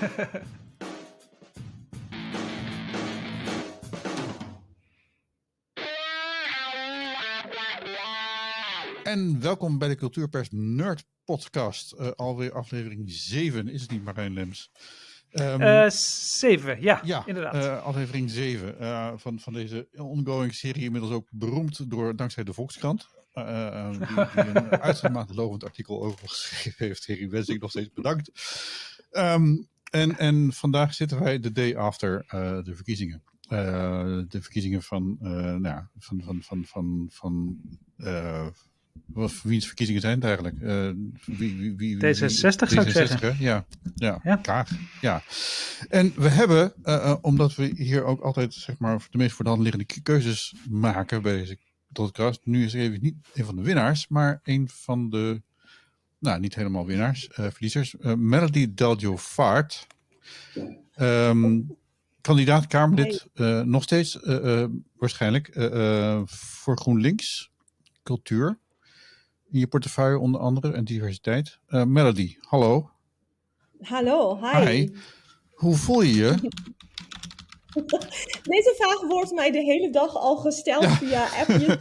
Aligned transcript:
En 9.02 9.40
welkom 9.40 9.78
bij 9.78 9.88
de 9.88 9.94
Cultuurpers 9.94 10.48
Nerd 10.50 11.04
Podcast. 11.24 11.94
Uh, 11.98 12.10
alweer 12.10 12.52
aflevering 12.52 13.10
7, 13.10 13.68
is 13.68 13.82
het 13.82 13.90
niet 13.90 14.04
Marijn 14.04 14.32
Lems? 14.32 14.70
Um, 15.32 15.60
uh, 15.60 15.90
7, 15.90 16.82
ja, 16.82 17.00
ja 17.04 17.26
inderdaad. 17.26 17.54
Uh, 17.54 17.84
aflevering 17.84 18.30
7 18.30 18.76
uh, 18.80 19.12
van, 19.16 19.40
van 19.40 19.52
deze 19.52 19.88
ongoing 19.92 20.54
serie, 20.54 20.84
inmiddels 20.84 21.12
ook 21.12 21.28
beroemd 21.30 21.90
door, 21.90 22.16
dankzij 22.16 22.44
de 22.44 22.52
Volkskrant. 22.52 23.08
die, 23.34 23.98
die 23.98 24.54
een 24.54 24.70
uitgemaakt 24.70 25.34
lovend 25.34 25.64
artikel 25.64 26.02
over 26.02 26.28
geschreven 26.28 26.86
heeft. 26.86 27.06
Heri, 27.06 27.28
wens 27.28 27.48
ik 27.48 27.60
nog 27.60 27.70
steeds 27.70 27.92
bedankt. 27.92 28.30
Um, 29.10 29.68
en, 29.90 30.18
en 30.18 30.52
vandaag 30.52 30.94
zitten 30.94 31.20
wij 31.20 31.40
de 31.40 31.52
day 31.52 31.76
after 31.76 32.24
de 32.64 32.74
verkiezingen. 32.74 33.22
de 33.48 34.38
verkiezingen 34.40 34.82
van, 34.82 35.16
nou, 35.60 35.82
van, 35.98 36.22
van, 36.22 36.42
van, 36.42 36.64
van, 36.64 37.08
van 37.10 37.60
wat, 39.06 39.42
wiens 39.42 39.66
verkiezingen 39.66 40.00
zijn 40.00 40.14
het 40.14 40.24
eigenlijk? 40.24 40.60
Uh, 40.60 40.90
wie, 41.38 41.56
wie, 41.56 41.76
wie, 41.76 41.96
D66 41.96 42.30
zou 42.40 42.86
ik 42.86 42.90
zeggen. 42.90 43.36
Ja, 43.38 43.66
ja, 43.94 44.20
ja. 44.22 44.36
Kaag. 44.36 44.70
Ja. 45.00 45.22
En 45.88 46.12
we 46.16 46.28
hebben, 46.28 46.72
uh, 46.84 47.16
omdat 47.20 47.54
we 47.54 47.72
hier 47.76 48.04
ook 48.04 48.20
altijd 48.20 48.54
zeg 48.54 48.78
maar, 48.78 49.06
de 49.10 49.18
meest 49.18 49.32
voor 49.34 49.44
de 49.44 49.50
hand 49.50 49.62
liggende 49.62 49.86
keuzes 50.02 50.54
maken 50.70 51.22
bij 51.22 51.36
deze 51.36 51.58
podcast. 51.92 52.40
Nu 52.44 52.64
is 52.64 52.74
er 52.74 52.80
even 52.80 53.00
niet 53.02 53.14
een 53.34 53.44
van 53.44 53.56
de 53.56 53.62
winnaars, 53.62 54.08
maar 54.08 54.40
een 54.42 54.68
van 54.68 55.10
de, 55.10 55.42
nou 56.20 56.40
niet 56.40 56.54
helemaal 56.54 56.86
winnaars, 56.86 57.28
verliezers. 57.32 57.94
Melody 58.16 58.74
Delgio 58.74 59.16
Vaart. 59.16 59.86
Um, 60.96 61.76
kandidaat 62.20 62.66
Kamerlid, 62.66 63.26
nog 63.64 63.82
steeds 63.82 64.18
waarschijnlijk 64.96 65.50
voor 66.26 66.78
GroenLinks 66.78 67.50
cultuur 68.02 68.58
in 69.50 69.58
je 69.58 69.66
portefeuille 69.66 70.18
onder 70.18 70.40
andere 70.40 70.72
en 70.72 70.84
diversiteit. 70.84 71.58
Uh, 71.68 71.84
Melody, 71.84 72.36
hallo. 72.40 72.90
Hallo, 73.80 74.40
hi. 74.40 74.70
hi. 74.70 74.88
Hoe 75.50 75.76
voel 75.76 76.02
je 76.02 76.14
je? 76.14 76.34
Deze 78.54 78.74
vraag 78.78 79.00
wordt 79.00 79.32
mij 79.32 79.50
de 79.50 79.62
hele 79.62 79.90
dag 79.90 80.14
al 80.14 80.36
gesteld 80.36 80.86
via 80.86 81.24
appjes. 81.24 81.76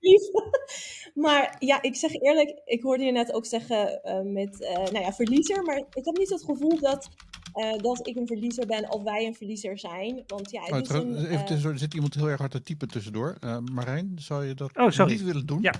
maar 1.16 1.56
ja, 1.58 1.82
ik 1.82 1.96
zeg 1.96 2.12
eerlijk, 2.14 2.60
ik 2.64 2.82
hoorde 2.82 3.04
je 3.04 3.12
net 3.12 3.32
ook 3.32 3.46
zeggen 3.46 4.00
uh, 4.04 4.20
met, 4.20 4.60
uh, 4.60 4.74
nou 4.74 5.00
ja, 5.00 5.12
verliezer. 5.12 5.62
Maar 5.62 5.76
ik 5.76 6.04
heb 6.04 6.16
niet 6.16 6.30
het 6.30 6.44
gevoel 6.44 6.78
dat 6.80 7.08
uh, 7.56 7.78
dat 7.78 8.06
ik 8.06 8.16
een 8.16 8.26
verliezer 8.26 8.66
ben 8.66 8.92
of 8.92 9.02
wij 9.02 9.26
een 9.26 9.34
verliezer 9.34 9.78
zijn. 9.78 10.22
Want 10.26 10.50
ja, 10.50 10.62
het 10.62 10.72
oh, 10.72 10.80
is 10.80 10.88
een, 10.88 11.26
even, 11.26 11.70
er 11.70 11.78
zit 11.78 11.94
iemand 11.94 12.14
heel 12.14 12.28
erg 12.28 12.38
hard 12.38 12.50
te 12.50 12.62
typen 12.62 12.88
tussendoor. 12.88 13.36
Uh, 13.44 13.58
Marijn, 13.72 14.12
zou 14.14 14.44
je 14.44 14.54
dat 14.54 14.76
oh, 14.76 15.06
niet 15.06 15.22
willen 15.22 15.46
doen? 15.46 15.62
Ja, 15.62 15.74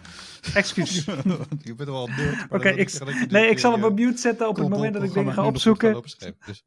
excuus. 0.55 1.05
je 1.63 1.75
bent 1.77 1.89
wel 1.89 2.07
nerd. 2.07 2.47
Oké, 2.51 2.69
ik, 2.69 3.31
nee, 3.31 3.51
ik 3.51 3.59
zal 3.59 3.73
hem 3.73 3.85
op 3.85 3.95
mute 3.95 4.19
zetten 4.19 4.49
op 4.49 4.57
het 4.57 4.69
moment 4.69 4.95
dat 4.95 5.03
ik 5.03 5.13
dingen 5.13 5.33
ga 5.33 5.47
opzoeken. 5.47 6.03
Dus. 6.03 6.65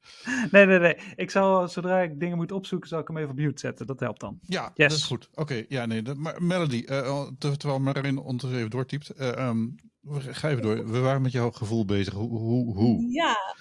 nee, 0.51 0.65
nee, 0.65 0.79
nee. 0.79 0.97
Ik 1.15 1.31
zal, 1.31 1.67
zodra 1.67 1.99
ik 1.99 2.19
dingen 2.19 2.37
moet 2.37 2.51
opzoeken, 2.51 2.89
zal 2.89 2.99
ik 2.99 3.07
hem 3.07 3.17
even 3.17 3.29
op 3.29 3.35
mute 3.35 3.59
zetten. 3.59 3.87
Dat 3.87 3.99
helpt 3.99 4.19
dan. 4.19 4.39
Ja, 4.41 4.71
yes. 4.75 4.89
dat 4.89 4.97
is 4.97 5.03
goed. 5.03 5.29
Oké, 5.33 5.65
ja, 5.67 5.85
nee. 5.85 6.01
De, 6.01 6.15
maar 6.15 6.43
Melody, 6.43 6.83
uh, 6.85 7.27
terwijl 7.37 7.79
Marijn 7.79 8.17
ons 8.17 8.43
even 8.43 8.69
doortypt. 8.69 9.21
Um, 9.21 9.75
ga 10.07 10.49
even 10.49 10.61
door. 10.61 10.91
We 10.91 10.99
waren 10.99 11.21
met 11.21 11.31
jouw 11.31 11.51
gevoel 11.51 11.85
bezig. 11.85 12.13
Hoe? 12.13 12.29
hoe, 12.29 12.75
hoe? 12.75 13.11
Ja, 13.11 13.55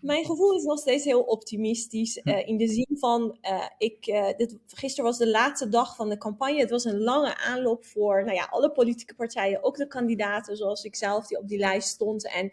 mijn 0.00 0.24
gevoel 0.24 0.56
is 0.56 0.62
nog 0.62 0.78
steeds 0.78 1.04
heel 1.04 1.22
optimistisch. 1.22 2.20
Uh, 2.24 2.48
in 2.48 2.56
de 2.56 2.68
zin 2.68 2.96
van, 2.98 3.38
uh, 3.42 3.64
ik, 3.78 4.06
uh, 4.06 4.26
dit, 4.36 4.56
gisteren 4.66 5.04
was 5.04 5.18
de 5.18 5.30
laatste 5.30 5.68
dag 5.68 5.96
van 5.96 6.08
de 6.08 6.18
campagne. 6.18 6.60
Het 6.60 6.70
was 6.70 6.84
een 6.84 7.00
lange 7.00 7.36
aanloop 7.36 7.84
voor 7.84 8.24
nou 8.24 8.36
ja, 8.36 8.44
alle 8.50 8.72
politieke 8.72 9.14
partijen, 9.14 9.64
ook 9.64 9.76
de 9.76 9.86
kandidaten 9.86 10.56
zoals 10.56 10.84
ik 10.84 10.96
zelf 10.96 11.26
die 11.26 11.38
op 11.38 11.48
die 11.48 11.58
lijst 11.58 11.88
stond. 11.88 12.32
En 12.32 12.52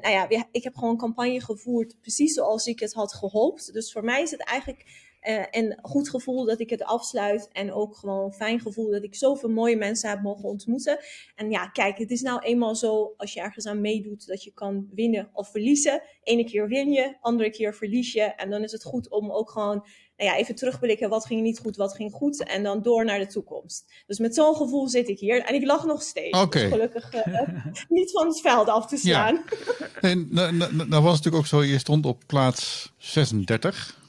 nou 0.00 0.10
ja, 0.10 0.46
ik 0.50 0.64
heb 0.64 0.76
gewoon 0.76 0.96
campagne 0.96 1.40
gevoerd 1.40 2.00
precies 2.00 2.34
zoals 2.34 2.66
ik 2.66 2.80
het 2.80 2.92
had 2.92 3.14
gehoopt. 3.14 3.72
Dus 3.72 3.92
voor 3.92 4.04
mij 4.04 4.22
is 4.22 4.30
het 4.30 4.44
eigenlijk 4.44 5.09
uh, 5.28 5.44
en 5.50 5.78
goed 5.82 6.10
gevoel 6.10 6.44
dat 6.44 6.60
ik 6.60 6.70
het 6.70 6.82
afsluit. 6.82 7.48
En 7.52 7.72
ook 7.72 7.96
gewoon 7.96 8.32
fijn 8.32 8.60
gevoel 8.60 8.90
dat 8.90 9.02
ik 9.02 9.14
zoveel 9.14 9.48
mooie 9.48 9.76
mensen 9.76 10.10
heb 10.10 10.22
mogen 10.22 10.48
ontmoeten. 10.48 10.98
En 11.34 11.50
ja, 11.50 11.66
kijk, 11.66 11.98
het 11.98 12.10
is 12.10 12.20
nou 12.20 12.40
eenmaal 12.40 12.74
zo 12.74 13.14
als 13.16 13.32
je 13.32 13.40
ergens 13.40 13.66
aan 13.66 13.80
meedoet 13.80 14.26
dat 14.26 14.44
je 14.44 14.52
kan 14.52 14.88
winnen 14.94 15.30
of 15.32 15.50
verliezen. 15.50 16.02
Ene 16.22 16.44
keer 16.44 16.68
win 16.68 16.90
je, 16.92 17.16
andere 17.20 17.50
keer 17.50 17.74
verlies 17.74 18.12
je. 18.12 18.22
En 18.22 18.50
dan 18.50 18.62
is 18.62 18.72
het 18.72 18.84
goed 18.84 19.10
om 19.10 19.30
ook 19.30 19.50
gewoon 19.50 19.84
nou 20.16 20.32
ja, 20.32 20.36
even 20.36 20.54
terugblikken. 20.54 21.08
Wat 21.08 21.26
ging 21.26 21.42
niet 21.42 21.58
goed, 21.58 21.76
wat 21.76 21.94
ging 21.94 22.12
goed. 22.12 22.44
En 22.44 22.62
dan 22.62 22.82
door 22.82 23.04
naar 23.04 23.18
de 23.18 23.26
toekomst. 23.26 23.92
Dus 24.06 24.18
met 24.18 24.34
zo'n 24.34 24.54
gevoel 24.54 24.88
zit 24.88 25.08
ik 25.08 25.18
hier. 25.18 25.42
En 25.42 25.54
ik 25.54 25.64
lach 25.64 25.84
nog 25.84 26.02
steeds. 26.02 26.40
Okay. 26.40 26.62
Dus 26.62 26.72
gelukkig 26.72 27.14
uh, 27.14 27.48
niet 27.88 28.10
van 28.10 28.26
het 28.26 28.40
veld 28.40 28.68
af 28.68 28.86
te 28.86 28.96
slaan. 28.96 29.44
Ja. 29.78 29.88
En 30.00 30.28
nou, 30.30 30.52
nou, 30.52 30.74
nou 30.74 30.88
was 30.88 31.16
het 31.16 31.24
natuurlijk 31.24 31.36
ook 31.36 31.46
zo, 31.46 31.62
je 31.62 31.78
stond 31.78 32.06
op 32.06 32.22
plaats 32.26 32.92
36. 32.96 33.99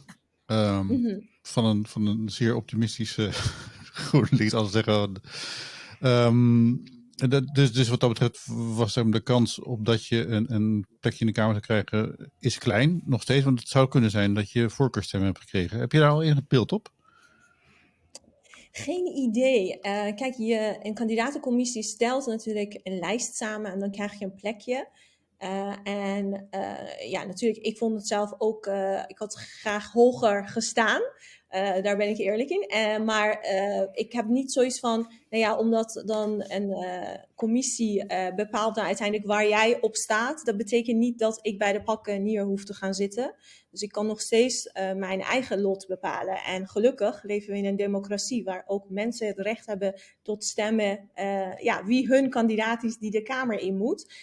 Um, 0.51 0.85
mm 0.85 1.05
-hmm. 1.05 1.29
van, 1.41 1.65
een, 1.65 1.87
van 1.87 2.07
een 2.07 2.29
zeer 2.29 2.55
optimistische 2.55 3.29
GroenLinks, 3.93 4.53
als 4.53 4.71
zeggen. 4.71 5.21
Um, 6.01 6.83
dus, 7.53 7.73
dus 7.73 7.89
wat 7.89 7.99
dat 7.99 8.09
betreft 8.09 8.47
was 8.75 8.93
de 8.93 9.21
kans 9.23 9.59
op 9.59 9.85
dat 9.85 10.05
je 10.05 10.25
een, 10.25 10.53
een 10.53 10.85
plekje 10.99 11.19
in 11.19 11.25
de 11.25 11.31
Kamer 11.31 11.53
zou 11.53 11.65
krijgen, 11.65 12.31
is 12.39 12.57
klein, 12.57 13.01
nog 13.05 13.21
steeds. 13.21 13.43
Want 13.43 13.59
het 13.59 13.69
zou 13.69 13.87
kunnen 13.87 14.09
zijn 14.09 14.33
dat 14.33 14.51
je 14.51 14.69
voorkeurstemmen 14.69 15.29
hebt 15.29 15.41
gekregen. 15.41 15.79
Heb 15.79 15.91
je 15.91 15.99
daar 15.99 16.09
al 16.09 16.23
enig 16.23 16.47
beeld 16.47 16.71
op? 16.71 16.91
Geen 18.71 19.05
idee. 19.17 19.67
Uh, 19.67 19.79
kijk, 20.15 20.33
je, 20.37 20.79
een 20.81 20.93
kandidatencommissie 20.93 21.83
stelt 21.83 22.25
natuurlijk 22.25 22.79
een 22.83 22.99
lijst 22.99 23.35
samen 23.35 23.71
en 23.71 23.79
dan 23.79 23.91
krijg 23.91 24.19
je 24.19 24.25
een 24.25 24.35
plekje. 24.35 24.87
Uh, 25.43 25.75
en 25.83 26.47
uh, 26.51 27.09
ja, 27.11 27.23
natuurlijk, 27.23 27.63
ik 27.63 27.77
vond 27.77 27.95
het 27.95 28.07
zelf 28.07 28.33
ook, 28.37 28.65
uh, 28.65 29.03
ik 29.07 29.17
had 29.17 29.33
graag 29.35 29.91
hoger 29.91 30.47
gestaan. 30.47 31.01
Daar 31.51 31.97
ben 31.97 32.09
ik 32.09 32.17
eerlijk 32.17 32.49
in. 32.49 32.69
maar 33.05 33.45
ik 33.93 34.11
heb 34.13 34.27
niet 34.27 34.51
zoiets 34.51 34.79
van, 34.79 35.11
nou 35.29 35.43
ja, 35.43 35.57
omdat 35.57 36.03
dan 36.05 36.43
een 36.47 36.75
commissie 37.35 38.05
bepaalt 38.35 38.75
nou 38.75 38.87
uiteindelijk 38.87 39.27
waar 39.27 39.47
jij 39.47 39.81
op 39.81 39.95
staat. 39.95 40.45
Dat 40.45 40.57
betekent 40.57 40.97
niet 40.97 41.19
dat 41.19 41.39
ik 41.41 41.57
bij 41.57 41.73
de 41.73 41.83
pakken 41.83 42.23
neer 42.23 42.43
hoef 42.43 42.63
te 42.63 42.73
gaan 42.73 42.93
zitten. 42.93 43.35
Dus 43.71 43.81
ik 43.81 43.91
kan 43.91 44.07
nog 44.07 44.21
steeds 44.21 44.69
mijn 44.95 45.21
eigen 45.21 45.61
lot 45.61 45.87
bepalen. 45.87 46.35
En 46.35 46.67
gelukkig 46.67 47.23
leven 47.23 47.51
we 47.51 47.57
in 47.57 47.65
een 47.65 47.75
democratie 47.75 48.43
waar 48.43 48.63
ook 48.67 48.89
mensen 48.89 49.27
het 49.27 49.39
recht 49.39 49.65
hebben 49.65 50.01
tot 50.21 50.43
stemmen 50.43 51.09
ja, 51.57 51.85
wie 51.85 52.07
hun 52.07 52.29
kandidaat 52.29 52.83
is 52.83 52.97
die 52.97 53.11
de 53.11 53.21
Kamer 53.21 53.59
in 53.59 53.77
moet. 53.77 54.13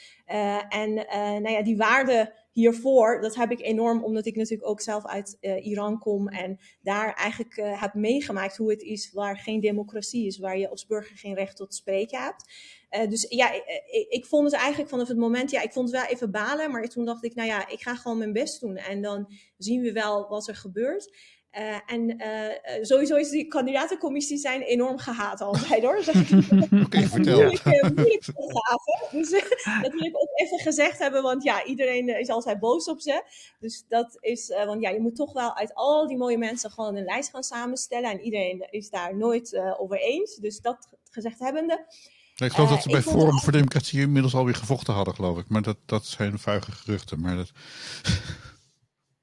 En 0.68 0.94
nou 1.42 1.50
ja, 1.50 1.62
die 1.62 1.76
waarde 1.76 2.32
hiervoor, 2.52 3.20
dat 3.20 3.34
heb 3.34 3.50
ik 3.50 3.60
enorm, 3.60 4.04
omdat 4.04 4.26
ik 4.26 4.36
natuurlijk 4.36 4.68
ook 4.68 4.80
zelf 4.80 5.06
uit 5.06 5.36
uh, 5.40 5.66
Iran 5.66 5.98
kom 5.98 6.28
en 6.28 6.58
daar 6.82 7.14
eigenlijk 7.14 7.54
heb 7.80 7.94
meegemaakt 7.94 8.56
hoe 8.56 8.70
het 8.70 8.82
is 8.82 9.12
waar 9.12 9.36
geen 9.36 9.60
democratie 9.60 10.26
is, 10.26 10.38
waar 10.38 10.58
je 10.58 10.70
als 10.70 10.86
burger 10.86 11.16
geen 11.16 11.34
recht 11.34 11.56
tot 11.56 11.74
spreken 11.74 12.22
hebt. 12.22 12.44
dus 13.10 13.26
ja, 13.28 13.52
ik, 13.52 14.06
ik, 14.08 14.26
vond 14.26 14.44
het 14.44 14.60
eigenlijk 14.60 14.90
vanaf 14.90 15.08
het 15.08 15.16
moment, 15.16 15.50
ja, 15.50 15.62
ik 15.62 15.72
vond 15.72 15.90
het 15.90 16.00
wel 16.00 16.10
even 16.10 16.30
balen, 16.30 16.70
maar 16.70 16.88
toen 16.88 17.04
dacht 17.04 17.24
ik, 17.24 17.34
nou 17.34 17.48
ja, 17.48 17.68
ik 17.68 17.80
ga 17.80 17.94
gewoon 17.94 18.18
mijn 18.18 18.32
best 18.32 18.60
doen 18.60 18.76
en 18.76 19.02
dan 19.02 19.32
zien 19.56 19.82
we 19.82 19.92
wel 19.92 20.28
wat 20.28 20.48
er 20.48 20.56
gebeurt. 20.56 21.10
Uh, 21.58 21.76
en 21.86 22.22
uh, 22.22 22.84
sowieso 22.84 23.16
is 23.16 23.30
die 23.30 23.46
kandidatencommissies 23.46 24.40
zijn 24.40 24.62
enorm 24.62 24.98
gehaat 24.98 25.40
altijd 25.40 25.82
hoor. 25.82 25.96
Oké, 26.70 26.84
okay, 26.84 27.06
vertel. 27.06 27.36
Moeilijke, 27.36 27.92
moeilijke 27.94 28.32
Dus 29.10 29.30
dat 29.82 29.92
wil 29.92 30.04
ik 30.04 30.16
ook 30.16 30.30
even 30.34 30.58
gezegd 30.58 30.98
hebben, 30.98 31.22
want 31.22 31.42
ja, 31.42 31.64
iedereen 31.64 32.18
is 32.18 32.28
altijd 32.28 32.60
boos 32.60 32.88
op 32.88 33.00
ze. 33.00 33.22
Dus 33.60 33.84
dat 33.88 34.16
is, 34.20 34.48
want 34.48 34.82
ja, 34.82 34.90
je 34.90 35.00
moet 35.00 35.16
toch 35.16 35.32
wel 35.32 35.56
uit 35.56 35.74
al 35.74 36.06
die 36.06 36.16
mooie 36.16 36.38
mensen 36.38 36.70
gewoon 36.70 36.96
een 36.96 37.04
lijst 37.04 37.30
gaan 37.30 37.42
samenstellen. 37.42 38.10
En 38.10 38.20
iedereen 38.20 38.66
is 38.70 38.90
daar 38.90 39.16
nooit 39.16 39.60
over 39.78 40.00
eens. 40.00 40.36
Dus 40.36 40.60
dat 40.60 40.88
gezegd 41.10 41.38
hebbende. 41.38 41.86
ik 42.36 42.52
geloof 42.52 42.70
dat 42.70 42.82
ze 42.82 42.88
bij 42.88 43.02
Forum 43.02 43.38
voor 43.38 43.52
Democratie 43.52 44.00
inmiddels 44.00 44.34
alweer 44.34 44.54
gevochten 44.54 44.94
hadden, 44.94 45.14
geloof 45.14 45.38
ik. 45.38 45.48
Maar 45.48 45.62
dat, 45.62 45.76
dat 45.86 46.06
zijn 46.06 46.38
vuige 46.38 46.72
geruchten. 46.72 47.20
Maar 47.20 47.36
dat... 47.36 47.50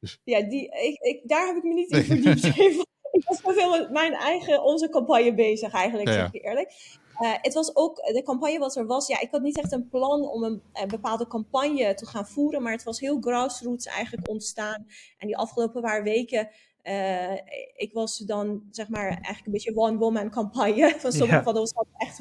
Dus... 0.06 0.19
Ja, 0.24 0.42
die, 0.42 0.69
ik, 0.69 1.00
ik, 1.02 1.22
daar 1.24 1.48
heb 1.48 1.56
ik 1.56 1.63
me 1.63 1.74
niet 1.74 1.92
in 1.92 2.04
verdiept. 2.04 2.44
ik 3.18 3.24
was 3.25 3.42
veel 3.44 3.69
met 3.69 3.92
mijn 3.92 4.13
eigen, 4.13 4.63
onze 4.63 4.90
campagne 4.90 5.34
bezig 5.34 5.74
eigenlijk, 5.74 6.10
zeg 6.10 6.34
ik 6.34 6.46
eerlijk. 6.46 6.74
Uh, 7.19 7.34
het 7.42 7.54
was 7.54 7.75
ook, 7.75 7.96
de 7.96 8.24
campagne 8.24 8.60
wat 8.60 8.75
er 8.75 8.86
was, 8.86 9.07
ja, 9.07 9.19
ik 9.19 9.31
had 9.31 9.42
niet 9.42 9.57
echt 9.57 9.72
een 9.72 9.90
plan 9.90 10.30
om 10.30 10.44
een, 10.44 10.62
een, 10.74 10.88
bepaalde 10.88 11.28
campagne 11.28 11.94
te 11.94 12.06
gaan 12.06 12.28
voeren, 12.28 12.62
maar 12.62 12.72
het 12.72 12.84
was 12.84 13.00
heel 13.00 13.19
grassroots 13.19 13.86
eigenlijk 13.86 14.30
ontstaan. 14.30 14.86
En 15.18 15.28
die 15.28 15.38
afgelopen 15.38 15.81
paar 15.81 16.04
weken, 16.04 16.50
uh, 16.84 17.34
ik 17.75 17.90
was 17.94 18.18
dan 18.18 18.63
zeg 18.72 18.90
maar 18.90 19.07
eigenlijk 19.07 19.46
een 19.46 19.52
beetje 19.52 19.78
one-woman 19.78 20.30
campagne. 20.30 20.96
Van 21.00 21.12
sommige 21.12 21.38
ja. 21.38 21.44
van 21.44 21.57
ons 21.57 21.74
had 21.74 21.88
echt 21.98 22.19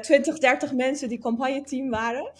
20, 0.00 0.38
30 0.38 0.72
mensen 0.72 1.08
die 1.08 1.18
campagneteam 1.18 1.90
waren. 1.90 2.32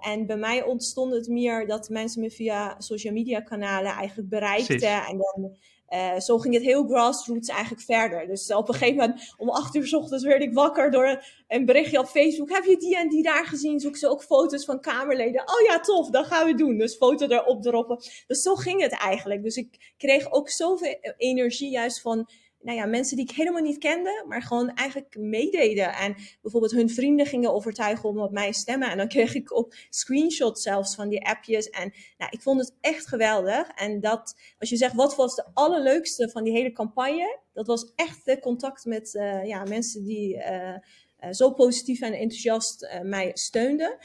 en 0.00 0.26
bij 0.26 0.36
mij 0.36 0.62
ontstond 0.62 1.14
het 1.14 1.28
meer 1.28 1.66
dat 1.66 1.88
mensen 1.88 2.20
me 2.20 2.30
via 2.30 2.74
social 2.78 3.12
media 3.12 3.40
kanalen 3.40 3.92
eigenlijk 3.92 4.28
bereikten. 4.28 5.06
En 5.06 5.16
dan 5.18 5.56
uh, 5.90 6.18
zo 6.18 6.38
ging 6.38 6.54
het 6.54 6.62
heel 6.62 6.86
grassroots 6.86 7.48
eigenlijk 7.48 7.82
verder. 7.82 8.26
Dus 8.26 8.52
op 8.52 8.68
een 8.68 8.74
gegeven 8.74 8.96
moment 8.96 9.34
om 9.36 9.48
acht 9.48 9.74
uur 9.74 9.86
s 9.86 9.92
ochtends 9.92 10.24
werd 10.24 10.42
ik 10.42 10.54
wakker 10.54 10.90
door 10.90 11.24
een, 11.48 11.64
berichtje 11.64 11.98
op 11.98 12.06
Facebook. 12.06 12.50
Heb 12.50 12.64
je 12.64 12.76
die 12.76 12.96
en 12.96 13.08
die 13.08 13.22
daar 13.22 13.46
gezien? 13.46 13.80
Zoek 13.80 13.96
ze 13.96 14.08
ook 14.08 14.22
foto's 14.22 14.64
van 14.64 14.80
Kamerleden. 14.80 15.40
Oh 15.40 15.66
ja, 15.66 15.80
tof, 15.80 16.10
dat 16.10 16.26
gaan 16.26 16.46
we 16.46 16.54
doen. 16.54 16.78
Dus 16.78 16.96
foto 16.96 17.26
erop 17.26 17.62
droppen. 17.62 17.98
Dus 18.26 18.42
zo 18.42 18.54
ging 18.54 18.80
het 18.80 18.92
eigenlijk. 18.92 19.42
Dus 19.42 19.56
ik 19.56 19.94
kreeg 19.96 20.32
ook 20.32 20.48
zoveel 20.48 20.98
energie 21.16 21.70
juist 21.70 22.00
van 22.00 22.28
nou 22.62 22.78
ja, 22.78 22.86
mensen 22.86 23.16
die 23.16 23.24
ik 23.24 23.36
helemaal 23.36 23.62
niet 23.62 23.78
kende, 23.78 24.24
maar 24.28 24.42
gewoon 24.42 24.74
eigenlijk 24.74 25.16
meededen. 25.18 25.92
En 25.92 26.16
bijvoorbeeld 26.42 26.72
hun 26.72 26.90
vrienden 26.90 27.26
gingen 27.26 27.52
overtuigen 27.54 28.08
om 28.08 28.18
op 28.18 28.32
mij 28.32 28.52
te 28.52 28.58
stemmen. 28.58 28.90
En 28.90 28.96
dan 28.96 29.08
kreeg 29.08 29.34
ik 29.34 29.56
ook 29.56 29.74
screenshots 29.88 30.62
zelfs 30.62 30.94
van 30.94 31.08
die 31.08 31.26
appjes. 31.26 31.70
En 31.70 31.92
nou, 32.18 32.30
ik 32.30 32.42
vond 32.42 32.60
het 32.60 32.74
echt 32.80 33.08
geweldig. 33.08 33.68
En 33.68 34.00
dat, 34.00 34.34
als 34.58 34.70
je 34.70 34.76
zegt, 34.76 34.94
wat 34.94 35.16
was 35.16 35.34
de 35.34 35.44
allerleukste 35.54 36.30
van 36.30 36.44
die 36.44 36.52
hele 36.52 36.72
campagne? 36.72 37.38
Dat 37.52 37.66
was 37.66 37.92
echt 37.96 38.24
de 38.24 38.38
contact 38.38 38.84
met 38.84 39.14
uh, 39.14 39.44
ja, 39.44 39.64
mensen 39.64 40.04
die 40.04 40.36
uh, 40.36 40.74
uh, 41.20 41.30
zo 41.30 41.52
positief 41.52 42.00
en 42.00 42.12
enthousiast 42.12 42.88
mij 43.02 43.30
steunden. 43.34 43.98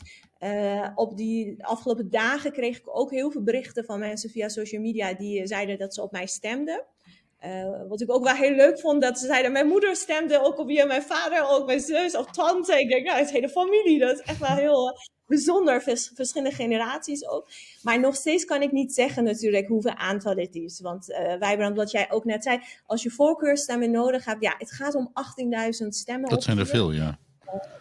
op 0.95 1.17
die 1.17 1.65
afgelopen 1.65 2.09
dagen 2.09 2.51
kreeg 2.51 2.77
ik 2.77 2.97
ook 2.97 3.11
heel 3.11 3.31
veel 3.31 3.43
berichten 3.43 3.85
van 3.85 3.99
mensen 3.99 4.29
via 4.29 4.49
social 4.49 4.81
media 4.81 5.13
die 5.13 5.47
zeiden 5.47 5.77
dat 5.77 5.93
ze 5.93 6.01
op 6.01 6.11
mij 6.11 6.27
stemden. 6.27 6.85
Uh, 7.45 7.87
wat 7.89 8.01
ik 8.01 8.11
ook 8.11 8.23
wel 8.23 8.33
heel 8.33 8.55
leuk 8.55 8.79
vond, 8.79 9.01
dat 9.01 9.19
ze 9.19 9.25
zeiden, 9.25 9.51
mijn 9.51 9.67
moeder 9.67 9.95
stemde 9.95 10.43
ook 10.43 10.59
op 10.59 10.69
je, 10.69 10.85
mijn 10.85 11.03
vader 11.03 11.47
ook, 11.49 11.65
mijn 11.65 11.79
zus 11.79 12.17
of 12.17 12.31
tante. 12.31 12.79
Ik 12.79 12.89
denk, 12.89 13.05
nou, 13.05 13.19
het 13.19 13.31
hele 13.31 13.49
familie. 13.49 13.99
Dat 13.99 14.19
is 14.19 14.21
echt 14.21 14.39
wel 14.39 14.55
heel 14.55 14.87
uh, 14.87 14.97
bijzonder, 15.25 15.81
vers, 15.81 16.11
verschillende 16.13 16.55
generaties 16.55 17.27
ook. 17.27 17.49
Maar 17.81 17.99
nog 17.99 18.15
steeds 18.15 18.45
kan 18.45 18.61
ik 18.61 18.71
niet 18.71 18.93
zeggen 18.93 19.23
natuurlijk 19.23 19.67
hoeveel 19.67 19.95
aantal 19.95 20.35
dit 20.35 20.55
is. 20.55 20.79
Want 20.79 21.09
uh, 21.09 21.35
Wijbrand, 21.35 21.75
wat 21.75 21.91
jij 21.91 22.11
ook 22.11 22.25
net 22.25 22.43
zei, 22.43 22.61
als 22.85 23.03
je 23.03 23.09
voorkeurstemmen 23.09 23.91
nodig 23.91 24.25
hebt, 24.25 24.41
ja, 24.41 24.55
het 24.57 24.71
gaat 24.71 24.95
om 24.95 25.11
18.000 25.81 25.87
stemmen. 25.87 26.29
Dat 26.29 26.43
zijn 26.43 26.57
er 26.57 26.67
veel, 26.67 26.91
ja. 26.91 27.19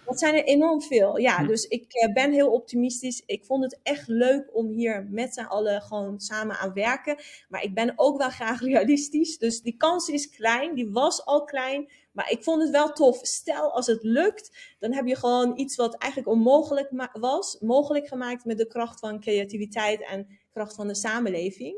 Dat 0.04 0.18
zijn 0.18 0.34
er 0.34 0.44
enorm 0.44 0.82
veel. 0.82 1.18
Ja, 1.18 1.38
hm. 1.38 1.46
dus 1.46 1.64
ik 1.64 1.94
uh, 1.94 2.12
ben 2.12 2.32
heel 2.32 2.52
optimistisch. 2.52 3.22
Ik 3.26 3.44
vond 3.44 3.64
het 3.64 3.80
echt 3.82 4.08
leuk 4.08 4.48
om 4.52 4.68
hier 4.68 5.06
met 5.10 5.34
z'n 5.34 5.40
allen 5.40 5.82
gewoon 5.82 6.20
samen 6.20 6.56
aan 6.56 6.72
werken. 6.72 7.16
Maar 7.48 7.62
ik 7.62 7.74
ben 7.74 7.92
ook 7.96 8.18
wel 8.18 8.30
graag 8.30 8.60
realistisch. 8.72 9.38
Dus 9.38 9.62
die 9.62 9.76
kans 9.76 10.08
is 10.08 10.30
klein. 10.30 10.74
Die 10.74 10.90
was 10.90 11.24
al 11.24 11.44
klein. 11.44 11.88
Maar 12.12 12.30
ik 12.30 12.42
vond 12.42 12.62
het 12.62 12.70
wel 12.70 12.92
tof. 12.92 13.18
Stel 13.22 13.72
als 13.72 13.86
het 13.86 14.02
lukt, 14.02 14.74
dan 14.78 14.92
heb 14.92 15.06
je 15.06 15.16
gewoon 15.16 15.58
iets 15.58 15.76
wat 15.76 15.96
eigenlijk 15.96 16.32
onmogelijk 16.32 17.08
was, 17.12 17.58
mogelijk 17.60 18.08
gemaakt 18.08 18.44
met 18.44 18.58
de 18.58 18.66
kracht 18.66 19.00
van 19.00 19.20
creativiteit 19.20 20.02
en 20.02 20.38
kracht 20.52 20.74
van 20.74 20.86
de 20.86 20.94
samenleving. 20.94 21.76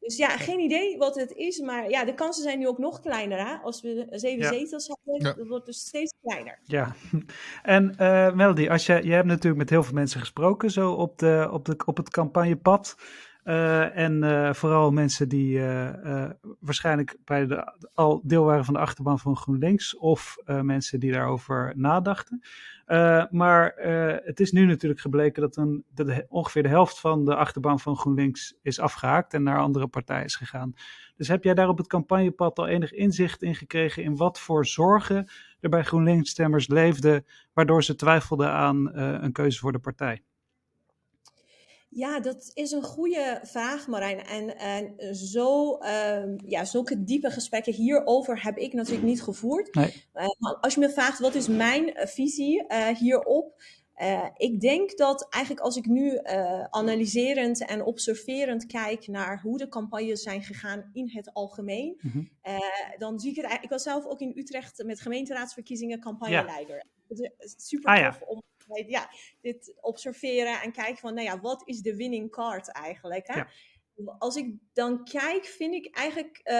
Dus 0.00 0.16
ja, 0.16 0.28
geen 0.28 0.60
idee 0.60 0.98
wat 0.98 1.14
het 1.14 1.32
is. 1.32 1.60
Maar 1.60 1.90
ja, 1.90 2.04
de 2.04 2.14
kansen 2.14 2.42
zijn 2.42 2.58
nu 2.58 2.68
ook 2.68 2.78
nog 2.78 3.00
kleiner. 3.00 3.38
Hè? 3.46 3.54
Als 3.54 3.82
we 3.82 4.06
zeven 4.10 4.44
zetels 4.44 4.88
hebben, 4.88 5.26
ja. 5.28 5.34
dat 5.34 5.46
wordt 5.46 5.66
dus 5.66 5.78
steeds 5.78 6.14
kleiner. 6.22 6.58
Ja, 6.64 6.94
en 7.62 7.94
uh, 8.00 8.32
Melody, 8.32 8.68
als 8.68 8.86
je, 8.86 9.06
je 9.06 9.12
hebt 9.12 9.26
natuurlijk 9.26 9.56
met 9.56 9.70
heel 9.70 9.82
veel 9.82 9.94
mensen 9.94 10.20
gesproken 10.20 10.70
zo 10.70 10.92
op, 10.92 11.18
de, 11.18 11.48
op, 11.52 11.64
de, 11.64 11.76
op 11.84 11.96
het 11.96 12.10
campagnepad. 12.10 12.96
Uh, 13.44 13.96
en 13.96 14.22
uh, 14.22 14.52
vooral 14.52 14.90
mensen 14.90 15.28
die 15.28 15.58
uh, 15.58 16.30
waarschijnlijk 16.58 17.16
bij 17.24 17.46
de, 17.46 17.72
al 17.94 18.20
deel 18.24 18.44
waren 18.44 18.64
van 18.64 18.74
de 18.74 18.80
achterban 18.80 19.18
van 19.18 19.36
GroenLinks 19.36 19.96
of 19.96 20.36
mensen 20.44 21.00
die 21.00 21.12
daarover 21.12 21.72
nadachten. 21.76 22.42
maar 23.30 23.72
het 24.24 24.40
is 24.40 24.52
nu 24.52 24.66
natuurlijk 24.66 25.00
gebleken 25.00 25.42
dat, 25.42 25.56
een, 25.56 25.84
dat 25.94 26.24
ongeveer 26.28 26.62
de 26.62 26.68
helft 26.68 27.00
van 27.00 27.24
de 27.24 27.34
achterban 27.34 27.80
van 27.80 27.96
GroenLinks 27.96 28.58
is 28.62 28.80
afgehaakt 28.80 29.34
en 29.34 29.42
naar 29.42 29.60
andere 29.60 29.86
partijen 29.86 30.24
is 30.24 30.36
gegaan. 30.36 30.74
Dus 31.16 31.28
heb 31.28 31.44
jij 31.44 31.54
daar 31.54 31.68
op 31.68 31.78
het 31.78 31.86
campagnepad 31.86 32.58
al 32.58 32.66
enig 32.66 32.92
inzicht 32.92 33.42
in 33.42 33.54
gekregen 33.54 34.02
in 34.02 34.16
wat 34.16 34.40
voor 34.40 34.66
zorgen 34.66 35.28
er 35.60 35.70
bij 35.70 35.84
GroenLinks-stemmers 35.84 36.68
leefden, 36.68 37.26
waardoor 37.52 37.84
ze 37.84 37.94
twijfelden 37.94 38.50
aan 38.50 38.96
een 38.96 39.32
keuze 39.32 39.58
voor 39.58 39.72
de 39.72 39.78
partij? 39.78 40.22
Ja, 41.92 42.20
dat 42.20 42.50
is 42.54 42.70
een 42.70 42.82
goede 42.82 43.40
vraag, 43.42 43.86
Marijn. 43.86 44.24
En, 44.24 44.56
en 44.56 45.14
zo, 45.14 45.78
uh, 45.78 46.36
ja, 46.36 46.64
zulke 46.64 47.04
diepe 47.04 47.30
gesprekken 47.30 47.72
hierover 47.72 48.42
heb 48.42 48.56
ik 48.56 48.72
natuurlijk 48.72 49.06
niet 49.06 49.22
gevoerd. 49.22 49.74
Nee. 49.74 50.04
Uh, 50.14 50.26
als 50.60 50.74
je 50.74 50.80
me 50.80 50.90
vraagt, 50.90 51.18
wat 51.18 51.34
is 51.34 51.48
mijn 51.48 51.88
uh, 51.88 52.06
visie 52.06 52.64
uh, 52.68 52.88
hierop? 52.88 53.62
ik 54.36 54.60
denk 54.60 54.96
dat 54.96 55.26
eigenlijk 55.30 55.64
als 55.64 55.76
ik 55.76 55.86
nu 55.86 56.18
analyserend 56.70 57.66
en 57.66 57.84
observerend 57.84 58.66
kijk 58.66 59.06
naar 59.06 59.40
hoe 59.40 59.58
de 59.58 59.68
campagnes 59.68 60.22
zijn 60.22 60.42
gegaan 60.42 60.90
in 60.92 61.10
het 61.12 61.32
algemeen, 61.32 61.98
mm 62.00 62.10
-hmm. 62.10 62.30
dan 62.98 63.18
zie 63.18 63.30
ik 63.30 63.36
het 63.36 63.44
eigenlijk. 63.44 63.64
Ik 63.64 63.70
was 63.70 63.82
zelf 63.82 64.06
ook 64.06 64.20
in 64.20 64.32
Utrecht 64.34 64.84
met 64.84 65.00
gemeenteraadsverkiezingen 65.00 66.00
campagneleider. 66.00 66.84
Ja. 67.08 67.30
Super 67.56 67.90
ah, 67.90 68.04
tof 68.04 68.18
ja. 68.20 68.26
om 68.26 68.42
ja, 68.86 69.10
dit 69.40 69.74
observeren 69.80 70.60
en 70.60 70.72
kijken 70.72 70.96
van, 70.96 71.14
nou 71.14 71.26
ja, 71.26 71.40
wat 71.40 71.62
is 71.64 71.80
de 71.80 71.96
winning 71.96 72.30
card 72.30 72.72
eigenlijk? 72.72 73.26
Hè? 73.26 73.42
Als 74.18 74.36
ik 74.36 74.54
dan 74.72 75.04
kijk, 75.04 75.44
vind 75.44 75.74
ik 75.74 75.96
eigenlijk, 75.96 76.40
uh, 76.44 76.54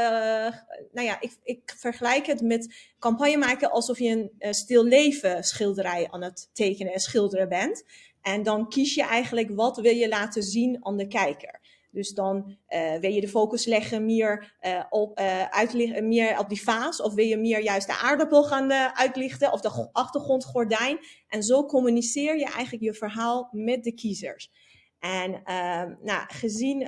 nou 0.93 1.07
ja, 1.07 1.21
ik, 1.21 1.37
ik 1.43 1.75
vergelijk 1.77 2.27
het 2.27 2.41
met 2.41 2.93
campagne 2.99 3.37
maken 3.37 3.71
alsof 3.71 3.99
je 3.99 4.09
een 4.09 4.33
uh, 4.39 4.53
stil 4.53 4.85
leven 4.85 5.45
schilderij 5.45 6.11
aan 6.11 6.23
het 6.23 6.51
tekenen 6.53 6.93
en 6.93 7.01
schilderen 7.01 7.49
bent. 7.49 7.85
En 8.23 8.43
dan 8.43 8.69
kies 8.69 8.95
je 8.95 9.03
eigenlijk 9.03 9.51
wat 9.51 9.77
wil 9.77 9.95
je 9.95 10.09
laten 10.09 10.43
zien 10.43 10.79
aan 10.85 10.97
de 10.97 11.07
kijker. 11.07 11.61
Dus 11.91 12.11
dan 12.11 12.57
uh, 12.69 12.95
wil 12.95 13.13
je 13.13 13.21
de 13.21 13.29
focus 13.29 13.65
leggen 13.65 14.05
meer, 14.05 14.57
uh, 14.63 14.85
op, 14.89 15.21
uh, 15.21 16.01
meer 16.01 16.39
op 16.39 16.49
die 16.49 16.63
vaas, 16.63 17.03
of 17.03 17.15
wil 17.15 17.25
je 17.25 17.37
meer 17.37 17.63
juist 17.63 17.87
de 17.87 17.97
aardappel 17.97 18.45
gaan 18.45 18.73
uitlichten, 18.73 19.53
of 19.53 19.61
de 19.61 19.89
achtergrondgordijn. 19.93 20.99
En 21.29 21.43
zo 21.43 21.65
communiceer 21.65 22.39
je 22.39 22.45
eigenlijk 22.45 22.85
je 22.85 22.95
verhaal 22.95 23.49
met 23.53 23.85
de 23.85 23.93
kiezers. 23.93 24.51
En 24.99 25.43
ehm, 25.45 25.95
nou, 26.03 26.25
gezien 26.29 26.79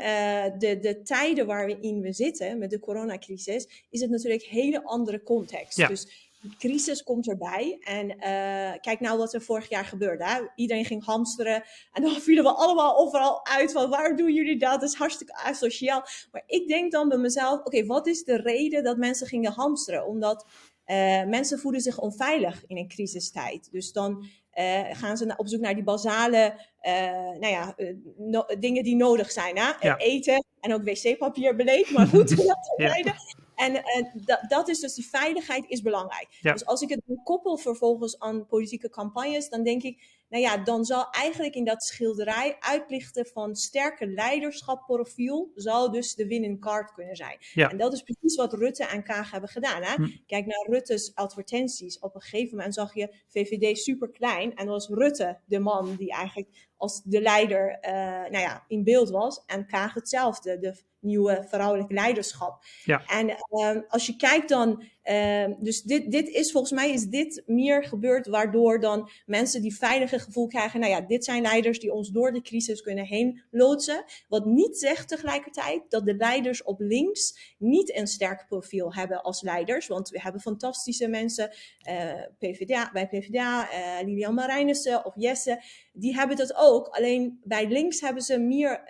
de, 0.59 0.79
de 0.81 1.01
tijden 1.03 1.47
waarin 1.47 2.01
we 2.01 2.13
zitten 2.13 2.59
met 2.59 2.71
de 2.71 2.79
coronacrisis, 2.79 3.87
is 3.91 4.01
het 4.01 4.11
natuurlijk 4.11 4.43
een 4.43 4.51
hele 4.51 4.85
andere 4.85 5.23
context. 5.23 5.77
Ja. 5.77 5.89
Dus 5.89 6.32
crisis 6.59 7.03
komt 7.03 7.29
erbij. 7.29 7.79
En 7.81 8.11
uh, 8.11 8.81
kijk 8.81 9.01
nou 9.01 9.19
wat 9.19 9.35
er 9.35 9.43
vorig 9.43 9.69
jaar 9.69 9.85
gebeurde. 9.85 10.25
Hè? 10.25 10.41
Iedereen 10.55 10.85
ging 10.85 11.05
hamsteren. 11.05 11.65
En 11.93 12.03
dan 12.03 12.13
vielen 12.27 12.45
we 12.45 12.51
allemaal 12.51 12.99
overal 12.99 13.47
uit 13.47 13.73
van 13.73 13.91
waarom 13.91 14.17
doen 14.17 14.33
jullie 14.33 14.59
dat? 14.59 14.81
Dat 14.81 14.91
is 14.91 14.97
hartstikke 14.97 15.35
asociaal. 15.35 16.05
Maar 16.33 16.43
ik 16.47 16.69
denk 16.69 16.93
dan 16.93 17.09
bij 17.09 17.19
mezelf, 17.19 17.61
oké, 17.65 17.87
wat 17.87 18.07
is 18.07 18.25
de 18.25 18.37
reden 18.37 18.85
dat 18.85 18.97
mensen 18.97 19.27
gingen 19.27 19.53
hamsteren? 19.53 20.07
Omdat 20.07 20.47
uh, 20.87 21.25
mensen 21.25 21.59
voelen 21.59 21.81
zich 21.81 21.99
onveilig 21.99 22.65
in 22.67 22.77
een 22.77 22.89
crisistijd. 22.89 23.69
Dus 23.73 23.93
dan 23.93 24.27
uh, 24.55 24.81
gaan 24.93 25.17
ze 25.17 25.35
op 25.37 25.49
zoek 25.49 25.61
naar 25.61 25.75
die 25.75 25.85
basale 25.85 26.71
nou 27.41 27.47
ja, 27.47 27.75
no 28.17 28.45
dingen 28.59 28.85
die 28.85 28.97
nodig 28.97 29.31
zijn. 29.31 29.59
Hè? 29.59 29.71
Ja. 29.81 29.97
Eten 29.97 30.45
en 30.61 30.75
ook 30.75 30.85
wc-papier 30.85 31.57
beleefd, 31.57 31.91
maar 31.91 32.07
goed, 32.07 32.37
dat 32.37 32.75
ja. 32.77 33.15
En, 33.63 33.85
en 33.85 34.25
dat 34.49 34.69
is 34.69 34.81
dus, 34.81 34.95
die 34.95 35.09
veiligheid 35.09 35.65
is 35.69 35.83
belangrijk. 35.83 36.29
Dus 36.41 36.67
als 36.67 36.83
ik 36.83 36.89
het 36.89 37.03
koppel 37.25 37.57
vervolgens 37.57 38.19
aan 38.19 38.47
politieke 38.47 38.91
campagnes, 38.91 39.49
dan 39.49 39.63
denk 39.63 39.83
ik, 39.83 40.21
nou 40.29 40.45
ja, 40.45 40.57
dan 40.57 40.85
zal 40.85 41.11
eigenlijk 41.11 41.55
in 41.55 41.65
dat 41.65 41.83
schilderij 41.83 42.57
uitlichten 42.61 43.27
van 43.27 43.55
sterke 43.57 44.07
leiderschapprofiel, 44.07 45.51
zou 45.55 45.93
dus 45.93 46.15
de 46.15 46.27
winning 46.27 46.61
card 46.61 46.93
kunnen 46.93 47.17
zijn. 47.17 47.37
Ja. 47.53 47.71
En 47.71 47.77
dat 47.77 47.93
is 47.93 48.03
precies 48.03 48.37
wat 48.37 48.53
Rutte 48.53 48.85
en 48.85 49.03
Kaag 49.03 49.31
hebben 49.31 49.51
gedaan. 49.51 49.83
Hè? 49.83 49.95
Hm. 49.95 50.09
Kijk 50.27 50.47
naar 50.47 50.67
Rutte's 50.69 51.11
advertenties. 51.15 51.99
Op 51.99 52.15
een 52.15 52.21
gegeven 52.21 52.57
moment 52.57 52.75
zag 52.75 52.95
je 52.95 53.15
VVD 53.27 53.79
super 53.79 54.11
klein 54.11 54.55
en 54.55 54.67
was 54.67 54.89
Rutte 54.89 55.41
de 55.45 55.59
man 55.59 55.97
die 55.97 56.13
eigenlijk 56.13 56.71
als 56.83 57.03
de 57.05 57.21
leider 57.21 57.79
uh, 57.83 57.93
nou 58.31 58.39
ja, 58.39 58.65
in 58.69 58.85
beeld 58.85 59.11
was. 59.11 59.43
En 59.47 59.67
Kaag 59.67 59.95
hetzelfde, 59.95 60.59
de 60.59 60.81
nieuwe 61.01 61.47
vrouwelijk 61.49 61.93
leiderschap. 61.93 62.65
Ja. 62.85 63.05
En 63.07 63.29
uh, 63.29 63.77
als 63.89 64.07
je 64.07 64.17
kijkt 64.17 64.49
dan 64.49 64.85
Uh, 65.11 65.45
dus 65.59 65.83
dit, 65.83 66.11
dit 66.11 66.29
is 66.29 66.53
volgens 66.53 66.73
mij 66.73 66.93
is 66.93 67.05
dit 67.05 67.43
meer 67.47 67.85
gebeurd 67.85 68.27
waardoor 68.27 68.81
dan 68.81 69.11
mensen 69.27 69.63
die 69.63 69.77
veilige 69.77 70.19
gevoel 70.19 70.47
krijgen. 70.47 70.81
Nou 70.81 70.93
ja, 70.93 71.01
dit 71.01 71.25
zijn 71.25 71.43
leiders 71.43 71.79
die 71.79 71.93
ons 71.93 72.09
door 72.09 72.33
de 72.33 72.41
crisis 72.41 72.81
kunnen 72.83 73.05
heen 73.05 73.43
loodsen. 73.51 74.05
Wat 74.29 74.45
niet 74.45 74.79
zegt 74.79 75.09
tegelijkertijd 75.09 75.83
dat 75.89 76.05
de 76.05 76.15
leiders 76.15 76.63
op 76.63 76.81
links 76.81 77.55
niet 77.59 77.97
een 77.97 78.07
sterk 78.07 78.47
profiel 78.47 78.95
hebben 78.95 79.23
als 79.23 79.43
leiders. 79.43 79.87
Want 79.87 80.09
we 80.09 80.21
hebben 80.21 80.41
fantastische 80.41 81.09
mensen 81.09 81.51
uh, 81.89 82.13
PvdA, 82.39 82.91
bij 82.93 83.09
PvdA, 83.09 83.71
eh, 83.71 84.07
Lilian 84.07 84.35
Marijnissen 84.35 85.05
of 85.05 85.13
Jesse. 85.17 85.63
Die 85.93 86.15
hebben 86.15 86.37
dat 86.37 86.55
ook. 86.57 86.72
Alleen 86.81 87.41
bij 87.45 87.69
links 87.69 88.01
hebben 88.01 88.23
ze 88.23 88.39
meer 88.39 88.83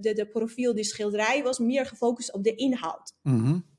de, 0.00 0.12
de 0.12 0.28
profiel, 0.28 0.74
die 0.74 0.84
schilderij 0.84 1.42
was 1.42 1.58
meer 1.58 1.86
gefocust 1.86 2.32
op 2.32 2.44
de 2.44 2.54
inhoud. 2.54 3.12
Mm 3.22 3.44
-hmm 3.44 3.74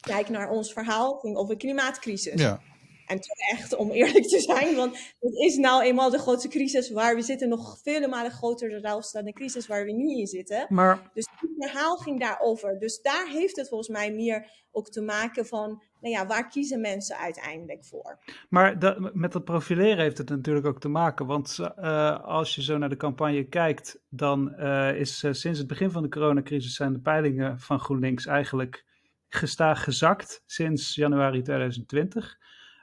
kijk 0.00 0.28
naar 0.28 0.50
ons 0.50 0.72
verhaal, 0.72 1.14
ging 1.18 1.36
over 1.36 1.56
klimaatcrisis. 1.56 2.40
Ja. 2.40 2.60
En 3.06 3.20
terecht, 3.20 3.76
om 3.76 3.90
eerlijk 3.90 4.28
te 4.28 4.40
zijn, 4.40 4.76
want 4.76 4.96
het 5.20 5.34
is 5.34 5.56
nou 5.56 5.82
eenmaal 5.82 6.10
de 6.10 6.18
grootste 6.18 6.48
crisis 6.48 6.90
waar 6.90 7.14
we 7.14 7.22
zitten, 7.22 7.48
nog 7.48 7.78
vele 7.82 8.08
malen 8.08 8.30
groter 8.30 8.80
zelfs 8.80 9.12
dan 9.12 9.24
de 9.24 9.32
crisis 9.32 9.66
waar 9.66 9.84
we 9.84 9.92
nu 9.92 10.18
in 10.18 10.26
zitten. 10.26 10.66
Maar... 10.68 11.10
Dus 11.14 11.28
het 11.36 11.50
verhaal 11.58 11.96
ging 11.96 12.20
daarover. 12.20 12.78
Dus 12.78 13.02
daar 13.02 13.28
heeft 13.28 13.56
het 13.56 13.68
volgens 13.68 13.88
mij 13.88 14.12
meer 14.12 14.50
ook 14.70 14.90
te 14.90 15.00
maken 15.00 15.46
van, 15.46 15.82
nou 16.00 16.14
ja, 16.14 16.26
waar 16.26 16.48
kiezen 16.48 16.80
mensen 16.80 17.16
uiteindelijk 17.16 17.84
voor? 17.84 18.18
Maar 18.48 18.78
dat, 18.78 19.14
met 19.14 19.32
dat 19.32 19.44
profileren 19.44 19.98
heeft 19.98 20.18
het 20.18 20.28
natuurlijk 20.28 20.66
ook 20.66 20.80
te 20.80 20.88
maken, 20.88 21.26
want 21.26 21.58
uh, 21.78 22.24
als 22.24 22.54
je 22.54 22.62
zo 22.62 22.78
naar 22.78 22.88
de 22.88 22.96
campagne 22.96 23.44
kijkt, 23.44 24.02
dan 24.08 24.54
uh, 24.58 24.94
is 24.94 25.22
uh, 25.22 25.32
sinds 25.32 25.58
het 25.58 25.68
begin 25.68 25.90
van 25.90 26.02
de 26.02 26.08
coronacrisis 26.08 26.74
zijn 26.74 26.92
de 26.92 27.00
peilingen 27.00 27.60
van 27.60 27.80
GroenLinks 27.80 28.26
eigenlijk 28.26 28.84
gestaag 29.28 29.84
gezakt 29.84 30.42
sinds 30.46 30.94
januari 30.94 31.42
2020. 31.42 32.38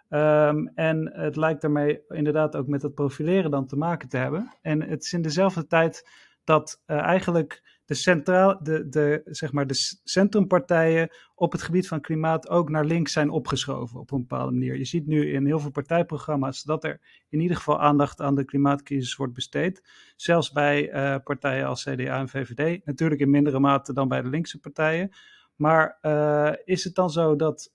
Um, 0.09 0.71
en 0.75 1.11
het 1.13 1.35
lijkt 1.35 1.61
daarmee 1.61 2.01
inderdaad 2.07 2.55
ook 2.55 2.67
met 2.67 2.81
dat 2.81 2.93
profileren 2.93 3.51
dan 3.51 3.67
te 3.67 3.75
maken 3.75 4.09
te 4.09 4.17
hebben. 4.17 4.57
En 4.61 4.81
het 4.81 5.03
is 5.03 5.13
in 5.13 5.21
dezelfde 5.21 5.67
tijd 5.67 6.09
dat 6.43 6.83
eigenlijk 6.85 7.76
de, 7.87 7.93
centraal, 7.93 8.59
de, 8.63 8.89
de, 8.89 9.21
zeg 9.25 9.51
maar 9.51 9.67
de 9.67 9.99
centrumpartijen 10.03 11.09
op 11.35 11.51
het 11.51 11.61
gebied 11.61 11.87
van 11.87 12.01
klimaat 12.01 12.49
ook 12.49 12.69
naar 12.69 12.85
links 12.85 13.11
zijn 13.11 13.29
opgeschoven 13.29 13.99
op 13.99 14.11
een 14.11 14.19
bepaalde 14.19 14.51
manier. 14.51 14.77
Je 14.77 14.85
ziet 14.85 15.07
nu 15.07 15.31
in 15.31 15.45
heel 15.45 15.59
veel 15.59 15.71
partijprogramma's 15.71 16.63
dat 16.63 16.83
er 16.83 17.01
in 17.29 17.39
ieder 17.39 17.57
geval 17.57 17.79
aandacht 17.81 18.21
aan 18.21 18.35
de 18.35 18.45
klimaatcrisis 18.45 19.15
wordt 19.15 19.33
besteed. 19.33 19.89
Zelfs 20.15 20.51
bij 20.51 20.93
uh, 20.93 21.15
partijen 21.23 21.67
als 21.67 21.83
CDA 21.83 22.19
en 22.19 22.29
VVD. 22.29 22.85
Natuurlijk 22.85 23.21
in 23.21 23.29
mindere 23.29 23.59
mate 23.59 23.93
dan 23.93 24.07
bij 24.07 24.21
de 24.21 24.29
linkse 24.29 24.59
partijen. 24.59 25.09
Maar 25.55 25.97
uh, 26.01 26.51
is 26.65 26.83
het 26.83 26.95
dan 26.95 27.09
zo 27.09 27.35
dat, 27.35 27.73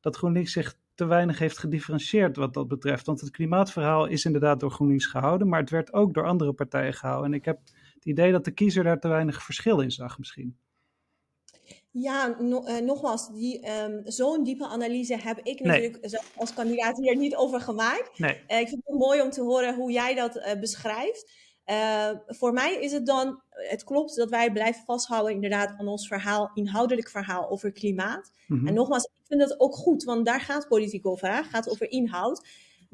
dat 0.00 0.16
GroenLinks 0.16 0.52
zich 0.52 0.76
te 0.94 1.04
weinig 1.04 1.38
heeft 1.38 1.58
gedifferentieerd 1.58 2.36
wat 2.36 2.54
dat 2.54 2.68
betreft. 2.68 3.06
Want 3.06 3.20
het 3.20 3.30
klimaatverhaal 3.30 4.06
is 4.06 4.24
inderdaad 4.24 4.60
door 4.60 4.70
GroenLinks 4.70 5.06
gehouden, 5.06 5.48
maar 5.48 5.60
het 5.60 5.70
werd 5.70 5.92
ook 5.92 6.14
door 6.14 6.26
andere 6.26 6.52
partijen 6.52 6.94
gehouden. 6.94 7.32
En 7.32 7.38
ik 7.38 7.44
heb 7.44 7.58
idee 8.06 8.32
dat 8.32 8.44
de 8.44 8.50
kiezer 8.50 8.84
daar 8.84 9.00
te 9.00 9.08
weinig 9.08 9.42
verschil 9.42 9.80
in 9.80 9.90
zag 9.90 10.18
misschien. 10.18 10.56
Ja, 11.90 12.36
no, 12.40 12.64
uh, 12.66 12.78
nogmaals, 12.78 13.32
die, 13.32 13.70
um, 13.70 14.02
zo'n 14.04 14.44
diepe 14.44 14.66
analyse 14.66 15.16
heb 15.16 15.38
ik 15.42 15.60
natuurlijk 15.60 16.20
als 16.36 16.54
kandidaat 16.54 16.96
hier 16.96 17.16
niet 17.16 17.36
over 17.36 17.60
gemaakt. 17.60 18.18
Nee. 18.18 18.40
Uh, 18.48 18.60
ik 18.60 18.68
vind 18.68 18.82
het 18.84 18.98
mooi 18.98 19.22
om 19.22 19.30
te 19.30 19.42
horen 19.42 19.74
hoe 19.74 19.92
jij 19.92 20.14
dat 20.14 20.36
uh, 20.36 20.60
beschrijft. 20.60 21.32
voor 22.26 22.52
mij 22.52 22.74
is 22.80 22.92
het 22.92 23.06
dan, 23.06 23.42
het 23.50 23.84
klopt 23.84 24.16
dat 24.16 24.30
wij 24.30 24.52
blijven 24.52 24.84
vasthouden 24.84 25.34
inderdaad 25.34 25.74
aan 25.78 25.88
ons 25.88 26.08
verhaal, 26.08 26.50
inhoudelijk 26.54 27.08
verhaal 27.08 27.50
over 27.50 27.72
klimaat. 27.72 28.30
Mm 28.46 28.58
-hmm. 28.58 28.66
En 28.66 28.74
nogmaals, 28.74 29.04
ik 29.04 29.26
vind 29.26 29.40
dat 29.40 29.60
ook 29.60 29.74
goed, 29.74 30.04
want 30.04 30.26
daar 30.26 30.40
gaat 30.40 30.68
politiek 30.68 31.06
over, 31.06 31.34
hè? 31.34 31.42
gaat 31.42 31.68
over 31.68 31.90
inhoud. 31.90 32.46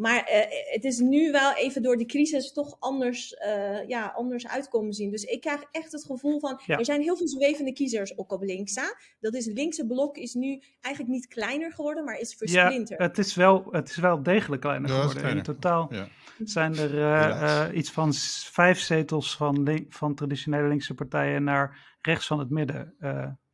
Maar 0.02 0.30
uh, 0.30 0.72
het 0.72 0.84
is 0.84 0.98
nu 0.98 1.30
wel 1.30 1.54
even 1.54 1.82
door 1.82 1.96
de 1.96 2.06
crisis 2.06 2.52
toch 2.52 2.76
anders, 2.78 3.32
uh, 3.32 3.88
ja, 3.88 4.12
anders 4.16 4.48
uitkomen 4.48 4.92
zien. 4.92 5.10
Dus 5.10 5.24
ik 5.24 5.40
krijg 5.40 5.64
echt 5.70 5.92
het 5.92 6.04
gevoel 6.04 6.40
van, 6.40 6.60
ja. 6.66 6.78
er 6.78 6.84
zijn 6.84 7.00
heel 7.00 7.16
veel 7.16 7.28
zwevende 7.28 7.72
kiezers 7.72 8.18
ook 8.18 8.32
op 8.32 8.42
links. 8.42 8.74
Hè? 8.74 8.86
Dat 9.20 9.34
is, 9.34 9.46
het 9.46 9.56
linkse 9.56 9.86
blok 9.86 10.16
is 10.16 10.34
nu 10.34 10.62
eigenlijk 10.80 11.14
niet 11.14 11.26
kleiner 11.26 11.72
geworden, 11.72 12.04
maar 12.04 12.18
is 12.18 12.34
versplinterd. 12.34 13.00
Ja, 13.00 13.06
het 13.06 13.18
is 13.18 13.34
wel, 13.34 13.66
het 13.70 13.88
is 13.88 13.96
wel 13.96 14.22
degelijk 14.22 14.62
kleiner 14.62 14.88
ja, 14.88 14.94
geworden. 14.94 15.22
Kleiner. 15.22 15.46
In 15.46 15.54
totaal 15.54 15.94
ja. 15.94 16.08
zijn 16.44 16.76
er 16.76 16.94
uh, 16.94 17.76
iets 17.76 17.90
van 17.90 18.12
vijf 18.52 18.78
zetels 18.78 19.36
van, 19.36 19.62
link, 19.62 19.92
van 19.92 20.14
traditionele 20.14 20.68
linkse 20.68 20.94
partijen 20.94 21.44
naar 21.44 21.96
rechts 22.00 22.26
van 22.26 22.38
het 22.38 22.50
midden 22.50 22.96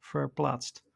verplaatst 0.00 0.87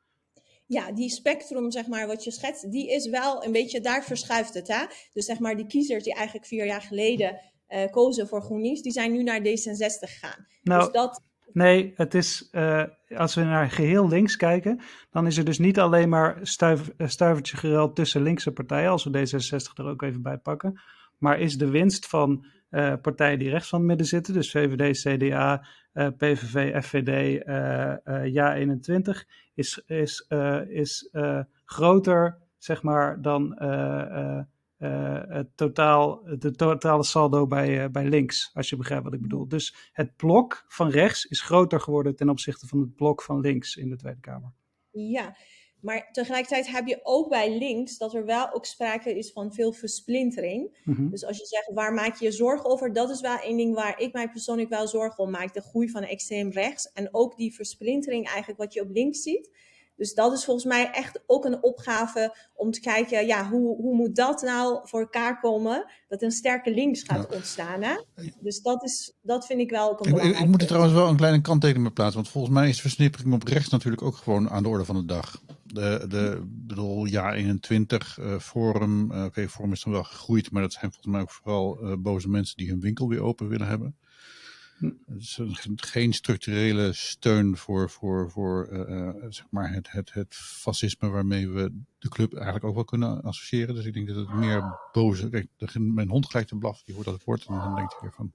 ja, 0.73 0.93
die 0.93 1.11
spectrum, 1.11 1.71
zeg 1.71 1.87
maar, 1.87 2.07
wat 2.07 2.25
je 2.25 2.31
schetst, 2.31 2.71
die 2.71 2.91
is 2.91 3.09
wel 3.09 3.45
een 3.45 3.53
beetje, 3.53 3.81
daar 3.81 4.05
verschuift 4.05 4.55
het. 4.55 4.69
Hè? 4.69 4.85
Dus 5.13 5.25
zeg 5.25 5.39
maar, 5.39 5.57
die 5.57 5.67
kiezers 5.67 6.05
die 6.05 6.15
eigenlijk 6.15 6.47
vier 6.47 6.67
jaar 6.67 6.83
geleden 6.83 7.41
uh, 7.69 7.91
kozen 7.91 8.29
voor 8.29 8.43
GroenLinks, 8.43 8.83
die 8.83 8.93
zijn 8.93 9.13
nu 9.13 9.23
naar 9.23 9.41
D66 9.41 10.09
gegaan. 10.09 10.47
Nou, 10.63 10.83
dus 10.83 10.93
dat... 10.93 11.23
nee, 11.53 11.93
het 11.95 12.15
is, 12.15 12.49
uh, 12.53 12.85
als 13.17 13.35
we 13.35 13.43
naar 13.43 13.71
geheel 13.71 14.09
links 14.09 14.37
kijken, 14.37 14.81
dan 15.11 15.27
is 15.27 15.39
er 15.39 15.45
dus 15.45 15.59
niet 15.59 15.79
alleen 15.79 16.09
maar 16.09 16.39
stuif, 16.43 16.91
stuivertje 16.99 17.57
gereld 17.57 17.97
tussen 17.97 18.23
linkse 18.23 18.53
partijen, 18.53 18.91
als 18.91 19.05
we 19.05 19.11
D66 19.11 19.73
er 19.75 19.87
ook 19.87 20.03
even 20.03 20.23
bij 20.23 20.39
pakken, 20.39 20.81
maar 21.19 21.41
is 21.41 21.59
de 21.59 21.69
winst 21.69 22.07
van 22.07 22.47
uh, 22.71 22.95
partijen 23.03 23.39
die 23.39 23.51
rechts 23.51 23.69
van 23.69 23.79
het 23.79 23.89
midden 23.89 24.07
zitten, 24.07 24.35
dus 24.35 24.51
VVD, 24.51 25.01
CDA, 25.01 25.67
PVV, 25.93 26.85
FVD, 26.85 27.43
uh, 27.47 27.95
Ja21, 28.25 29.29
is, 29.55 29.83
is, 29.87 30.27
is 30.69 31.11
groter 31.65 32.39
zeg 32.59 32.83
maar, 32.83 33.23
dan 33.23 33.57
het 35.29 35.57
totaal, 35.57 36.23
de 36.39 36.51
totale 36.51 37.05
saldo 37.05 37.47
bij, 37.47 37.91
bij 37.91 38.05
links, 38.05 38.51
als 38.55 38.71
je 38.71 38.77
begrijpt 38.77 39.05
wat 39.05 39.15
ik 39.15 39.23
bedoel. 39.23 39.49
Dus 39.49 39.91
het 39.93 40.17
blok 40.17 40.65
van 40.69 40.89
rechts 40.89 41.25
is 41.25 41.41
groter 41.41 41.81
geworden 41.81 42.17
ten 42.17 42.29
opzichte 42.29 42.67
van 42.67 42.81
het 42.81 42.95
blok 42.95 43.23
van 43.23 43.41
links 43.41 43.77
in 43.77 43.89
de 43.89 43.97
Tweede 43.97 44.21
Kamer. 44.21 44.53
Ja, 44.91 45.37
maar 45.83 46.09
tegelijkertijd 46.13 46.69
heb 46.69 46.87
je 46.87 47.01
ook 47.03 47.29
bij 47.29 47.59
links 47.59 47.99
dat 47.99 48.15
er 48.15 48.25
wel 48.25 48.53
ook 48.53 48.67
sprake 48.67 49.19
is 49.19 49.33
van 49.33 49.53
veel 49.53 49.73
versplintering. 49.73 50.79
Mm-hmm. 50.85 51.11
Dus 51.11 51.25
als 51.25 51.39
je 51.39 51.47
zegt, 51.47 51.71
waar 51.75 51.93
maak 51.93 52.17
je 52.17 52.25
je 52.25 52.31
zorgen 52.31 52.71
over? 52.71 52.93
Dat 52.93 53.11
is 53.11 53.21
wel 53.21 53.39
één 53.39 53.57
ding 53.57 53.75
waar 53.75 54.01
ik 54.01 54.13
mij 54.13 54.29
persoonlijk 54.29 54.69
wel 54.69 54.89
zorgen 54.89 55.25
om 55.25 55.31
maak. 55.31 55.55
De 55.55 55.61
groei 55.61 55.91
van 55.91 56.03
extreem 56.03 56.51
rechts. 56.51 56.93
En 56.93 57.09
ook 57.15 57.37
die 57.37 57.55
versplintering 57.55 58.27
eigenlijk 58.27 58.59
wat 58.59 58.73
je 58.73 58.81
op 58.81 58.91
links 58.91 59.23
ziet. 59.23 59.51
Dus 60.03 60.15
dat 60.15 60.33
is 60.33 60.45
volgens 60.45 60.67
mij 60.67 60.91
echt 60.91 61.21
ook 61.27 61.45
een 61.45 61.63
opgave 61.63 62.37
om 62.55 62.71
te 62.71 62.81
kijken, 62.81 63.27
ja, 63.27 63.49
hoe, 63.49 63.77
hoe 63.77 63.95
moet 63.95 64.17
dat 64.17 64.43
nou 64.43 64.81
voor 64.83 65.01
elkaar 65.01 65.41
komen? 65.41 65.87
Dat 66.09 66.23
een 66.23 66.31
sterke 66.31 66.75
links 66.75 67.03
gaat 67.03 67.27
ja. 67.31 67.37
ontstaan. 67.37 67.83
Hè? 67.83 67.95
Dus 68.41 68.63
dat, 68.63 68.83
is, 68.85 69.13
dat 69.21 69.47
vind 69.47 69.61
ik 69.61 69.71
wel 69.71 69.91
ook 69.91 70.07
een 70.07 70.17
ik, 70.17 70.23
ik, 70.23 70.39
ik 70.39 70.47
moet 70.47 70.61
er 70.61 70.67
trouwens 70.67 70.95
wel 70.95 71.09
een 71.09 71.17
kleine 71.17 71.41
kanttekening 71.41 71.85
bij 71.85 71.95
plaatsen. 71.95 72.21
Want 72.21 72.33
volgens 72.33 72.55
mij 72.55 72.69
is 72.69 72.81
versnippering 72.81 73.35
op 73.35 73.43
rechts 73.43 73.69
natuurlijk 73.69 74.03
ook 74.03 74.17
gewoon 74.17 74.51
aan 74.51 74.63
de 74.63 74.69
orde 74.69 74.85
van 74.85 74.97
de 74.97 75.05
dag. 75.05 75.41
De, 75.65 76.05
de 76.09 76.43
bedoel, 76.45 77.05
ja 77.05 77.33
21, 77.33 78.19
uh, 78.19 78.39
Forum. 78.39 79.13
Uh, 79.13 79.17
Oké, 79.17 79.27
okay, 79.27 79.49
Forum 79.49 79.73
is 79.73 79.83
dan 79.83 79.93
wel 79.93 80.05
gegroeid, 80.05 80.51
maar 80.51 80.63
dat 80.63 80.73
zijn 80.73 80.93
volgens 80.93 81.13
mij 81.13 81.21
ook 81.21 81.31
vooral 81.31 81.79
uh, 81.83 81.93
boze 81.99 82.29
mensen 82.29 82.57
die 82.57 82.69
hun 82.69 82.81
winkel 82.81 83.09
weer 83.09 83.23
open 83.23 83.49
willen 83.49 83.67
hebben. 83.67 83.97
Dus 85.07 85.41
geen 85.77 86.13
structurele 86.13 86.93
steun 86.93 87.57
voor, 87.57 87.91
voor, 87.91 88.31
voor 88.31 88.69
uh, 88.73 89.11
zeg 89.29 89.47
maar 89.51 89.73
het, 89.73 89.91
het, 89.91 90.13
het 90.13 90.35
fascisme 90.35 91.09
waarmee 91.09 91.49
we 91.49 91.83
de 91.99 92.09
club 92.09 92.35
eigenlijk 92.35 92.65
ook 92.65 92.75
wel 92.75 92.85
kunnen 92.85 93.23
associëren. 93.23 93.75
Dus 93.75 93.85
ik 93.85 93.95
denk 93.95 94.09
dat 94.09 94.17
het 94.17 94.35
meer 94.35 94.79
boze. 94.93 95.47
Mijn 95.79 96.09
hond 96.09 96.27
gelijk 96.27 96.49
te 96.49 96.57
blaffen, 96.57 96.85
die 96.87 96.95
hoort 96.95 97.07
dat 97.07 97.25
woord 97.25 97.47
en 97.47 97.55
dan 97.55 97.75
denkt 97.75 97.93
hij 97.93 98.01
weer 98.01 98.13
van. 98.13 98.33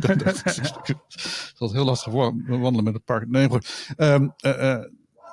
dat, 0.00 0.18
dat, 0.18 0.42
het 0.42 1.60
is 1.60 1.72
heel 1.72 1.84
lastig 1.84 2.12
wandelen 2.12 2.84
met 2.84 2.94
het 2.94 3.04
park. 3.04 3.28
Nee, 3.28 3.48
goed. 3.48 3.94
Um, 3.96 4.32
uh, 4.44 4.84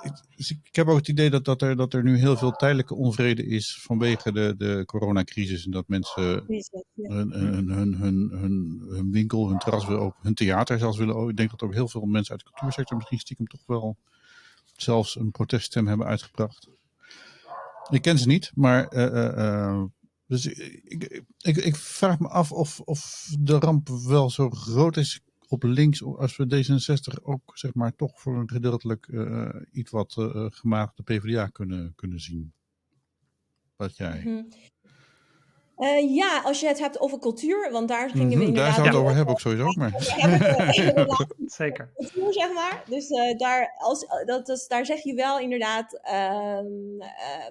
ik, 0.02 0.14
ik, 0.36 0.76
heb 0.76 0.88
ook 0.88 0.98
het 0.98 1.08
idee 1.08 1.30
dat, 1.30 1.46
dat, 1.46 1.62
er, 1.62 1.76
dat 1.76 1.94
er 1.94 2.04
nu 2.04 2.18
heel 2.18 2.38
veel 2.38 2.52
tijdelijke 2.52 2.96
onvrede 2.96 3.46
is 3.46 3.80
vanwege 3.82 4.32
de, 4.32 4.56
de 4.58 4.84
coronacrisis. 4.86 5.66
En 5.66 5.72
dat 5.72 5.88
mensen 5.88 6.46
hun, 6.96 7.32
hun, 7.32 7.70
hun, 7.70 7.94
hun, 7.94 8.30
hun, 8.32 8.86
hun 8.90 9.12
winkel, 9.12 9.48
hun 9.50 9.58
terras 9.58 9.88
hun 10.22 10.34
theater 10.34 10.80
zelfs 10.80 10.98
willen. 10.98 11.30
Ik 11.30 11.38
denk 11.38 11.50
dat 11.50 11.62
ook 11.62 11.74
heel 11.74 11.88
veel 11.88 12.06
mensen 12.06 12.32
uit 12.32 12.44
de 12.44 12.50
cultuursector 12.50 12.98
misschien 12.98 13.20
stiekem 13.20 13.48
toch 13.48 13.64
wel 13.66 13.98
zelfs 14.76 15.16
een 15.16 15.32
proteststem 15.32 15.88
hebben 15.88 16.08
uitgebracht. 16.08 16.70
Ik 17.90 18.02
ken 18.02 18.18
ze 18.18 18.28
niet, 18.28 18.52
maar 18.56 18.94
uh, 18.94 19.38
uh, 19.38 19.84
dus 20.28 20.46
ik, 20.46 20.84
ik, 20.84 21.24
ik, 21.38 21.58
ik, 21.58 21.76
vraag 21.76 22.20
me 22.20 22.28
af 22.28 22.52
of, 22.52 22.80
of 22.80 23.30
de 23.40 23.60
ramp 23.60 23.90
wel 23.90 24.30
zo 24.30 24.50
groot 24.50 24.98
is 24.98 25.22
op 25.50 25.64
links, 25.64 26.04
als 26.04 26.38
we 26.38 26.46
D66 26.46 27.24
ook 27.24 27.58
zeg 27.58 27.74
maar 27.74 27.96
toch 27.96 28.20
voor 28.20 28.38
een 28.38 28.50
gedeeltelijk 28.50 29.08
uh, 29.08 29.50
iets 29.72 29.92
wat 29.92 30.16
uh, 30.20 30.46
gematigde 30.50 31.04
PvdA 31.04 31.48
kunnen, 31.48 31.94
kunnen 31.96 32.20
zien. 32.20 32.54
Wat 33.76 33.98
jij? 33.98 34.22
Mm 34.24 34.24
-hmm. 34.24 34.48
uh, 35.78 36.16
ja, 36.16 36.42
als 36.42 36.60
je 36.60 36.68
het 36.68 36.80
hebt 36.80 37.00
over 37.00 37.20
cultuur, 37.20 37.72
want 37.72 37.88
daar 37.88 38.10
gingen 38.10 38.26
mm 38.26 38.32
-hmm, 38.32 38.40
we 38.40 38.46
inderdaad... 38.46 38.76
Daar 38.76 38.86
zou 38.86 38.88
het 38.88 38.98
over 38.98 39.16
hebben 39.16 39.34
ook 39.34 39.40
sowieso 39.40 39.66
ook, 39.66 39.76
maar... 39.76 39.94
Zeker. 41.46 41.92
Cultuur, 41.96 42.34
zeg 42.34 42.54
maar. 42.54 42.84
Dus 42.86 43.08
daar, 43.38 43.76
als, 43.78 44.06
dat 44.26 44.50
is, 44.50 44.68
daar 44.68 44.86
zeg 44.86 45.04
je 45.04 45.14
wel 45.14 45.40
inderdaad, 45.40 46.00
ehm, 46.02 46.68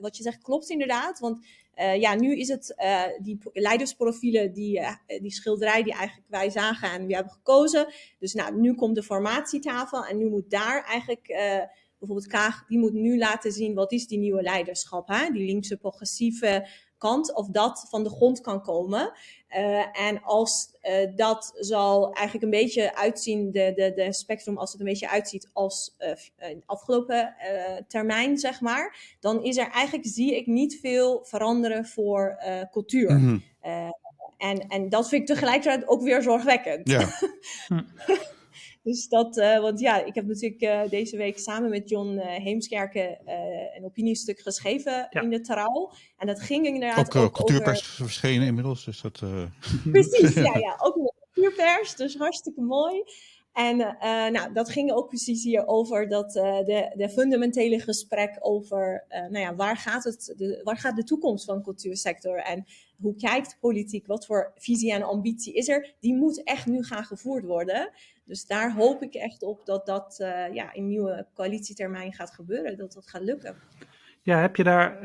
wat 0.00 0.17
je 0.17 0.23
zegt 0.23 0.43
klopt 0.43 0.71
inderdaad, 0.71 1.19
want 1.19 1.47
uh, 1.80 2.00
ja, 2.00 2.14
nu 2.14 2.37
is 2.38 2.49
het 2.49 2.75
uh, 2.78 3.02
die 3.23 3.38
leidersprofielen, 3.52 4.52
die, 4.52 4.78
uh, 4.78 4.92
die 5.20 5.30
schilderij 5.30 5.82
die 5.82 5.92
eigenlijk 5.92 6.28
wij 6.28 6.50
zagen 6.50 6.90
en 6.90 7.06
we 7.06 7.14
hebben 7.14 7.32
gekozen. 7.32 7.92
Dus 8.18 8.35
nou, 8.35 8.61
nu 8.61 8.75
komt 8.75 8.94
de 8.94 9.02
formatietafel 9.02 10.04
en 10.04 10.18
nu 10.18 10.28
moet 10.28 10.50
daar 10.50 10.85
eigenlijk, 10.85 11.26
bijvoorbeeld 11.99 12.26
Kaag, 12.26 12.64
die 12.66 12.78
moet 12.78 12.92
nu 12.92 13.18
laten 13.18 13.52
zien 13.52 13.75
wat 13.75 13.92
is 13.92 14.06
die 14.06 14.18
nieuwe 14.18 14.42
leiderschap. 14.42 15.08
Hè? 15.08 15.30
Die 15.32 15.47
linkse 15.47 15.76
progressieve 15.76 16.68
kant 16.99 17.35
of 17.35 17.47
dat 17.47 17.87
van 17.88 18.02
de 18.02 18.11
grond 18.11 18.40
kan 18.40 18.62
komen. 18.62 19.12
Uh, 19.57 20.00
en 20.07 20.23
als 20.23 20.71
uh, 20.83 21.17
dat 21.17 21.52
zal 21.55 22.12
eigenlijk 22.12 22.45
een 22.45 22.61
beetje 22.61 22.97
uitzien, 22.97 23.50
de, 23.50 23.73
de, 23.75 23.93
de 23.95 24.12
spectrum, 24.12 24.59
als 24.59 24.73
het 24.73 24.81
een 24.81 24.87
beetje 24.87 25.09
uitziet 25.09 25.49
als 25.52 25.97
uh, 25.99 26.57
afgelopen 26.67 27.35
termijn, 27.88 28.38
zeg 28.38 28.61
maar, 28.61 29.17
dan 29.21 29.43
is 29.43 29.57
er 29.57 29.71
eigenlijk, 29.71 30.09
zie 30.09 30.37
ik 30.37 30.47
niet 30.47 30.78
veel 30.81 31.25
veranderen 31.25 31.87
voor 31.87 32.38
cultuur. 32.71 33.12
Mm 33.12 33.26
-hmm. 33.26 33.43
en, 34.38 34.59
en 34.69 34.88
dat 34.88 35.09
vind 35.09 35.21
ik 35.21 35.28
tegelijkertijd 35.28 35.88
ook 35.88 36.02
weer 36.02 36.23
zorgwekkend. 36.23 36.88
Ja. 36.88 37.09
Dus 38.88 39.09
dat, 39.09 39.37
uh, 39.37 39.61
want 39.61 39.80
ja, 39.80 40.04
ik 40.04 40.14
heb 40.14 40.26
natuurlijk 40.26 40.62
uh, 40.62 40.90
deze 40.90 41.16
week 41.16 41.38
samen 41.38 41.71
met 41.71 41.88
John 41.88 42.09
uh, 42.09 42.25
Heemskerken 42.25 43.18
een 43.76 43.85
opiniestuk 43.85 44.40
geschreven 44.40 45.07
ja. 45.11 45.21
in 45.21 45.30
de 45.30 45.40
Trouw. 45.40 45.90
En 46.16 46.26
dat 46.26 46.40
ging 46.40 46.66
inderdaad 46.66 47.16
ook, 47.16 47.23
ook 47.23 47.35
cultuurpers 47.35 47.83
over... 47.83 47.95
verschenen 47.95 48.47
inmiddels, 48.47 48.85
dus 48.85 49.00
dat... 49.00 49.23
Precies, 49.92 50.35
ja, 50.35 50.59
ja, 50.59 50.76
ook 50.78 50.97
in 50.97 51.02
de 51.02 51.12
cultuurpers, 51.33 51.97
dus 51.97 52.16
hartstikke 52.16 52.61
mooi. 52.61 53.02
En 53.52 53.76
nou, 54.33 54.52
dat 54.52 54.71
ging 54.71 54.92
ook 54.92 55.09
precies 55.09 55.45
hier 55.45 55.66
over 55.66 56.09
dat, 56.09 56.33
de, 56.33 56.92
de 56.95 57.09
fundamentele 57.09 57.80
gesprek 57.80 58.37
over 58.40 59.04
nou 59.09 59.38
ja, 59.38 59.54
waar, 59.54 59.76
gaat 59.76 60.04
het, 60.04 60.35
de, 60.37 60.61
waar 60.64 60.78
gaat 60.78 60.97
de 60.97 61.04
toekomst 61.04 61.45
van 61.45 61.57
de 61.57 61.62
cultuursector 61.62 62.38
en 62.38 62.66
hoe 63.00 63.14
kijkt 63.14 63.57
politiek, 63.61 64.07
wat 64.07 64.26
voor 64.26 64.52
visie 64.57 64.92
en 64.92 65.02
ambitie 65.02 65.54
is 65.54 65.68
er, 65.68 65.95
die 66.00 66.14
moet 66.14 66.42
echt 66.42 66.66
nu 66.66 66.85
gaan 66.85 67.04
gevoerd 67.04 67.45
worden. 67.45 67.90
Dus 68.28 68.47
daar 68.47 68.75
hoop 68.75 69.02
ik 69.02 69.14
echt 69.14 69.42
op 69.42 69.66
dat 69.66 69.87
dat 69.87 70.16
ja, 70.52 70.73
in 70.73 70.87
nieuwe 70.87 71.26
coalitietermijn 71.35 72.12
gaat 72.12 72.30
gebeuren, 72.30 72.76
dat 72.76 72.92
dat 72.92 73.08
gaat 73.08 73.23
lukken. 73.23 73.56
Ja, 74.23 74.40
heb 74.40 74.56
je 74.56 74.64
daar, 74.64 75.02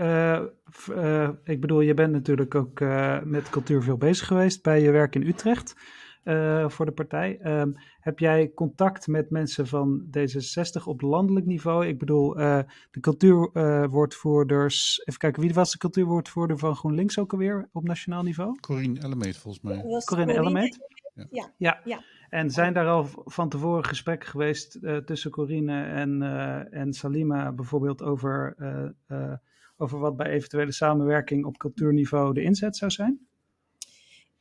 ik 1.43 1.61
bedoel, 1.61 1.81
je 1.81 1.93
bent 1.93 2.11
natuurlijk 2.11 2.55
ook 2.55 2.79
met 3.23 3.49
cultuur 3.49 3.83
veel 3.83 3.97
bezig 3.97 4.27
geweest 4.27 4.63
bij 4.63 4.81
je 4.81 4.91
werk 4.91 5.15
in 5.15 5.27
Utrecht. 5.27 5.75
Uh, 6.23 6.69
voor 6.69 6.85
de 6.85 6.91
partij. 6.91 7.39
Um, 7.43 7.75
heb 7.99 8.19
jij 8.19 8.51
contact 8.53 9.07
met 9.07 9.29
mensen 9.29 9.67
van 9.67 10.05
D66 10.17 10.83
op 10.85 11.01
landelijk 11.01 11.45
niveau? 11.45 11.87
Ik 11.87 11.99
bedoel, 11.99 12.39
uh, 12.39 12.59
de 12.91 12.99
cultuurwoordvoerders. 12.99 14.99
Uh, 14.99 15.05
even 15.05 15.19
kijken, 15.19 15.41
wie 15.41 15.53
was 15.53 15.71
de 15.71 15.77
cultuurwoordvoerder 15.77 16.57
van 16.57 16.75
GroenLinks 16.75 17.19
ook 17.19 17.31
alweer 17.31 17.69
op 17.71 17.83
nationaal 17.83 18.23
niveau? 18.23 18.59
Corinne 18.59 18.99
Ellemeet, 18.99 19.37
volgens 19.37 19.63
mij. 19.63 20.01
Corinne 20.05 20.33
Ellemeet? 20.33 20.79
Ja. 21.29 21.51
ja. 21.57 21.81
ja. 21.83 22.03
En 22.33 22.51
zijn 22.51 22.73
daar 22.73 22.87
al 22.87 23.07
van 23.25 23.49
tevoren 23.49 23.85
gesprekken 23.85 24.29
geweest 24.29 24.79
tussen 25.05 25.31
Corinne 25.31 25.83
en, 25.83 26.21
en 26.71 26.93
Salima 26.93 27.51
bijvoorbeeld 27.51 28.01
over, 28.01 28.55
over 29.77 29.99
wat 29.99 30.17
bij 30.17 30.27
eventuele 30.27 30.71
samenwerking 30.71 31.45
op 31.45 31.57
cultuurniveau 31.57 32.33
de 32.33 32.41
inzet 32.41 32.77
zou 32.77 32.91
zijn? 32.91 33.27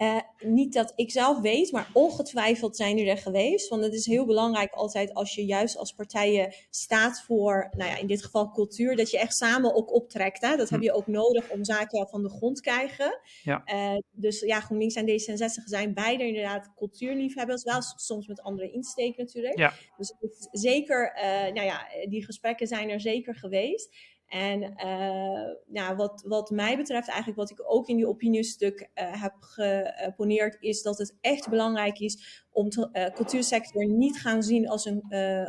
Uh, 0.02 0.20
niet 0.40 0.72
dat 0.72 0.92
ik 0.96 1.10
zelf 1.10 1.40
weet, 1.40 1.72
maar 1.72 1.90
ongetwijfeld 1.92 2.76
zijn 2.76 2.96
die 2.96 3.06
er 3.06 3.18
geweest. 3.18 3.68
Want 3.68 3.84
het 3.84 3.94
is 3.94 4.06
heel 4.06 4.26
belangrijk 4.26 4.72
altijd 4.72 5.14
als 5.14 5.34
je 5.34 5.44
juist 5.44 5.76
als 5.76 5.92
partijen 5.92 6.54
staat 6.70 7.22
voor, 7.26 7.68
nou 7.76 7.90
ja, 7.90 7.96
in 7.96 8.06
dit 8.06 8.24
geval 8.24 8.50
cultuur, 8.50 8.96
dat 8.96 9.10
je 9.10 9.18
echt 9.18 9.36
samen 9.36 9.74
ook 9.74 9.94
optrekt. 9.94 10.40
Hè? 10.40 10.56
Dat 10.56 10.68
hm. 10.68 10.74
heb 10.74 10.82
je 10.82 10.92
ook 10.92 11.06
nodig 11.06 11.50
om 11.50 11.64
zaken 11.64 12.08
van 12.08 12.22
de 12.22 12.28
grond 12.28 12.56
te 12.56 12.62
krijgen. 12.62 13.20
Ja. 13.42 13.62
Uh, 13.66 13.98
dus 14.10 14.40
ja, 14.40 14.60
GroenLinks 14.60 14.94
en 14.94 15.08
D66 15.08 15.64
zijn 15.64 15.94
beide 15.94 16.26
inderdaad 16.26 16.72
cultuurliefhebbers, 16.74 17.62
wel 17.62 17.82
soms 17.82 18.26
met 18.26 18.42
andere 18.42 18.70
insteek 18.70 19.16
natuurlijk. 19.16 19.58
Ja. 19.58 19.72
Dus 19.96 20.14
zeker, 20.50 21.12
uh, 21.16 21.22
nou 21.54 21.66
ja, 21.66 21.86
die 22.08 22.24
gesprekken 22.24 22.66
zijn 22.66 22.90
er 22.90 23.00
zeker 23.00 23.34
geweest. 23.34 23.96
En 24.32 24.62
uh, 24.62 25.54
nou, 25.66 25.96
wat, 25.96 26.22
wat 26.26 26.50
mij 26.50 26.76
betreft, 26.76 27.08
eigenlijk 27.08 27.38
wat 27.38 27.50
ik 27.50 27.62
ook 27.66 27.88
in 27.88 27.96
die 27.96 28.08
opiniestuk 28.08 28.80
uh, 28.80 29.22
heb 29.22 29.34
geponeerd, 29.40 30.56
is 30.60 30.82
dat 30.82 30.98
het 30.98 31.16
echt 31.20 31.48
belangrijk 31.48 31.98
is 31.98 32.44
om 32.50 32.68
de 32.68 32.88
uh, 32.92 33.06
cultuursector 33.14 33.86
niet 33.86 34.20
gaan 34.20 34.42
zien 34.42 34.68
als 34.68 34.84
een 34.84 35.02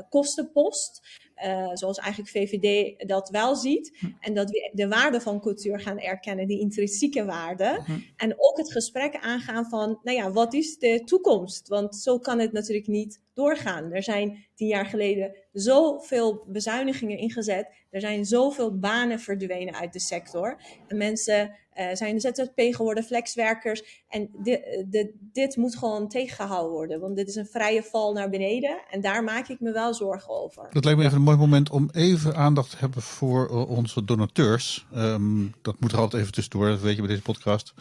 kostenpost. 0.09 1.21
Uh, 1.45 1.69
zoals 1.73 1.97
eigenlijk 1.97 2.31
VVD 2.31 2.93
dat 3.07 3.29
wel 3.29 3.55
ziet. 3.55 3.97
Hm. 3.99 4.07
En 4.19 4.33
dat 4.33 4.49
we 4.49 4.71
de 4.73 4.87
waarde 4.87 5.21
van 5.21 5.41
cultuur 5.41 5.79
gaan 5.79 5.99
erkennen, 5.99 6.47
die 6.47 6.59
intrinsieke 6.59 7.25
waarde. 7.25 7.81
Hm. 7.85 7.91
En 8.17 8.33
ook 8.37 8.57
het 8.57 8.71
gesprek 8.71 9.15
aangaan 9.15 9.65
van, 9.65 9.99
nou 10.03 10.17
ja, 10.17 10.31
wat 10.31 10.53
is 10.53 10.77
de 10.77 11.01
toekomst? 11.03 11.67
Want 11.67 11.95
zo 11.95 12.19
kan 12.19 12.39
het 12.39 12.51
natuurlijk 12.51 12.87
niet 12.87 13.21
doorgaan. 13.33 13.91
Er 13.91 14.03
zijn 14.03 14.45
tien 14.55 14.67
jaar 14.67 14.85
geleden 14.85 15.42
zoveel 15.53 16.43
bezuinigingen 16.48 17.17
ingezet. 17.17 17.67
Er 17.89 17.99
zijn 17.99 18.25
zoveel 18.25 18.77
banen 18.80 19.19
verdwenen 19.19 19.75
uit 19.75 19.93
de 19.93 19.99
sector. 19.99 20.62
En 20.88 20.97
mensen 20.97 21.56
uh, 21.77 21.93
zijn 21.93 22.19
ZZP 22.19 22.75
geworden, 22.75 23.04
flexwerkers. 23.04 24.04
En 24.08 24.30
dit, 24.43 24.86
dit, 24.88 25.12
dit 25.15 25.56
moet 25.56 25.75
gewoon 25.75 26.08
tegengehouden 26.08 26.71
worden. 26.71 26.99
Want 26.99 27.15
dit 27.15 27.27
is 27.27 27.36
een 27.36 27.45
vrije 27.45 27.84
val 27.84 28.13
naar 28.13 28.30
beneden. 28.30 28.82
En 28.89 29.01
daar 29.01 29.23
maak 29.23 29.47
ik 29.47 29.60
me 29.60 29.71
wel 29.71 29.93
zorgen 29.93 30.30
over. 30.30 30.67
Dat 30.71 30.84
lijkt 30.84 30.99
me 30.99 31.06
even 31.06 31.17
een 31.17 31.23
mooi 31.23 31.38
moment 31.38 31.69
om 31.69 31.89
even 31.91 32.36
aandacht 32.36 32.69
te 32.69 32.77
hebben 32.77 33.01
voor 33.01 33.49
uh, 33.49 33.69
onze 33.69 34.06
donateurs. 34.06 34.88
Um, 34.95 35.54
dat 35.62 35.80
moet 35.80 35.91
er 35.91 35.97
altijd 35.97 36.21
even 36.21 36.34
tussendoor, 36.34 36.67
dat 36.67 36.82
weet 36.82 36.95
je 36.95 37.01
bij 37.01 37.10
deze 37.10 37.21
podcast. 37.21 37.73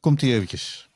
Komt 0.00 0.20
die 0.20 0.34
eventjes. 0.34 0.90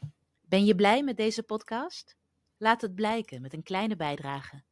Ben 0.49 0.65
je 0.65 0.75
blij 0.75 1.03
met 1.03 1.17
deze 1.17 1.43
podcast? 1.43 2.17
Laat 2.57 2.81
het 2.81 2.95
blijken 2.95 3.43
met 3.43 3.53
een 3.53 3.63
kleine 3.63 3.97
bijdrage. 3.97 4.63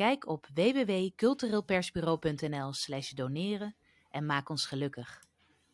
Kijk 0.00 0.28
op 0.28 0.46
www.cultureelpersbureau.nl 0.54 2.72
slash 2.72 3.10
doneren 3.10 3.74
en 4.10 4.26
maak 4.26 4.48
ons 4.48 4.66
gelukkig. 4.66 5.22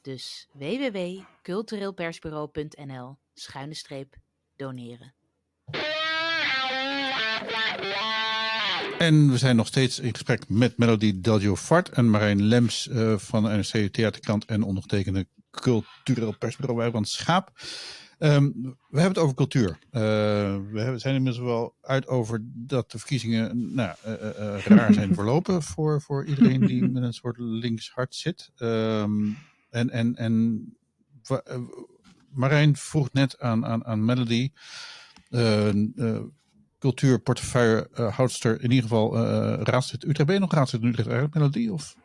Dus 0.02 0.48
www.cultureelpersbureau.nl 0.52 3.16
schuine 3.34 3.74
streep 3.74 4.16
doneren. 4.56 5.14
En 8.98 9.30
we 9.30 9.38
zijn 9.38 9.56
nog 9.56 9.66
steeds 9.66 9.98
in 9.98 10.12
gesprek 10.12 10.48
met 10.48 10.78
Melody 10.78 11.20
Delgio 11.20 11.56
Fart 11.56 11.88
en 11.88 12.10
Marijn 12.10 12.42
Lems 12.42 12.86
uh, 12.86 13.18
van 13.18 13.42
de 13.42 13.48
NRC 13.48 13.92
Theaterkrant 13.92 14.44
en 14.44 14.62
ondergetekende 14.62 15.26
cultureel 15.50 16.36
persbureau 16.38 16.78
Wijbrand 16.78 17.08
Schaap. 17.08 17.50
Um, 18.18 18.52
we 18.90 19.00
hebben 19.00 19.08
het 19.08 19.18
over 19.18 19.34
cultuur. 19.34 19.68
Uh, 19.68 20.00
we 20.72 20.92
zijn 20.96 21.14
inmiddels 21.14 21.44
wel 21.44 21.74
uit 21.80 22.06
over 22.08 22.40
dat 22.42 22.90
de 22.90 22.98
verkiezingen 22.98 23.74
nou, 23.74 23.96
uh, 24.06 24.12
uh, 24.12 24.58
raar 24.76 24.92
zijn 24.92 25.14
verlopen 25.14 25.62
voor, 25.62 26.00
voor 26.00 26.24
iedereen 26.24 26.66
die 26.66 26.88
met 26.88 27.02
een 27.02 27.12
soort 27.12 27.38
links 27.38 27.90
hart 27.90 28.14
zit. 28.14 28.50
Um, 28.58 29.36
en, 29.70 29.90
en, 29.90 30.16
en 30.16 30.64
Marijn 32.30 32.76
vroeg 32.76 33.12
net 33.12 33.40
aan, 33.40 33.66
aan, 33.66 33.84
aan 33.84 34.04
Melody, 34.04 34.50
cultuurportefeuillehoudster, 36.78 38.62
in 38.62 38.70
ieder 38.70 38.82
geval 38.82 39.16
raadslid 39.62 40.04
Utrecht. 40.04 40.26
Ben 40.26 40.34
je 40.34 40.40
nog 40.40 40.52
raadslid 40.52 40.82
Utrecht 40.82 41.08
eigenlijk, 41.08 41.34
Melody? 41.34 41.68
Of? 41.68 41.96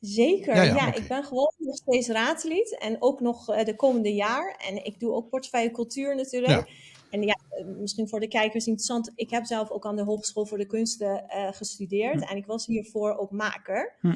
Zeker, 0.00 0.54
ja, 0.54 0.62
ja, 0.62 0.74
ja 0.74 0.88
okay. 0.88 1.00
ik 1.00 1.08
ben 1.08 1.24
gewoon 1.24 1.52
nog 1.58 1.76
steeds 1.76 2.08
raadslid 2.08 2.78
en 2.78 3.02
ook 3.02 3.20
nog 3.20 3.50
uh, 3.50 3.64
de 3.64 3.76
komende 3.76 4.14
jaar. 4.14 4.64
En 4.68 4.84
ik 4.84 5.00
doe 5.00 5.12
ook 5.12 5.28
portefeuille 5.28 5.70
cultuur 5.70 6.16
natuurlijk. 6.16 6.52
Ja. 6.52 6.66
En 7.10 7.22
ja, 7.22 7.36
misschien 7.64 8.08
voor 8.08 8.20
de 8.20 8.28
kijkers 8.28 8.66
interessant. 8.66 9.12
Ik 9.14 9.30
heb 9.30 9.44
zelf 9.44 9.70
ook 9.70 9.86
aan 9.86 9.96
de 9.96 10.02
Hogeschool 10.02 10.46
voor 10.46 10.58
de 10.58 10.66
Kunsten 10.66 11.24
uh, 11.28 11.52
gestudeerd. 11.52 12.24
Hm. 12.24 12.30
En 12.30 12.36
ik 12.36 12.46
was 12.46 12.66
hiervoor 12.66 13.16
ook 13.16 13.30
maker. 13.30 13.96
Hm. 14.00 14.14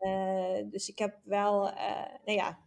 Uh, 0.00 0.70
dus 0.70 0.88
ik 0.88 0.98
heb 0.98 1.18
wel, 1.24 1.62
nou 2.24 2.38
ja, 2.38 2.58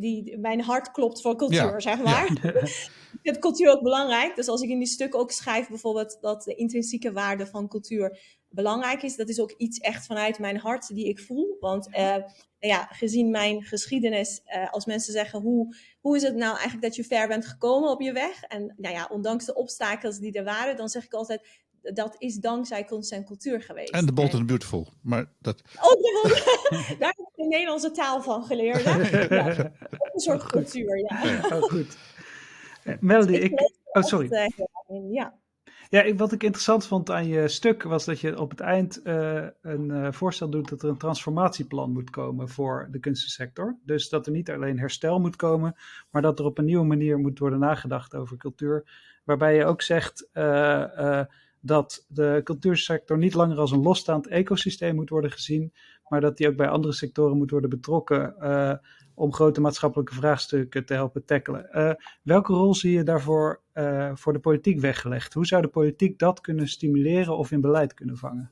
die, 0.00 0.38
mijn 0.38 0.60
hart 0.60 0.90
klopt 0.90 1.20
voor 1.20 1.36
cultuur, 1.36 1.80
zeg 1.80 2.02
maar. 2.02 2.26
ik 3.12 3.18
vind 3.22 3.38
cultuur 3.38 3.70
ook 3.70 3.82
belangrijk. 3.82 4.36
Dus 4.36 4.48
als 4.48 4.62
ik 4.62 4.70
in 4.70 4.78
die 4.78 4.86
stuk 4.86 5.14
ook 5.14 5.30
schrijf 5.30 5.68
bijvoorbeeld 5.68 6.18
dat 6.20 6.42
de 6.42 6.54
intrinsieke 6.54 7.12
waarde 7.12 7.46
van 7.46 7.68
cultuur 7.68 8.18
belangrijk 8.52 9.02
is. 9.02 9.16
Dat 9.16 9.28
is 9.28 9.40
ook 9.40 9.54
iets 9.56 9.78
echt 9.78 10.06
vanuit 10.06 10.38
mijn 10.38 10.56
hart 10.56 10.94
die 10.94 11.08
ik 11.08 11.20
voel. 11.20 11.56
Want 11.60 11.88
uh, 11.88 12.16
ja, 12.58 12.88
gezien 12.90 13.30
mijn 13.30 13.62
geschiedenis, 13.62 14.40
uh, 14.46 14.72
als 14.72 14.86
mensen 14.86 15.12
zeggen 15.12 15.40
hoe, 15.40 15.76
hoe 16.00 16.16
is 16.16 16.22
het 16.22 16.34
nou 16.34 16.52
eigenlijk 16.52 16.82
dat 16.82 16.96
je 16.96 17.04
ver 17.04 17.28
bent 17.28 17.46
gekomen 17.46 17.90
op 17.90 18.00
je 18.00 18.12
weg? 18.12 18.42
En 18.42 18.74
nou 18.76 18.94
ja, 18.94 19.08
ondanks 19.10 19.44
de 19.44 19.54
obstakels 19.54 20.18
die 20.18 20.32
er 20.32 20.44
waren, 20.44 20.76
dan 20.76 20.88
zeg 20.88 21.04
ik 21.04 21.12
altijd, 21.12 21.40
dat 21.82 22.16
is 22.18 22.36
dankzij 22.36 22.84
kunst 22.84 23.12
en 23.12 23.24
cultuur 23.24 23.62
geweest. 23.62 23.92
En 23.92 24.06
de 24.06 24.12
Bold 24.12 24.34
and 24.34 24.46
Beautiful. 24.46 24.88
Maar 25.02 25.32
dat... 25.40 25.62
Oh, 25.80 26.02
daar 26.98 27.14
heb 27.16 27.18
ik 27.18 27.32
de 27.34 27.46
Nederlandse 27.48 27.90
taal 27.90 28.22
van 28.22 28.44
geleerd. 28.44 28.82
Ja, 29.32 29.72
een 30.12 30.20
soort 30.20 30.42
cultuur, 30.42 30.98
ja. 30.98 31.40
Oh, 31.42 31.62
goed. 31.62 31.96
Melody, 33.00 33.32
dus 33.32 33.40
ik... 33.40 33.52
ik... 33.52 33.70
Oh, 33.92 34.02
sorry. 34.02 34.50
Ja. 35.10 35.40
Ja, 35.92 36.14
wat 36.14 36.32
ik 36.32 36.42
interessant 36.42 36.86
vond 36.86 37.10
aan 37.10 37.26
je 37.26 37.48
stuk 37.48 37.82
was 37.82 38.04
dat 38.04 38.20
je 38.20 38.40
op 38.40 38.50
het 38.50 38.60
eind 38.60 39.00
uh, 39.04 39.46
een 39.62 39.88
uh, 39.88 40.12
voorstel 40.12 40.48
doet 40.48 40.68
dat 40.68 40.82
er 40.82 40.88
een 40.88 40.96
transformatieplan 40.96 41.92
moet 41.92 42.10
komen 42.10 42.48
voor 42.48 42.88
de 42.90 42.98
kunstensector. 42.98 43.78
Dus 43.84 44.08
dat 44.08 44.26
er 44.26 44.32
niet 44.32 44.50
alleen 44.50 44.78
herstel 44.78 45.20
moet 45.20 45.36
komen, 45.36 45.76
maar 46.10 46.22
dat 46.22 46.38
er 46.38 46.44
op 46.44 46.58
een 46.58 46.64
nieuwe 46.64 46.84
manier 46.84 47.18
moet 47.18 47.38
worden 47.38 47.58
nagedacht 47.58 48.14
over 48.14 48.36
cultuur. 48.36 48.84
Waarbij 49.24 49.56
je 49.56 49.64
ook 49.64 49.82
zegt 49.82 50.28
uh, 50.34 51.20
dat 51.60 52.04
de 52.08 52.40
cultuursector 52.44 53.18
niet 53.18 53.34
langer 53.34 53.58
als 53.58 53.70
een 53.70 53.82
losstaand 53.82 54.26
ecosysteem 54.26 54.94
moet 54.94 55.10
worden 55.10 55.30
gezien, 55.30 55.72
maar 56.08 56.20
dat 56.20 56.36
die 56.36 56.48
ook 56.48 56.56
bij 56.56 56.68
andere 56.68 56.92
sectoren 56.92 57.36
moet 57.36 57.50
worden 57.50 57.70
betrokken 57.70 58.34
om 59.14 59.32
grote 59.32 59.60
maatschappelijke 59.60 60.14
vraagstukken 60.14 60.86
te 60.86 60.94
helpen 60.94 61.24
tackelen. 61.24 61.68
Uh, 61.72 61.92
welke 62.22 62.52
rol 62.52 62.74
zie 62.74 62.92
je 62.92 63.02
daarvoor 63.02 63.62
uh, 63.74 64.10
voor 64.14 64.32
de 64.32 64.38
politiek 64.38 64.80
weggelegd? 64.80 65.34
Hoe 65.34 65.46
zou 65.46 65.62
de 65.62 65.68
politiek 65.68 66.18
dat 66.18 66.40
kunnen 66.40 66.68
stimuleren 66.68 67.36
of 67.36 67.50
in 67.50 67.60
beleid 67.60 67.94
kunnen 67.94 68.16
vangen? 68.16 68.50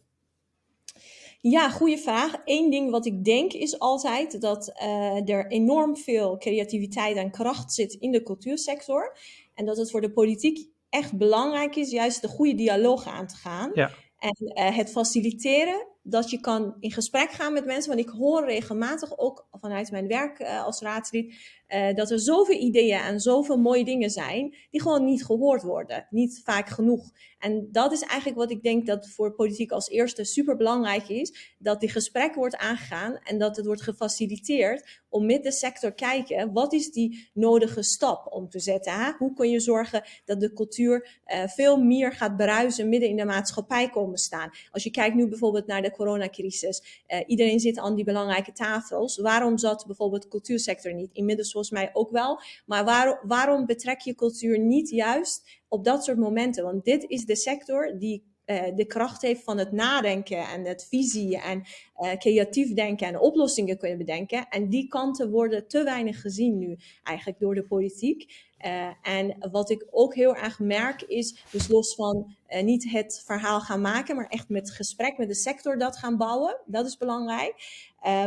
Ja, 1.41 1.71
goede 1.71 1.99
vraag. 1.99 2.37
Eén 2.45 2.71
ding 2.71 2.91
wat 2.91 3.07
ik 3.07 3.25
denk 3.25 3.53
is 3.53 3.79
altijd 3.79 4.41
dat 4.41 4.73
uh, 4.83 5.29
er 5.29 5.47
enorm 5.47 5.97
veel 5.97 6.39
creativiteit 6.39 7.17
en 7.17 7.31
kracht 7.31 7.73
zit 7.73 7.93
in 7.93 8.11
de 8.11 8.23
cultuursector. 8.23 9.17
En 9.55 9.65
dat 9.65 9.77
het 9.77 9.91
voor 9.91 10.01
de 10.01 10.13
politiek 10.13 10.69
echt 10.89 11.17
belangrijk 11.17 11.77
is 11.77 11.91
juist 11.91 12.23
de 12.23 12.29
goede 12.29 12.55
dialoog 12.55 13.07
aan 13.07 13.27
te 13.27 13.37
gaan. 13.37 13.71
Ja. 13.75 13.91
En 14.19 14.75
het 14.75 14.91
faciliteren 14.91 15.87
dat 16.03 16.31
je 16.31 16.41
kan 16.41 16.77
in 16.81 16.93
gesprek 16.93 17.31
gaan 17.31 17.53
met 17.53 17.65
mensen. 17.65 17.95
Want 17.95 18.07
ik 18.07 18.15
hoor 18.15 18.45
regelmatig 18.45 19.19
ook 19.19 19.49
vanuit 19.53 19.91
mijn 19.91 20.09
werk 20.09 20.41
uh, 20.41 20.65
als 20.65 20.81
raadslid 20.81 21.35
uh, 21.69 21.95
dat 21.95 22.11
er 22.11 22.21
zoveel 22.21 22.59
ideeën 22.61 22.99
en 22.99 23.21
zoveel 23.21 23.59
mooie 23.59 23.85
dingen 23.85 24.11
zijn 24.11 24.55
die 24.71 24.81
gewoon 24.81 25.05
niet 25.05 25.25
gehoord 25.25 25.63
worden. 25.63 26.07
Niet 26.11 26.41
vaak 26.45 26.69
genoeg. 26.69 27.11
En 27.39 27.69
dat 27.73 27.93
is 27.93 28.01
eigenlijk 28.03 28.39
wat 28.39 28.51
ik 28.51 28.63
denk 28.63 28.87
dat 28.87 29.09
voor 29.09 29.35
politiek 29.35 29.71
als 29.71 29.89
eerste 29.89 30.25
super 30.25 30.57
belangrijk 30.57 31.09
is. 31.09 31.55
Dat 31.59 31.81
die 31.81 31.89
gesprek 31.89 32.35
wordt 32.35 32.57
aangegaan 32.57 33.19
en 33.23 33.39
dat 33.39 33.57
het 33.57 33.67
wordt 33.67 33.83
gefaciliteerd 33.83 35.01
om 35.09 35.27
met 35.27 35.43
de 35.43 35.53
sector 35.53 35.93
kijken 35.93 36.53
wat 36.53 36.73
is 36.73 36.93
die 36.93 37.31
nodige 37.33 37.83
stap 37.83 38.33
om 38.33 38.49
te 38.49 38.61
zetten. 38.61 39.15
Hoe 39.19 39.35
kun 39.35 39.51
je 39.51 39.61
zorgen 39.61 40.03
dat 40.25 40.41
de 40.41 40.53
cultuur 40.53 41.21
uh, 41.27 41.47
veel 41.47 41.77
meer 41.77 42.13
gaat 42.13 42.37
bruisen 42.37 42.89
midden 42.89 43.09
in 43.09 43.17
de 43.17 43.25
maatschappij 43.25 43.91
komen 43.91 44.19
staan. 44.19 44.51
Als 44.71 44.83
je 44.83 44.91
kijkt 44.91 45.15
nu 45.15 45.29
bijvoorbeeld 45.29 45.67
naar 45.67 45.83
de 45.83 45.90
coronacrisis. 45.91 47.05
Uh, 47.09 47.21
iedereen 47.27 47.61
zit 47.61 47.79
aan 47.79 47.95
die 47.95 48.05
belangrijke 48.05 48.53
tafels. 48.53 49.19
Waarom 49.19 49.59
zat 49.59 49.87
bijvoorbeeld 49.87 50.23
de 50.23 50.29
cultuursector 50.29 50.95
niet? 50.95 51.11
Inmiddels 51.13 51.53
volgens 51.53 51.73
mij 51.73 51.91
ook 51.93 52.11
wel. 52.11 52.41
Maar 52.67 52.85
waar, 52.85 53.21
waarom 53.27 53.67
betrek 53.67 54.01
je 54.01 54.15
cultuur 54.15 54.59
niet 54.59 54.91
juist 54.91 55.61
op 55.69 55.85
dat 55.85 56.05
soort 56.05 56.19
momenten? 56.19 56.65
Want 56.65 56.85
dit 56.85 57.05
is 57.09 57.25
de 57.25 57.37
sector 57.37 57.99
die 57.99 58.30
uh, 58.51 58.63
de 58.75 58.85
kracht 58.85 59.23
heeft 59.23 59.43
van 59.43 59.59
het 59.59 59.73
nadenken 59.73 60.49
en 60.49 60.65
het 60.65 60.87
visie 60.89 61.41
en 61.41 61.63
uh, 62.01 62.13
creatief 62.13 62.75
denken 62.75 63.07
en 63.07 63.21
oplossingen 63.21 63.79
kunnen 63.79 63.99
bedenken. 63.99 64.49
En 64.49 64.69
die 64.69 64.89
kanten 64.89 65.31
worden 65.31 65.69
te 65.69 65.83
weinig 65.83 66.21
gezien 66.21 66.59
nu 66.59 66.79
eigenlijk 67.03 67.39
door 67.39 67.55
de 67.55 67.67
politiek. 67.67 68.49
Uh, 68.67 68.87
en 69.03 69.51
wat 69.51 69.71
ik 69.71 69.87
ook 69.91 70.15
heel 70.15 70.37
erg 70.37 70.59
merk 70.59 71.03
is, 71.03 71.45
dus 71.51 71.69
los 71.69 71.95
van 71.95 72.37
niet 72.63 72.91
het 72.91 73.23
verhaal 73.27 73.61
gaan 73.61 73.81
maken, 73.81 74.17
maar 74.17 74.29
echt 74.29 74.49
met 74.49 74.71
gesprek 74.71 75.19
met 75.19 75.29
de 75.29 75.35
sector 75.35 75.79
dat 75.79 75.97
gaan 75.97 76.17
bouwen. 76.17 76.57
Dat 76.67 76.87
is 76.87 76.97
belangrijk. 76.97 77.55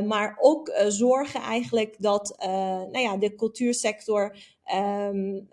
Maar 0.06 0.38
ook 0.40 0.74
zorgen 0.88 1.42
eigenlijk 1.42 1.96
dat 2.00 2.36
nou 2.92 3.00
ja, 3.00 3.18
de 3.18 3.36
cultuursector 3.36 4.38
um, 4.76 5.50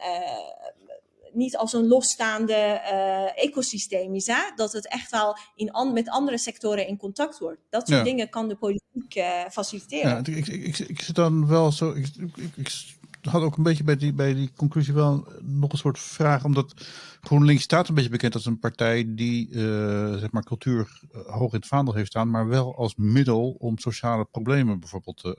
niet 1.32 1.56
als 1.56 1.72
een 1.72 1.86
losstaande 1.86 2.80
uh, 2.92 3.44
ecosysteem 3.44 4.14
is. 4.14 4.26
Hè? 4.26 4.40
Dat 4.54 4.72
het 4.72 4.88
echt 4.88 5.10
wel 5.10 5.36
in 5.54 5.70
an 5.70 5.92
met 5.92 6.08
andere 6.08 6.38
sectoren 6.38 6.86
in 6.86 6.96
contact 6.96 7.38
wordt. 7.38 7.60
Dat 7.70 7.88
soort 7.88 7.98
ja. 7.98 8.04
dingen 8.04 8.28
kan 8.28 8.48
de 8.48 8.56
politiek 8.56 9.14
uh, 9.14 9.24
faciliteren. 9.50 10.10
Ja, 10.10 10.18
ik, 10.18 10.46
ik, 10.46 10.46
ik, 10.46 10.78
ik 10.78 11.00
zit 11.00 11.14
dan 11.14 11.46
wel 11.46 11.72
zo. 11.72 11.92
Ik, 11.92 12.06
ik, 12.54 12.98
had 13.20 13.42
ook 13.42 13.56
een 13.56 13.62
beetje 13.62 13.84
bij 13.84 13.96
die, 13.96 14.12
bij 14.12 14.34
die 14.34 14.50
conclusie 14.56 14.94
wel 14.94 15.26
nog 15.40 15.72
een 15.72 15.78
soort 15.78 15.98
vraag. 15.98 16.44
Omdat 16.44 16.74
GroenLinks 17.20 17.62
staat 17.62 17.88
een 17.88 17.94
beetje 17.94 18.10
bekend 18.10 18.34
als 18.34 18.46
een 18.46 18.58
partij 18.58 19.14
die 19.14 19.48
uh, 19.48 20.14
zeg 20.16 20.30
maar 20.30 20.44
cultuur 20.44 21.00
hoog 21.26 21.52
in 21.52 21.58
het 21.58 21.68
vaandel 21.68 21.94
heeft 21.94 22.10
staan. 22.10 22.30
Maar 22.30 22.48
wel 22.48 22.76
als 22.76 22.94
middel 22.96 23.50
om 23.58 23.78
sociale 23.78 24.24
problemen 24.24 24.80
bijvoorbeeld 24.80 25.38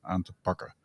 aan 0.00 0.22
te 0.22 0.32
pakken. 0.42 0.76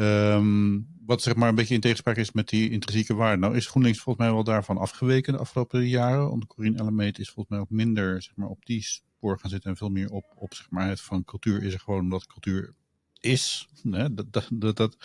Um, 0.00 0.88
wat 1.06 1.22
zeg 1.22 1.34
maar 1.34 1.48
een 1.48 1.54
beetje 1.54 1.74
in 1.74 1.80
tegenspraak 1.80 2.16
is 2.16 2.32
met 2.32 2.48
die 2.48 2.70
intrinsieke 2.70 3.14
waarde. 3.14 3.40
Nou 3.40 3.56
is 3.56 3.66
GroenLinks 3.66 4.00
volgens 4.00 4.24
mij 4.24 4.34
wel 4.34 4.44
daarvan 4.44 4.78
afgeweken 4.78 5.32
de 5.32 5.38
afgelopen 5.38 5.88
jaren. 5.88 6.28
Want 6.28 6.46
Corine 6.46 6.78
Ellemeet 6.78 7.18
is 7.18 7.30
volgens 7.30 7.48
mij 7.48 7.58
ook 7.58 7.70
minder 7.70 8.22
zeg 8.22 8.36
maar, 8.36 8.48
op 8.48 8.66
die 8.66 8.82
spoor 8.82 9.38
gaan 9.38 9.50
zitten 9.50 9.70
en 9.70 9.76
veel 9.76 9.88
meer 9.88 10.10
op, 10.10 10.24
op 10.34 10.54
zeg 10.54 10.70
maar, 10.70 10.88
het 10.88 11.00
van 11.00 11.24
cultuur 11.24 11.62
is 11.62 11.74
er 11.74 11.80
gewoon 11.80 12.00
omdat 12.00 12.26
cultuur 12.26 12.74
is. 13.20 13.68
Dat, 13.82 14.48
dat, 14.50 14.76
dat. 14.76 14.96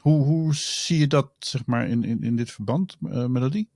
Hoe, 0.00 0.24
hoe 0.24 0.54
zie 0.54 0.98
je 0.98 1.06
dat 1.06 1.30
zeg 1.38 1.66
maar, 1.66 1.88
in, 1.88 2.04
in, 2.04 2.22
in 2.22 2.36
dit 2.36 2.50
verband, 2.50 2.96
uh, 3.02 3.26
Melodie? 3.26 3.68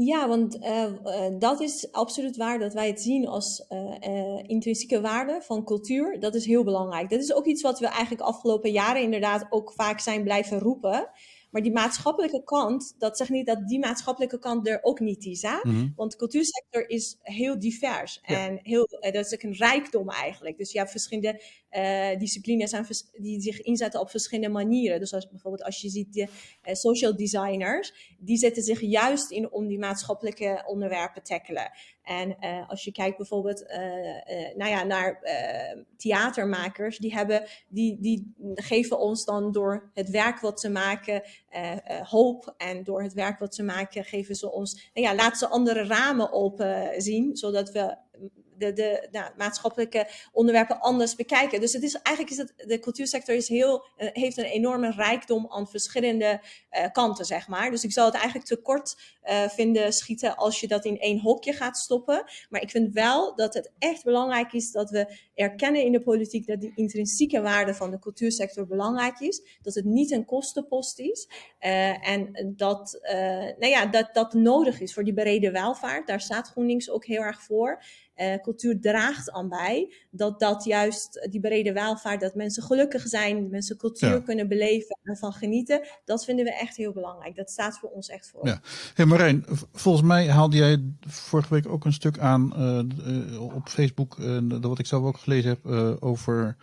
Ja, 0.00 0.28
want 0.28 0.56
uh, 0.56 0.84
uh, 1.04 1.38
dat 1.38 1.60
is 1.60 1.92
absoluut 1.92 2.36
waar 2.36 2.58
dat 2.58 2.72
wij 2.72 2.86
het 2.86 3.00
zien 3.00 3.26
als 3.26 3.66
uh, 3.68 4.42
intrinsieke 4.46 5.00
waarde 5.00 5.40
van 5.42 5.64
cultuur. 5.64 6.20
Dat 6.20 6.34
is 6.34 6.46
heel 6.46 6.64
belangrijk. 6.64 7.10
Dat 7.10 7.20
is 7.20 7.32
ook 7.32 7.46
iets 7.46 7.62
wat 7.62 7.78
we 7.78 7.86
eigenlijk 7.86 8.20
afgelopen 8.20 8.70
jaren 8.70 9.02
inderdaad 9.02 9.46
ook 9.50 9.72
vaak 9.72 10.00
zijn 10.00 10.22
blijven 10.22 10.58
roepen. 10.58 11.10
Maar 11.50 11.62
die 11.62 11.72
maatschappelijke 11.72 12.44
kant, 12.44 12.94
dat 12.98 13.16
zegt 13.16 13.30
niet 13.30 13.46
dat 13.46 13.68
die 13.68 13.78
maatschappelijke 13.78 14.38
kant 14.38 14.68
er 14.68 14.78
ook 14.82 15.00
niet 15.00 15.24
is. 15.24 15.42
Hè? 15.42 15.58
Mhm. 15.62 15.88
Want 15.96 16.10
de 16.10 16.16
cultuursector 16.16 16.88
is 16.88 17.16
heel 17.22 17.58
divers. 17.58 18.20
Ja. 18.22 18.46
En 18.46 18.58
heel, 18.62 18.86
dat 19.00 19.14
is 19.14 19.34
ook 19.34 19.42
een 19.42 19.54
rijkdom 19.54 20.10
eigenlijk. 20.10 20.58
Dus 20.58 20.72
je 20.72 20.78
hebt 20.78 20.90
verschillende 20.90 21.42
uh, 21.70 22.18
disciplines 22.18 23.10
die 23.12 23.40
zich 23.40 23.60
inzetten 23.60 24.00
op 24.00 24.10
verschillende 24.10 24.48
manieren. 24.48 25.00
Dus 25.00 25.12
als, 25.12 25.28
bijvoorbeeld 25.28 25.64
als 25.64 25.80
je 25.80 25.88
ziet 25.88 26.12
de 26.12 26.20
uh, 26.20 26.74
social 26.74 27.16
designers, 27.16 28.16
die 28.18 28.36
zetten 28.36 28.62
zich 28.62 28.80
juist 28.80 29.30
in 29.30 29.52
om 29.52 29.66
die 29.66 29.78
maatschappelijke 29.78 30.62
onderwerpen 30.66 31.22
te 31.22 31.28
tackelen. 31.28 31.70
En 32.08 32.36
uh, 32.40 32.68
als 32.68 32.84
je 32.84 32.92
kijkt 32.92 33.16
bijvoorbeeld 33.16 33.64
nou 34.56 34.70
ja, 34.70 34.82
naar 34.84 35.22
theatermakers, 35.96 36.98
die, 36.98 37.14
hebben, 37.14 37.44
die, 37.68 38.00
die 38.00 38.34
geven 38.54 38.98
ons 38.98 39.24
dan 39.24 39.52
door 39.52 39.90
het 39.94 40.10
werk 40.10 40.40
wat 40.40 40.60
ze 40.60 40.70
maken 40.70 41.22
hoop. 42.02 42.54
En 42.56 42.84
door 42.84 43.02
het 43.02 43.12
werk 43.12 43.38
wat 43.38 43.54
ze 43.54 43.62
maken 43.62 44.04
geven 44.04 44.34
ze 44.34 44.52
ons, 44.52 44.90
nou 44.94 45.06
ja, 45.06 45.14
laten 45.14 45.38
ze 45.38 45.48
andere 45.48 45.86
ramen 45.86 46.32
open 46.32 47.02
zien, 47.02 47.36
zodat 47.36 47.72
we 47.72 47.96
de, 48.58 48.72
de 48.72 49.08
nou, 49.10 49.30
maatschappelijke 49.36 50.08
onderwerpen 50.32 50.80
anders 50.80 51.14
bekijken. 51.14 51.60
Dus 51.60 51.72
het 51.72 51.82
is, 51.82 51.94
eigenlijk 51.94 52.36
is 52.36 52.42
het, 52.42 52.68
de 52.68 52.78
cultuursector 52.78 53.34
is 53.34 53.48
heel, 53.48 53.86
uh, 53.98 54.08
heeft 54.12 54.36
een 54.36 54.44
enorme 54.44 54.90
rijkdom 54.90 55.46
aan 55.48 55.68
verschillende 55.68 56.40
uh, 56.70 56.86
kanten, 56.92 57.24
zeg 57.24 57.48
maar. 57.48 57.70
Dus 57.70 57.84
ik 57.84 57.92
zou 57.92 58.06
het 58.06 58.16
eigenlijk 58.16 58.46
te 58.46 58.56
kort 58.56 59.16
uh, 59.24 59.48
vinden 59.48 59.92
schieten 59.92 60.36
als 60.36 60.60
je 60.60 60.68
dat 60.68 60.84
in 60.84 60.98
één 60.98 61.20
hokje 61.20 61.52
gaat 61.52 61.76
stoppen. 61.76 62.24
Maar 62.48 62.62
ik 62.62 62.70
vind 62.70 62.94
wel 62.94 63.34
dat 63.34 63.54
het 63.54 63.72
echt 63.78 64.04
belangrijk 64.04 64.52
is 64.52 64.72
dat 64.72 64.90
we 64.90 65.16
erkennen 65.34 65.84
in 65.84 65.92
de 65.92 66.02
politiek 66.02 66.46
dat 66.46 66.60
die 66.60 66.72
intrinsieke 66.74 67.40
waarde 67.40 67.74
van 67.74 67.90
de 67.90 67.98
cultuursector 67.98 68.66
belangrijk 68.66 69.20
is. 69.20 69.58
Dat 69.62 69.74
het 69.74 69.84
niet 69.84 70.10
een 70.10 70.24
kostenpost 70.24 70.98
is. 70.98 71.28
en 71.58 72.52
dat, 72.56 72.98
nou 73.58 73.66
ja, 73.66 73.86
dat 73.86 74.08
dat 74.12 74.32
nodig 74.32 74.80
is 74.80 74.94
voor 74.94 75.04
die 75.04 75.14
brede 75.14 75.50
welvaart. 75.50 76.06
Daar 76.06 76.20
staat 76.20 76.48
GroenLinks 76.48 76.90
ook 76.90 77.04
heel 77.04 77.22
erg 77.22 77.42
voor. 77.42 77.82
Uh, 78.20 78.34
cultuur 78.42 78.80
draagt 78.80 79.30
aan 79.30 79.48
bij 79.48 79.94
dat 80.10 80.40
dat 80.40 80.64
juist 80.64 81.26
die 81.30 81.40
brede 81.40 81.72
welvaart, 81.72 82.20
dat 82.20 82.34
mensen 82.34 82.62
gelukkig 82.62 83.02
zijn, 83.02 83.50
mensen 83.50 83.76
cultuur 83.76 84.12
ja. 84.12 84.20
kunnen 84.20 84.48
beleven 84.48 84.98
en 85.02 85.16
van 85.16 85.32
genieten, 85.32 85.88
dat 86.04 86.24
vinden 86.24 86.44
we 86.44 86.54
echt 86.54 86.76
heel 86.76 86.92
belangrijk. 86.92 87.36
Dat 87.36 87.50
staat 87.50 87.78
voor 87.78 87.90
ons 87.90 88.08
echt 88.08 88.28
voor. 88.28 88.46
Ja. 88.46 88.60
Hey 88.94 89.04
Marijn, 89.04 89.44
volgens 89.72 90.06
mij 90.06 90.28
haalde 90.28 90.56
jij 90.56 90.82
vorige 91.06 91.54
week 91.54 91.68
ook 91.68 91.84
een 91.84 91.92
stuk 91.92 92.18
aan 92.18 92.52
uh, 92.56 92.80
uh, 93.32 93.54
op 93.54 93.68
Facebook, 93.68 94.16
dat 94.50 94.62
wat 94.62 94.78
ik 94.78 94.86
zelf 94.86 95.04
ook 95.04 95.18
gelezen 95.18 95.50
heb, 95.50 95.66
over 96.02 96.56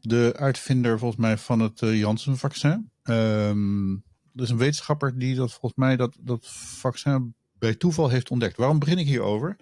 de 0.00 0.32
uitvinder 0.36 0.98
volgens 0.98 1.20
mij 1.20 1.36
van 1.36 1.60
het 1.60 1.78
Janssen-vaccin. 1.78 2.90
Um, 3.02 4.04
er 4.34 4.42
is 4.42 4.50
een 4.50 4.58
wetenschapper 4.58 5.18
die 5.18 5.34
dat 5.34 5.50
volgens 5.50 5.74
mij 5.74 5.96
dat, 5.96 6.16
dat 6.20 6.46
vaccin 6.50 7.34
bij 7.52 7.74
toeval 7.74 8.08
heeft 8.08 8.30
ontdekt. 8.30 8.56
Waarom 8.56 8.78
begin 8.78 8.98
ik 8.98 9.06
hierover? 9.06 9.56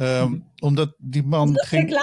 Um, 0.00 0.44
omdat 0.58 0.94
die 0.98 1.22
man 1.22 1.52
ging. 1.54 1.88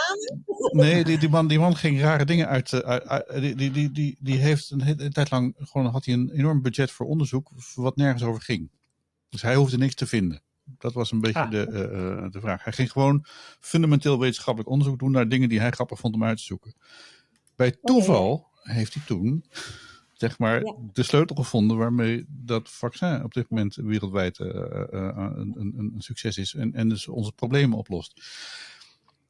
Nee, 0.72 1.04
die, 1.04 1.18
die, 1.18 1.30
man, 1.30 1.48
die 1.48 1.60
man 1.60 1.76
ging 1.76 2.02
rare 2.02 2.26
dingen 2.26 2.48
uit. 2.48 2.72
Uh, 2.72 3.20
die, 3.40 3.56
die, 3.56 3.72
die, 3.72 3.92
die, 3.92 4.18
die 4.20 4.38
heeft 4.38 4.70
een, 4.70 5.12
tijd 5.12 5.32
lang 5.32 5.56
gewoon 5.58 5.86
had 5.86 6.06
hij 6.06 6.14
een 6.14 6.30
enorm 6.30 6.62
budget 6.62 6.92
voor 6.92 7.06
onderzoek, 7.06 7.52
wat 7.76 7.96
nergens 7.96 8.24
over 8.24 8.42
ging. 8.42 8.70
Dus 9.30 9.42
hij 9.42 9.56
hoefde 9.56 9.78
niks 9.78 9.96
te 9.96 10.08
vinden. 10.08 10.42
Dat 10.78 10.94
was 10.94 11.12
een 11.12 11.22
beetje 11.22 11.40
ah. 11.40 11.52
de, 11.52 11.68
uh, 11.68 12.32
de 12.32 12.40
vraag. 12.40 12.64
Hij 12.64 12.74
ging 12.74 12.92
gewoon 12.92 13.26
fundamenteel 13.60 14.20
wetenschappelijk 14.20 14.72
onderzoek 14.72 15.00
doen 15.00 15.12
naar 15.12 15.30
dingen 15.30 15.50
die 15.50 15.60
hij 15.60 15.72
grappig 15.72 16.00
vond 16.00 16.14
om 16.14 16.24
uit 16.24 16.38
te 16.38 16.44
zoeken. 16.44 16.76
Bij 17.56 17.72
toeval 17.82 18.32
okay. 18.32 18.76
heeft 18.76 18.94
hij 18.94 19.04
toen 19.06 19.46
zeg 20.18 20.40
maar, 20.40 20.64
ja. 20.64 20.76
de 20.94 21.04
sleutel 21.04 21.36
gevonden 21.36 21.78
waarmee 21.78 22.26
dat 22.28 22.70
vaccin 22.70 23.24
op 23.24 23.34
dit 23.34 23.50
moment 23.50 23.76
wereldwijd 23.76 24.40
uh, 24.40 24.48
uh, 24.48 24.72
een, 24.92 25.54
een, 25.58 25.74
een, 25.78 25.94
succes 25.98 26.38
is 26.38 26.54
en, 26.54 26.74
en 26.74 26.90
dus 26.90 27.08
onze 27.08 27.32
problemen 27.32 27.78
oplost. 27.78 28.22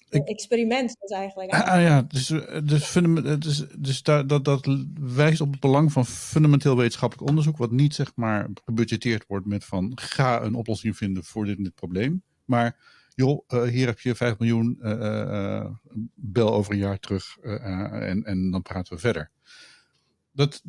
Een 0.10 0.26
experiment 0.26 0.96
was 1.00 1.12
eigenlijk. 1.12 1.52
Ah, 1.52 1.82
ja, 1.82 2.02
dus, 2.02 2.28
dus, 2.64 2.92
dus, 3.40 3.66
dus 3.78 4.04
dat, 4.04 4.30
dat, 4.30 4.46
dat 4.46 4.68
wijst 5.00 5.42
op 5.42 5.52
het 5.52 5.60
belang 5.60 5.92
van 5.92 6.06
fundamenteel 6.06 6.78
wetenschappelijk 6.78 7.30
onderzoek, 7.30 7.58
wat 7.58 7.72
niet 7.72 7.96
zeg 7.96 8.12
maar 8.16 8.48
gebudgeteerd 8.66 9.26
wordt 9.28 9.46
met 9.46 9.66
van 9.66 9.92
ga 9.96 10.42
een 10.42 10.56
oplossing 10.56 10.98
vinden 10.98 11.24
voor 11.24 11.46
dit, 11.46 11.58
dit 11.58 11.76
probleem, 11.76 12.24
maar 12.46 12.76
joh, 13.16 13.44
uh, 13.48 13.64
hier 13.64 13.88
heb 13.88 14.00
je 14.00 14.16
5 14.16 14.38
miljoen, 14.38 14.80
uh, 14.82 15.66
bel 16.16 16.54
over 16.54 16.74
een 16.74 16.80
jaar 16.80 17.00
terug 17.00 17.38
en, 17.42 18.24
en 18.24 18.52
dan 18.52 18.62
praten 18.62 18.94
we 18.94 19.00
verder. 19.00 19.32
Dat, 20.38 20.64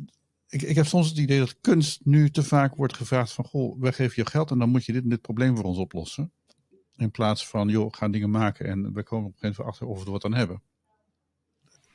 ik, 0.49 0.61
ik 0.61 0.75
heb 0.75 0.85
soms 0.85 1.09
het 1.09 1.17
idee 1.17 1.39
dat 1.39 1.55
kunst 1.61 2.05
nu 2.05 2.29
te 2.29 2.43
vaak 2.43 2.75
wordt 2.75 2.95
gevraagd 2.95 3.31
van, 3.31 3.45
goh, 3.45 3.79
wij 3.79 3.91
geven 3.91 4.13
je 4.15 4.29
geld 4.29 4.51
en 4.51 4.59
dan 4.59 4.69
moet 4.69 4.85
je 4.85 4.93
dit 4.93 5.03
en 5.03 5.09
dit 5.09 5.21
probleem 5.21 5.55
voor 5.55 5.65
ons 5.65 5.77
oplossen. 5.77 6.31
In 6.97 7.11
plaats 7.11 7.47
van, 7.47 7.67
joh, 7.67 7.93
ga 7.93 8.09
dingen 8.09 8.29
maken 8.29 8.65
en 8.65 8.93
we 8.93 9.03
komen 9.03 9.25
op 9.25 9.33
een 9.33 9.39
gegeven 9.39 9.63
moment 9.63 9.81
achter 9.81 9.87
of 9.87 9.99
we 9.99 10.05
er 10.05 10.11
wat 10.11 10.25
aan 10.25 10.33
hebben. 10.33 10.61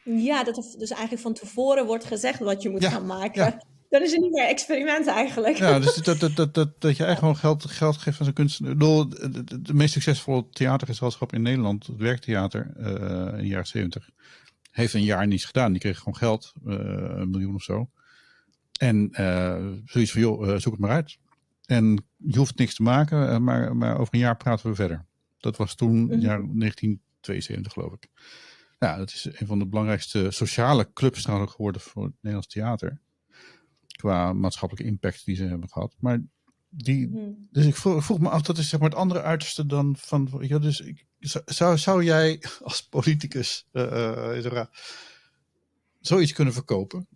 Ja, 0.05 0.45
dat 0.45 0.57
er 0.57 0.79
dus 0.79 0.91
eigenlijk 0.91 1.23
van 1.23 1.35
tevoren 1.35 1.87
wordt 1.87 2.05
gezegd 2.05 2.39
wat 2.39 2.63
je 2.63 2.71
moet 2.71 2.83
ja, 2.83 2.91
gaan 2.91 3.07
maken. 3.07 3.45
Ja. 3.45 3.63
Dan 3.89 4.03
is 4.03 4.13
het 4.13 4.21
niet 4.21 4.33
meer 4.33 4.49
experiment 4.49 5.07
eigenlijk. 5.07 5.57
Ja, 5.57 5.79
dus 5.79 5.95
dat, 5.95 6.19
dat, 6.21 6.37
dat, 6.37 6.55
dat, 6.55 6.81
dat 6.81 6.97
je 6.97 7.05
eigenlijk 7.05 7.19
gewoon 7.19 7.37
geld, 7.37 7.65
geld 7.65 7.97
geeft 7.97 8.19
aan 8.19 8.25
zo'n 8.25 8.35
kunstenaar. 8.35 8.79
De, 8.79 9.45
de, 9.45 9.63
de, 9.63 9.75
meest 9.75 9.93
succesvolle 9.93 10.49
theatergezelschap 10.51 11.33
in 11.33 11.43
Nederland, 11.43 11.87
het 11.87 11.97
Werktheater, 11.97 12.73
uh, 12.79 12.87
in 13.33 13.37
de 13.37 13.47
jaren 13.47 13.67
zeventig, 13.67 14.11
heeft 14.75 14.95
een 14.95 15.05
jaar 15.05 15.27
niets 15.27 15.45
gedaan. 15.45 15.73
Die 15.73 15.81
kreeg 15.81 15.99
gewoon 15.99 16.17
geld, 16.17 16.53
uh, 16.67 16.75
een 16.75 17.31
miljoen 17.31 17.55
of 17.55 17.63
zo. 17.63 17.91
En 18.79 19.09
uh, 19.21 19.73
zoiets 19.85 20.13
van, 20.13 20.21
joh, 20.21 20.57
zoek 20.59 20.73
het 20.73 20.81
maar 20.81 20.91
uit. 20.91 21.19
En 21.67 22.05
je 22.17 22.39
hoeft 22.39 22.59
niks 22.59 22.75
te 22.75 22.83
maken, 22.83 23.45
maar, 23.45 23.77
maar 23.77 23.99
over 23.99 24.15
een 24.15 24.21
jaar 24.21 24.37
praten 24.37 24.69
we 24.69 24.75
verder. 24.75 25.07
Dat 25.39 25.57
was 25.57 25.75
toen, 25.75 25.97
-hmm. 25.97 26.21
jaar 26.21 26.39
1972 26.39 27.73
geloof 27.73 27.93
ik. 27.93 28.09
Ja, 28.79 28.97
dat 28.97 29.11
is 29.11 29.29
een 29.33 29.47
van 29.47 29.59
de 29.59 29.67
belangrijkste 29.67 30.31
sociale 30.31 30.93
clubs 30.93 31.23
trouwens 31.23 31.53
geworden 31.53 31.81
voor 31.81 32.05
het 32.05 32.15
Nederlands 32.15 32.49
theater. 32.49 33.01
Qua 33.87 34.33
maatschappelijke 34.33 34.91
impact 34.91 35.25
die 35.25 35.37
ze 35.37 35.45
hebben 35.45 35.69
gehad. 35.69 35.97
Maar 35.99 36.23
die, 36.77 37.07
hmm. 37.07 37.49
dus 37.51 37.67
ik 37.67 37.77
vroeg, 37.77 38.05
vroeg, 38.05 38.19
me 38.19 38.29
af, 38.29 38.43
dat 38.43 38.59
is 38.59 38.69
zeg 38.69 38.81
maar 38.81 38.89
het 38.89 38.99
andere 38.99 39.23
uiterste 39.23 39.67
dan 39.67 39.97
van, 39.99 40.29
ja, 40.41 40.59
dus 40.59 40.81
ik, 40.81 41.07
zou, 41.45 41.79
zou 41.79 42.05
jij 42.05 42.43
als 42.63 42.83
politicus 42.83 43.67
uh, 43.73 44.65
zoiets 46.01 46.33
kunnen 46.33 46.55
verkopen 46.55 47.07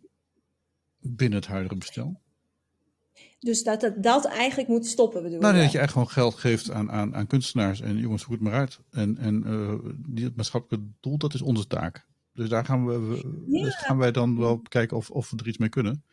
binnen 1.01 1.38
het 1.38 1.49
huidige 1.49 1.77
bestel? 1.77 2.21
Dus 3.40 3.62
dat 3.62 3.83
het, 3.83 4.03
dat 4.03 4.27
eigenlijk 4.27 4.68
moet 4.68 4.87
stoppen, 4.87 5.23
bedoel 5.23 5.40
nou, 5.40 5.53
nee, 5.53 5.62
dat 5.62 5.73
je 5.73 5.79
echt 5.79 5.92
gewoon 5.92 6.11
geld 6.11 6.35
geeft 6.35 6.71
aan, 6.71 6.90
aan, 6.90 7.14
aan 7.14 7.27
kunstenaars 7.27 7.81
en 7.81 7.97
jongens, 7.97 8.27
het 8.27 8.40
maar 8.40 8.53
uit. 8.53 8.81
En, 8.90 9.18
en 9.18 9.42
uh, 9.47 9.75
die, 10.07 10.25
het 10.25 10.37
maatschappelijke 10.37 10.87
doel, 11.01 11.18
dat 11.18 11.35
is 11.35 11.42
onze 11.42 11.66
taak. 11.66 12.07
Dus 12.33 12.49
daar 12.49 12.64
gaan, 12.64 12.87
we, 12.87 12.99
we 12.99 13.44
ja. 13.47 13.62
dus 13.62 13.77
gaan 13.77 13.99
wij 13.99 14.12
dan 14.12 14.38
wel 14.38 14.61
kijken 14.61 14.97
of, 14.97 15.11
of 15.11 15.31
we 15.31 15.37
er 15.37 15.49
iets 15.49 15.59
mee 15.59 15.68
kunnen. 15.68 16.05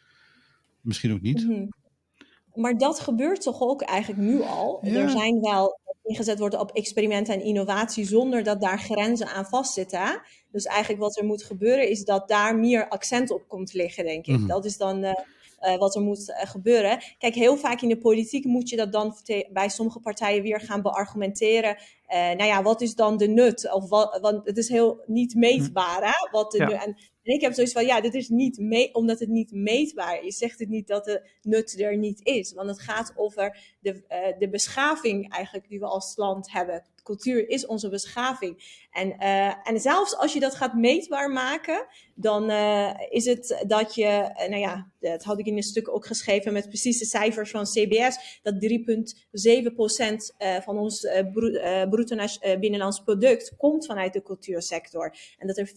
Misschien 0.81 1.13
ook 1.13 1.21
niet. 1.21 1.43
Mm 1.43 1.53
-hmm. 1.53 1.69
Maar 2.55 2.77
dat 2.77 2.99
gebeurt 2.99 3.41
toch 3.41 3.61
ook 3.61 3.81
eigenlijk 3.81 4.21
nu 4.21 4.41
al. 4.41 4.79
Ja. 4.81 4.99
Er 4.99 5.09
zijn 5.09 5.41
wel 5.41 5.79
ingezet 6.03 6.39
worden 6.39 6.59
op 6.59 6.71
experimenten 6.71 7.33
en 7.33 7.41
innovatie 7.41 8.05
zonder 8.05 8.43
dat 8.43 8.61
daar 8.61 8.79
grenzen 8.79 9.27
aan 9.27 9.45
vastzitten. 9.45 10.21
Dus 10.51 10.65
eigenlijk 10.65 11.01
wat 11.01 11.17
er 11.17 11.25
moet 11.25 11.43
gebeuren 11.43 11.89
is 11.89 12.05
dat 12.05 12.27
daar 12.27 12.55
meer 12.55 12.87
accent 12.87 13.31
op 13.31 13.47
komt 13.47 13.73
liggen, 13.73 14.05
denk 14.05 14.25
ik. 14.25 14.33
Mm 14.33 14.39
-hmm. 14.39 14.47
Dat 14.47 14.65
is 14.65 14.77
dan... 14.77 15.03
Uh, 15.03 15.11
uh, 15.61 15.77
wat 15.77 15.95
er 15.95 16.01
moet 16.01 16.29
uh, 16.29 16.35
gebeuren. 16.49 16.99
Kijk, 17.17 17.35
heel 17.35 17.57
vaak 17.57 17.81
in 17.81 17.89
de 17.89 17.97
politiek 17.97 18.45
moet 18.45 18.69
je 18.69 18.75
dat 18.75 18.91
dan 18.91 19.15
bij 19.51 19.69
sommige 19.69 19.99
partijen 19.99 20.43
weer 20.43 20.59
gaan 20.59 20.81
beargumenteren. 20.81 21.77
Nou 22.09 22.43
ja, 22.43 22.63
wat 22.63 22.81
is 22.81 22.95
dan 22.95 23.17
de 23.17 23.27
nut? 23.27 23.73
Of 23.73 23.89
wat, 23.89 24.19
want 24.21 24.45
het 24.45 24.57
is 24.57 24.69
heel 24.69 25.03
niet 25.05 25.35
meetbaar, 25.35 26.03
hè? 26.03 26.29
Wat 26.31 26.51
de 26.51 26.57
ja. 26.57 26.65
nut, 26.65 26.83
en, 26.83 26.97
en 27.25 27.33
ik 27.33 27.41
heb 27.41 27.53
zoiets 27.53 27.73
van, 27.73 27.85
ja, 27.85 28.01
dit 28.01 28.13
is 28.13 28.29
niet 28.29 28.57
mee, 28.57 28.93
omdat 28.93 29.19
het 29.19 29.29
niet 29.29 29.51
meetbaar 29.51 30.23
is, 30.23 30.37
zegt 30.37 30.59
het 30.59 30.69
niet 30.69 30.87
dat 30.87 31.05
de 31.05 31.29
nut 31.41 31.79
er 31.79 31.97
niet 31.97 32.19
is. 32.23 32.53
Want 32.53 32.69
het 32.69 32.79
gaat 32.79 33.13
over 33.15 33.75
de, 33.79 34.03
uh, 34.09 34.39
de 34.39 34.49
beschaving 34.49 35.31
eigenlijk 35.31 35.67
die 35.67 35.79
we 35.79 35.85
als 35.85 36.15
land 36.15 36.51
hebben. 36.51 36.83
Cultuur 37.05 37.49
is 37.49 37.65
onze 37.65 37.89
beschaving. 37.89 38.83
En, 38.91 39.15
uh, 39.19 39.67
en 39.67 39.79
zelfs 39.79 40.17
als 40.17 40.33
je 40.33 40.39
dat 40.39 40.55
gaat 40.55 40.73
meetbaar 40.73 41.31
maken, 41.31 41.87
dan 42.15 42.49
uh, 42.49 42.93
is 43.09 43.25
het 43.25 43.63
dat 43.67 43.95
je, 43.95 44.33
nou 44.37 44.57
ja, 44.57 44.91
dat 44.99 45.23
had 45.23 45.39
ik 45.39 45.45
in 45.45 45.57
een 45.57 45.63
stuk 45.63 45.89
ook 45.89 46.05
geschreven 46.05 46.53
met 46.53 46.67
precieze 46.67 47.05
cijfers 47.05 47.51
van 47.51 47.63
CBS, 47.63 48.39
dat 48.43 48.53
3,7% 48.53 48.59
van 50.63 50.77
ons 50.77 51.07
bruto 51.89 52.15
binnenlands 52.59 52.99
product 52.99 53.53
komt 53.57 53.85
vanuit 53.85 54.13
de 54.13 54.21
cultuursector. 54.21 55.15
En 55.37 55.47
dat 55.47 55.57
er 55.57 55.67
4,5% 55.67 55.73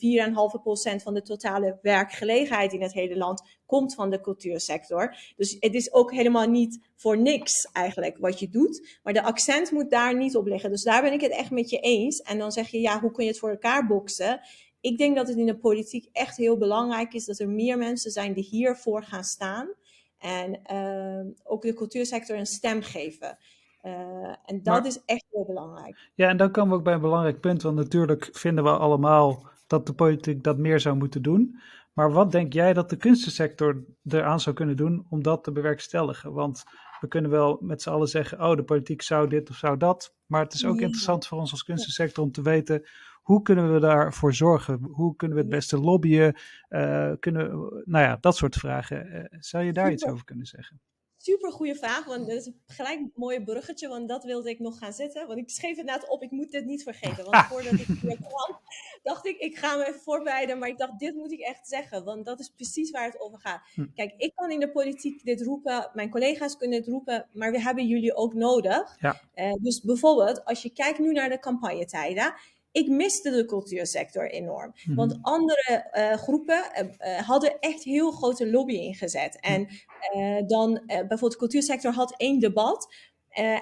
van 1.03 1.15
de 1.15 1.23
totale 1.23 1.79
werkgelegenheid 1.83 2.73
in 2.73 2.83
het 2.83 2.93
hele 2.93 3.17
land 3.17 3.58
komt 3.69 3.95
van 3.95 4.11
de 4.11 4.21
cultuursector. 4.21 5.17
Dus 5.37 5.57
het 5.61 5.75
is 5.75 5.93
ook 5.93 6.13
helemaal 6.13 6.47
niet 6.47 6.81
voor 6.95 7.19
niks 7.19 7.69
eigenlijk 7.73 8.19
wat 8.19 8.41
je 8.41 8.49
doet. 8.49 8.99
Maar 9.03 9.13
de 9.13 9.23
accent 9.23 9.71
moet 9.71 9.91
daar 9.91 10.17
niet 10.17 10.37
op 10.37 10.47
liggen. 10.47 10.71
Dus 10.71 10.83
daar 10.83 11.03
ben 11.03 11.13
ik 11.13 11.21
het 11.21 11.33
echt 11.33 11.51
met 11.51 11.71
je 11.71 11.79
eens. 11.79 12.19
En 12.21 12.39
dan 12.39 12.53
zeg 12.53 12.69
je, 12.69 12.81
ja, 12.81 13.01
hoe 13.01 13.11
kun 13.11 13.25
je 13.25 13.31
het 13.31 13.39
voor 13.39 13.51
elkaar 13.51 13.87
boksen? 13.87 14.41
Ik 14.81 14.99
denk 14.99 15.17
dat 15.17 15.29
het 15.29 15.37
in 15.37 15.47
de 15.47 15.59
politiek 15.59 16.09
echt 16.13 16.37
heel 16.37 16.57
belangrijk 16.57 17.15
is 17.15 17.25
dat 17.25 17.39
er 17.39 17.49
meer 17.49 17.79
mensen 17.79 18.11
zijn 18.11 18.33
die 18.33 18.45
hiervoor 18.45 19.03
gaan 19.03 19.25
staan. 19.25 19.69
En 20.19 20.61
uh, 20.73 21.33
ook 21.45 21.63
de 21.63 21.75
cultuursector 21.75 22.37
een 22.37 22.47
stem 22.47 22.83
geven. 22.83 23.39
Uh, 23.83 23.93
en 24.45 24.63
dat 24.63 24.65
maar, 24.65 24.87
is 24.87 25.03
echt 25.05 25.25
heel 25.31 25.45
belangrijk. 25.45 26.11
Ja, 26.15 26.29
en 26.29 26.37
dan 26.37 26.51
komen 26.51 26.71
we 26.71 26.77
ook 26.77 26.85
bij 26.85 26.95
een 26.95 27.01
belangrijk 27.01 27.41
punt. 27.41 27.63
Want 27.63 27.77
natuurlijk 27.77 28.29
vinden 28.33 28.65
we 28.65 28.71
allemaal 28.71 29.43
dat 29.69 29.87
de 29.87 29.93
politiek 29.93 30.43
dat 30.43 30.59
meer 30.59 30.81
zou 30.81 30.97
moeten 30.97 31.23
doen. 31.23 31.61
Maar 31.93 32.13
wat 32.13 32.33
denk 32.33 32.53
jij 32.53 32.73
dat 32.73 32.91
de 32.91 32.97
kunstensector 32.97 33.85
eraan 34.05 34.41
zou 34.41 34.57
kunnen 34.57 34.77
doen 34.77 35.07
om 35.09 35.23
dat 35.23 35.45
te 35.45 35.53
bewerkstelligen? 35.53 36.33
Want 36.33 36.65
we 37.01 37.09
kunnen 37.09 37.31
wel 37.31 37.59
met 37.61 37.83
z'n 37.83 37.91
allen 37.91 38.09
zeggen, 38.09 38.41
oh, 38.41 38.57
de 38.57 38.65
politiek 38.65 39.03
zou 39.03 39.29
dit 39.29 39.51
of 39.51 39.57
zou 39.57 39.77
dat. 39.77 40.15
Maar 40.27 40.43
het 40.43 40.55
is 40.55 40.65
ook 40.65 40.81
interessant 40.81 41.27
voor 41.27 41.39
ons 41.39 41.51
als 41.51 41.63
kunstensector 41.63 42.25
om 42.25 42.33
te 42.33 42.43
weten, 42.43 42.87
hoe 43.29 43.43
kunnen 43.43 43.73
we 43.73 43.81
daarvoor 43.81 44.35
zorgen? 44.35 44.83
Hoe 44.83 45.17
kunnen 45.17 45.37
we 45.37 45.43
het 45.43 45.53
beste 45.53 45.79
lobbyen? 45.79 46.37
Uh, 46.69 47.13
kunnen, 47.21 47.49
nou 47.85 48.05
ja, 48.05 48.17
dat 48.21 48.37
soort 48.37 48.55
vragen. 48.55 49.07
Uh, 49.07 49.25
zou 49.39 49.65
je 49.65 49.73
daar 49.73 49.93
iets 49.93 50.07
over 50.07 50.25
kunnen 50.25 50.47
zeggen? 50.47 50.81
Super 51.21 51.53
goede 51.53 51.75
vraag, 51.75 52.05
want 52.05 52.27
dat 52.27 52.37
is 52.37 52.51
gelijk 52.67 52.99
een 52.99 53.13
mooie 53.15 53.43
bruggetje, 53.43 53.89
want 53.89 54.09
dat 54.09 54.25
wilde 54.25 54.51
ik 54.51 54.59
nog 54.59 54.79
gaan 54.79 54.93
zetten. 54.93 55.27
Want 55.27 55.39
ik 55.39 55.51
schreef 55.51 55.77
het 55.77 55.87
net 55.87 56.09
op, 56.09 56.23
ik 56.23 56.31
moet 56.31 56.51
dit 56.51 56.65
niet 56.65 56.83
vergeten. 56.83 57.25
Want 57.25 57.47
voordat 57.47 57.73
ik 57.73 57.87
hier 57.87 58.17
kwam, 58.29 58.59
dacht 59.03 59.27
ik, 59.27 59.39
ik 59.39 59.57
ga 59.57 59.77
me 59.77 59.87
even 59.87 60.01
voorbereiden. 60.01 60.59
Maar 60.59 60.69
ik 60.69 60.79
dacht, 60.79 60.99
dit 60.99 61.15
moet 61.15 61.33
ik 61.33 61.41
echt 61.41 61.69
zeggen, 61.69 62.05
want 62.05 62.25
dat 62.25 62.41
is 62.41 62.49
precies 62.49 62.91
waar 62.91 63.05
het 63.05 63.21
over 63.21 63.39
gaat. 63.39 63.63
Hm. 63.75 63.87
Kijk, 63.95 64.15
ik 64.17 64.33
kan 64.35 64.51
in 64.51 64.61
de 64.61 64.71
politiek 64.71 65.25
dit 65.25 65.43
roepen, 65.43 65.91
mijn 65.95 66.11
collega's 66.11 66.57
kunnen 66.57 66.79
dit 66.79 66.89
roepen, 66.89 67.27
maar 67.33 67.51
we 67.51 67.61
hebben 67.61 67.87
jullie 67.87 68.15
ook 68.15 68.35
nodig. 68.35 68.97
Ja. 69.01 69.21
Uh, 69.35 69.53
dus 69.61 69.81
bijvoorbeeld, 69.81 70.45
als 70.45 70.63
je 70.63 70.71
kijkt 70.71 70.99
nu 70.99 71.13
naar 71.13 71.29
de 71.29 71.39
campagnetijden, 71.39 72.35
ik 72.73 72.89
miste 72.89 73.31
de 73.31 73.45
cultuursector 73.45 74.31
enorm. 74.31 74.73
Mm-hmm. 74.75 74.95
Want 74.95 75.19
andere 75.23 75.91
uh, 75.93 76.13
groepen 76.13 76.65
uh, 76.75 77.19
hadden 77.19 77.61
echt 77.61 77.83
heel 77.85 78.11
grote 78.11 78.51
lobby 78.51 78.75
ingezet. 78.75 79.41
En 79.41 79.69
uh, 80.17 80.47
dan 80.47 80.83
bijvoorbeeld 80.87 81.33
de 81.33 81.39
cultuursector 81.39 81.93
had 81.93 82.15
één 82.17 82.39
debat. 82.39 82.95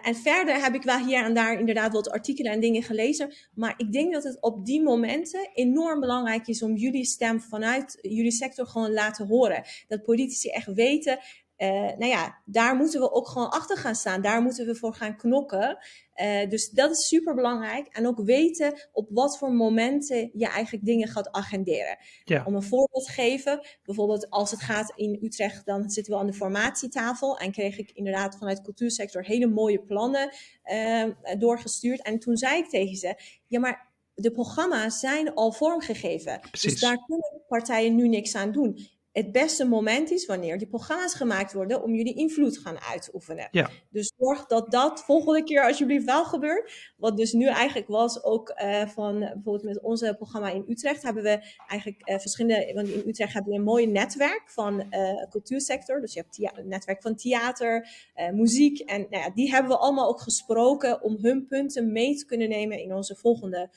en 0.03 0.14
verder 0.14 0.62
heb 0.62 0.75
ik 0.75 0.83
wel 0.83 1.05
hier 1.05 1.25
en 1.25 1.35
daar 1.35 1.59
inderdaad 1.59 1.92
wat 1.92 2.11
artikelen 2.11 2.53
en 2.53 2.61
dingen 2.61 2.83
gelezen. 2.83 3.33
Maar 3.55 3.75
ik 3.77 3.92
denk 3.92 4.12
dat 4.12 4.25
het 4.25 4.40
op 4.40 4.66
die 4.66 4.83
momenten 4.83 5.51
enorm 5.55 6.01
belangrijk 6.01 6.47
is 6.47 6.62
om 6.62 6.77
jullie 6.77 7.05
stem 7.05 7.40
vanuit 7.40 7.99
jullie 8.01 8.31
sector 8.31 8.66
gewoon 8.66 8.92
laten 8.92 9.27
horen. 9.27 9.64
Dat 9.88 10.03
politici 10.03 10.49
echt 10.49 10.73
weten 10.73 11.19
uh, 11.59 11.69
nou 11.69 12.07
ja, 12.07 12.42
daar 12.45 12.77
moeten 12.77 13.01
we 13.01 13.12
ook 13.12 13.29
gewoon 13.29 13.51
achter 13.51 13.77
gaan 13.77 13.95
staan. 13.95 14.23
Daar 14.23 14.42
moeten 14.42 14.66
we 14.66 14.75
voor 14.75 14.95
gaan 14.95 15.16
knokken. 15.16 15.79
Uh, 16.23 16.49
dus 16.49 16.71
dat 16.71 16.90
is 16.90 17.07
super 17.07 17.35
belangrijk. 17.35 17.87
En 17.87 18.07
ook 18.07 18.21
weten 18.21 18.88
op 18.92 19.09
wat 19.11 19.38
voor 19.38 19.53
momenten 19.53 20.31
je 20.33 20.49
eigenlijk 20.49 20.85
dingen 20.85 21.09
gaat 21.09 21.33
agenderen. 21.33 21.99
Ja. 22.25 22.45
Om 22.47 22.55
een 22.55 22.62
voorbeeld 22.62 23.05
te 23.05 23.12
geven, 23.12 23.66
bijvoorbeeld 23.85 24.31
als 24.31 24.51
het 24.51 24.61
gaat 24.61 24.92
in 24.97 25.19
Utrecht, 25.23 25.66
dan 25.66 25.90
zitten 25.90 26.12
we 26.12 26.19
aan 26.19 26.27
de 26.27 26.33
formatietafel. 26.33 27.38
En 27.38 27.53
kreeg 27.53 27.79
ik 27.79 27.90
inderdaad 27.95 28.37
vanuit 28.38 28.57
de 28.57 28.62
cultuursector 28.62 29.25
hele 29.25 29.47
mooie 29.47 29.83
plannen 29.83 30.33
uh, 30.64 31.05
doorgestuurd. 31.38 32.03
En 32.03 32.19
toen 32.19 32.37
zei 32.37 32.59
ik 32.59 32.69
tegen 32.69 32.97
ze, 32.97 33.14
ja 33.47 33.61
maar 33.61 33.95
de 34.14 34.33
programma's 34.33 35.01
zijn 35.01 35.35
al 35.35 35.53
vormgegeven. 35.53 36.40
Precies. 36.40 36.71
Dus 36.71 36.81
daar 36.81 37.05
kunnen 37.07 37.42
partijen 37.49 37.95
nu 37.95 38.09
niks 38.09 38.35
aan 38.35 38.53
doen 38.53 38.79
het 39.16 39.33
beste 39.33 39.64
moment 39.64 40.11
is 40.11 40.26
wanneer 40.26 40.59
die 40.59 40.66
programma's 40.66 41.14
gemaakt 41.14 41.52
worden 41.52 41.83
om 41.83 41.94
jullie 41.94 42.14
invloed 42.14 42.59
gaan 42.59 42.81
uitoefenen. 42.81 43.48
Ja. 43.50 43.70
Dus 43.90 44.12
zorg 44.18 44.46
dat 44.46 44.70
dat 44.70 45.05
volgende 45.05 45.44
keer 45.44 45.66
alsjeblieft 45.66 46.05
wel 46.05 46.24
gebeurt. 46.24 46.92
Wat 46.96 47.16
dus 47.16 47.33
nu 47.33 47.46
eigenlijk 47.46 47.88
was 47.88 48.24
ook 48.24 48.55
uh, 48.62 48.87
van 48.87 49.18
bijvoorbeeld 49.18 49.62
met 49.62 49.81
onze 49.81 50.14
programma 50.16 50.50
in 50.50 50.64
Utrecht 50.68 51.02
hebben 51.02 51.22
we 51.22 51.55
eigenlijk 51.66 52.09
uh, 52.09 52.18
verschillende, 52.18 52.72
want 52.74 52.88
in 52.88 53.09
Utrecht 53.09 53.33
hebben 53.33 53.52
we 53.52 53.59
een 53.59 53.64
mooi 53.64 53.87
netwerk 53.87 54.42
van 54.46 54.87
uh, 54.90 55.29
cultuursector. 55.31 56.00
Dus 56.00 56.14
je 56.14 56.20
hebt 56.20 56.59
een 56.59 56.68
netwerk 56.68 57.02
van 57.02 57.16
theater, 57.16 57.88
muziek 58.33 58.79
en 58.79 59.07
nou 59.11 59.22
ja, 59.22 59.31
die 59.31 59.50
hebben 59.50 59.70
we 59.70 59.79
allemaal 59.79 60.09
ook 60.09 60.20
gesproken 60.20 61.02
om 61.02 61.18
hun 61.20 61.46
punten 61.46 61.92
mee 61.92 62.16
te 62.16 62.26
kunnen 62.26 62.48
nemen 62.48 62.79
in 62.79 62.94
onze 62.94 63.14
volgende 63.14 63.70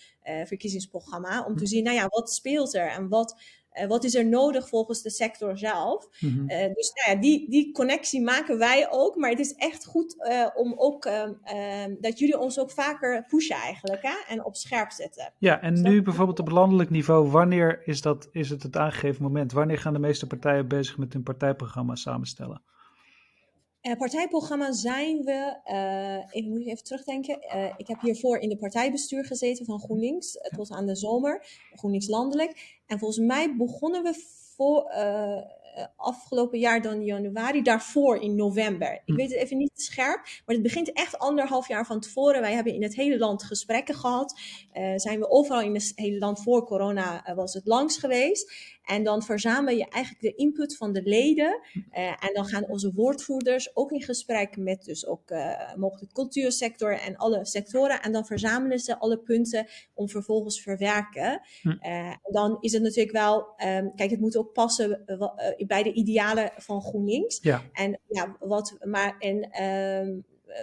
verkiezingsprogramma. 0.46 1.46
Om 1.46 1.58
te 1.58 1.68
zien, 1.68 1.84
nou 1.84 1.96
ja, 1.96 2.08
wat 2.08 2.34
speelt 2.34 2.74
er 2.76 2.90
en 2.90 3.08
wat 3.08 3.42
Uh, 3.74 3.88
wat 3.88 4.04
is 4.04 4.16
er 4.16 4.26
nodig 4.26 4.68
volgens 4.70 5.02
de 5.02 5.10
sector 5.10 5.58
zelf? 5.58 6.08
Mhm. 6.20 6.40
Uh, 6.40 6.48
dus 6.74 6.92
nou 6.94 7.16
ja, 7.16 7.22
die, 7.22 7.50
die 7.50 7.72
connectie 7.72 8.22
maken 8.22 8.58
wij 8.58 8.88
ook. 8.92 9.16
Maar 9.16 9.30
het 9.30 9.40
is 9.40 9.54
echt 9.54 9.86
goed 9.86 10.16
uh, 10.20 10.48
om 10.56 10.74
ook 10.78 11.06
ehm, 11.06 11.34
ehm, 11.44 11.96
dat 12.00 12.20
jullie 12.20 12.40
ons 12.40 12.60
ook 12.60 12.72
vaker 12.72 13.26
pushen 13.28 13.56
eigenlijk 13.56 14.02
hè? 14.02 14.16
en 14.28 14.46
op 14.46 14.56
scherp 14.56 14.92
zetten. 14.92 15.34
Ja, 15.38 15.62
en 15.62 15.74
Dus 15.74 15.84
nu 15.84 15.96
dat- 15.96 16.04
bijvoorbeeld 16.04 16.40
op 16.40 16.50
landelijk 16.50 16.90
niveau, 16.90 17.30
wanneer 17.30 17.82
is, 17.88 18.02
dat, 18.02 18.30
is 18.32 18.50
het 18.50 18.64
het 18.64 18.78
aangegeven 18.78 19.24
moment? 19.24 19.52
Wanneer 19.52 19.78
gaan 19.80 19.94
de 19.94 20.00
meeste 20.00 20.28
partijen 20.28 20.68
bezig 20.68 20.98
met 20.98 21.14
hun 21.14 21.24
partijprogramma 21.24 21.96
samenstellen? 21.96 22.62
Eh, 23.82 23.98
partijprogramma 23.98 24.72
zijn 24.72 25.24
we, 25.24 25.60
eh, 25.64 26.18
ik 26.30 26.46
moet 26.46 26.66
even 26.66 26.84
terugdenken. 26.84 27.42
Eh, 27.42 27.74
ik 27.78 27.88
heb 27.88 28.02
hiervoor 28.02 28.38
in 28.38 28.50
de 28.50 28.58
partijbestuur 28.58 29.26
gezeten 29.26 29.66
van 29.66 29.80
GroenLinks. 29.80 30.38
Het 30.40 30.56
was 30.56 30.72
aan 30.72 30.86
de 30.86 30.96
zomer, 30.96 31.46
GroenLinks 31.76 32.08
landelijk. 32.08 32.80
En 32.88 33.00
volgens 33.00 33.26
mij 33.26 33.56
begonnen 33.56 34.04
we 34.04 34.14
voor, 34.56 34.92
afgelopen 35.96 36.60
jaar 36.60 36.82
dan 36.82 37.04
januari, 37.04 37.62
daarvoor 37.62 38.18
in 38.18 38.36
november. 38.36 38.94
Ik 38.94 39.02
Hm. 39.06 39.16
weet 39.16 39.30
het 39.30 39.40
even 39.40 39.58
niet 39.58 39.72
scherp, 39.74 40.22
maar 40.46 40.56
het 40.56 40.64
begint 40.64 40.94
echt 40.94 41.18
anderhalf 41.18 41.68
jaar 41.68 41.86
van 41.86 42.00
tevoren. 42.00 42.42
Wij 42.42 42.54
hebben 42.54 42.74
in 42.74 42.84
het 42.84 42.96
hele 42.96 43.18
land 43.18 43.44
gesprekken 43.44 43.96
gehad. 43.96 44.40
Eh, 44.72 44.94
zijn 44.96 45.20
we 45.20 45.30
overal 45.30 45.62
in 45.62 45.74
het 45.74 45.92
hele 45.96 46.18
land 46.18 46.42
voor 46.44 46.66
corona 46.66 47.26
eh, 47.26 47.36
was 47.36 47.54
het 47.54 47.66
langs 47.66 47.98
geweest. 47.98 48.52
En 48.90 49.04
dan 49.04 49.24
verzamel 49.24 49.76
je 49.76 49.90
eigenlijk 49.90 50.24
de 50.24 50.36
input 50.36 50.78
van 50.78 50.94
de 50.94 51.02
leden. 51.04 51.62
Eh, 51.92 52.08
en 52.08 52.34
dan 52.34 52.46
gaan 52.46 52.68
onze 52.68 52.94
woordvoerders 52.94 53.76
ook 53.76 53.92
in 53.92 54.02
gesprek 54.02 54.58
met 54.58 54.84
dus 54.84 55.06
ook 55.06 55.30
eh, 55.30 55.76
mogelijk 55.76 56.14
cultuursector 56.14 57.00
en 57.00 57.16
alle 57.16 57.46
sectoren. 57.46 58.02
En 58.02 58.12
dan 58.12 58.26
verzamelen 58.26 58.80
ze 58.80 59.00
alle 59.00 59.18
punten 59.18 59.68
om 59.94 60.10
vervolgens 60.10 60.62
verwerken. 60.62 61.42
Hm. 61.62 61.70
Eh, 61.70 62.08
en 62.08 62.32
dan 62.32 62.58
is 62.60 62.74
het 62.74 62.82
natuurlijk 62.82 63.12
wel, 63.12 63.48
ehm, 63.58 63.88
kijk, 63.96 64.10
het 64.10 64.20
moet 64.20 64.38
ook 64.38 64.54
passen 64.54 65.04
eh, 65.60 65.68
bij 65.68 65.84
de 65.84 65.94
idealen 65.94 66.52
van 66.56 66.82
GroenLinks. 66.82 67.40
Ja. 67.42 67.64
En 67.74 68.00
ja, 68.08 68.36
wat, 68.40 68.78
maar 68.84 69.16
en 69.20 69.52
ehm, 69.52 70.20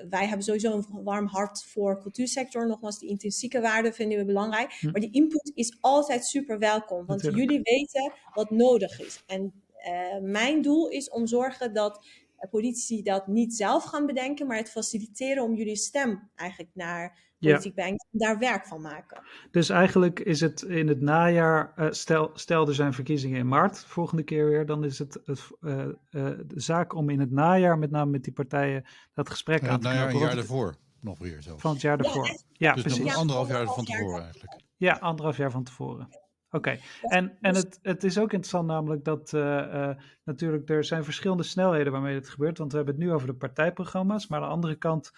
wij 0.09 0.27
hebben 0.27 0.45
sowieso 0.45 0.73
een 0.73 1.03
warm 1.05 1.27
hart 1.27 1.65
voor 1.65 2.01
cultuursector. 2.01 2.67
Nogmaals, 2.67 2.99
die 2.99 3.09
intrinsieke 3.09 3.61
waarden 3.61 3.95
vinden 3.95 4.19
we 4.19 4.25
belangrijk. 4.25 4.73
Hm. 4.73 4.91
Maar 4.91 5.01
die 5.01 5.13
input 5.13 5.53
is 5.55 5.79
altijd 5.81 6.27
super 6.27 6.59
welkom. 6.59 7.07
Want 7.07 7.23
Natuurlijk. 7.23 7.51
jullie 7.51 7.61
weten 7.63 8.13
wat 8.35 8.51
nodig 8.51 9.01
is. 9.01 9.23
En 9.27 9.63
eh, 9.77 10.19
mijn 10.21 10.63
doel 10.63 10.89
is 10.89 11.11
om 11.11 11.27
zorgen 11.27 11.75
dat 11.75 12.07
politici 12.51 13.03
dat 13.03 13.27
niet 13.27 13.55
zelf 13.55 13.85
gaan 13.85 14.07
bedenken, 14.07 14.47
maar 14.47 14.57
het 14.57 14.71
faciliteren 14.71 15.43
om 15.43 15.55
jullie 15.55 15.77
stem 15.77 16.31
eigenlijk 16.35 16.71
naar. 16.75 17.25
Politiek 17.39 17.75
brengt. 17.75 18.07
En 18.13 18.19
daar 18.19 18.39
werk 18.39 18.67
van 18.67 18.81
maken. 18.81 19.23
Dus 19.51 19.69
eigenlijk 19.69 20.21
is 20.21 20.41
het 20.41 20.63
in 20.63 20.89
het 20.89 21.01
najaar, 21.01 21.73
eh, 21.77 21.87
stel, 21.91 22.31
stel 22.35 22.69
er 22.69 22.75
zijn 22.75 22.93
verkiezingen 22.93 23.39
in 23.39 23.49
maart, 23.49 23.85
volgende 23.85 24.23
keer 24.23 24.47
weer, 24.47 24.67
dan 24.67 24.85
is 24.85 24.99
het, 24.99 25.19
het 25.25 25.51
eh, 25.61 25.81
eh, 25.83 25.89
de 26.11 26.61
zaak 26.61 26.95
om 26.95 27.11
in 27.11 27.21
het 27.21 27.31
najaar, 27.31 27.79
met 27.79 27.91
name 27.91 28.11
met 28.11 28.25
die 28.25 28.33
partijen, 28.33 28.85
dat 29.15 29.31
gesprek 29.31 29.63
Ja, 29.63 29.69
aan 29.69 29.81
te 29.81 29.89
ja, 29.89 29.95
een 29.95 30.09
knopen. 30.09 30.27
jaar 30.27 30.37
daarvoor 30.37 30.75
nog 31.01 31.19
weer 31.19 31.43
zelfs. 31.43 31.63
Van 31.63 31.73
het 31.73 31.81
jaar 31.81 31.97
Ja, 31.97 32.03
daarvoor. 32.03 32.27
echt. 32.27 32.45
Ja, 32.53 32.73
dus 32.73 32.83
precies. 32.83 33.05
Ja, 33.05 33.15
anderhalf 33.15 33.49
jaar 33.49 33.67
van 33.67 33.85
tevoren 33.85 34.23
eigenlijk. 34.23 34.61
Ja, 34.77 34.93
anderhalf 34.93 35.37
jaar 35.37 35.51
van 35.51 35.65
tevoren. 35.65 36.09
Oké, 36.51 36.79
en, 37.03 37.37
en 37.41 37.53
dus- 37.53 37.63
het, 37.63 37.79
het 37.83 38.05
is 38.05 38.19
ook 38.19 38.33
interessant 38.33 38.67
namelijk 38.67 39.05
dat 39.05 39.33
eh, 39.33 39.89
eh, 39.89 39.97
natuurlijk 40.25 40.69
er 40.69 40.85
zijn 40.85 41.05
verschillende 41.05 41.43
snelheden 41.43 41.93
waarmee 41.93 42.15
dit 42.15 42.29
gebeurt. 42.29 42.59
Want 42.59 42.71
we 42.71 42.77
hebben 42.77 42.95
het 42.95 43.05
nu 43.05 43.13
over 43.13 43.27
de 43.27 43.35
partijprogramma's, 43.35 44.27
maar 44.27 44.41
aan 44.41 44.47
de 44.47 44.55
andere 44.55 44.77
kant 44.77 45.13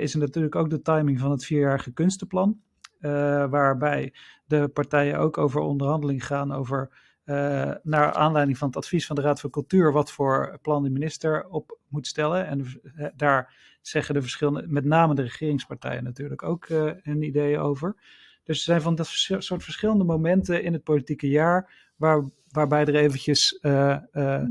is 0.00 0.12
er 0.14 0.18
natuurlijk 0.18 0.54
ook 0.54 0.70
de 0.70 0.82
timing 0.82 1.20
van 1.20 1.30
het 1.30 1.44
vierjarige 1.44 1.92
kunstenplan. 1.92 2.60
eh, 3.00 3.10
waarbij 3.50 4.14
de 4.46 4.68
partijen 4.68 5.18
ook 5.18 5.38
over 5.38 5.60
onderhandeling 5.60 6.26
gaan 6.26 6.52
over, 6.52 6.90
eh, 7.24 7.70
naar 7.82 8.12
aanleiding 8.12 8.58
van 8.58 8.68
het 8.68 8.76
advies 8.76 9.06
van 9.06 9.16
de 9.16 9.22
Raad 9.22 9.40
van 9.40 9.50
Cultuur, 9.50 9.92
wat 9.92 10.12
voor 10.12 10.58
plan 10.62 10.82
de 10.82 10.90
minister 10.90 11.46
op 11.48 11.78
moet 11.88 12.06
stellen. 12.06 12.46
En 12.46 12.66
eh, 12.96 13.06
daar 13.16 13.54
zeggen 13.80 14.14
de 14.14 14.20
verschillende, 14.20 14.64
met 14.68 14.84
name 14.84 15.14
de 15.14 15.22
regeringspartijen 15.22 16.04
natuurlijk 16.04 16.42
ook 16.42 16.64
eh 16.64 16.90
hun 17.02 17.22
ideeën 17.22 17.58
over. 17.58 17.94
Dus 18.44 18.58
er 18.58 18.64
zijn 18.64 18.80
van 18.82 18.94
dat 18.94 19.06
soort 19.38 19.62
verschillende 19.62 20.04
momenten 20.04 20.62
in 20.62 20.72
het 20.72 20.82
politieke 20.84 21.28
jaar 21.28 21.90
waar, 21.96 22.24
waarbij 22.50 22.84
er 22.84 22.94
eventjes 22.94 23.58
eh, 23.60 23.98
eh, 24.12 24.42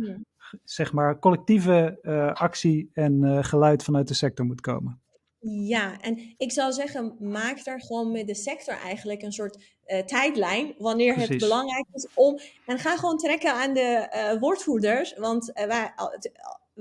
zeg 0.63 0.93
maar 0.93 1.19
collectieve 1.19 1.99
eh, 2.01 2.33
actie 2.33 2.89
en 2.93 3.23
eh, 3.23 3.43
geluid 3.43 3.83
vanuit 3.83 4.07
de 4.07 4.13
sector 4.13 4.45
moet 4.45 4.61
komen. 4.61 5.01
Ja, 5.41 6.01
en 6.01 6.33
ik 6.37 6.51
zou 6.51 6.71
zeggen, 6.71 7.15
maak 7.19 7.63
daar 7.63 7.81
gewoon 7.81 8.11
met 8.11 8.27
de 8.27 8.35
sector 8.35 8.73
eigenlijk 8.73 9.21
een 9.21 9.31
soort 9.31 9.57
eh, 9.85 9.99
tijdlijn. 9.99 10.75
Wanneer 10.77 11.15
het 11.15 11.37
belangrijk 11.37 11.85
is 11.93 12.07
om. 12.13 12.39
En 12.65 12.79
ga 12.79 12.97
gewoon 12.97 13.17
trekken 13.17 13.53
aan 13.53 13.73
de 13.73 13.81
eh, 13.81 14.39
woordvoerders. 14.39 15.13
Want 15.17 15.53
eh, 15.53 15.65
wij, 15.65 15.93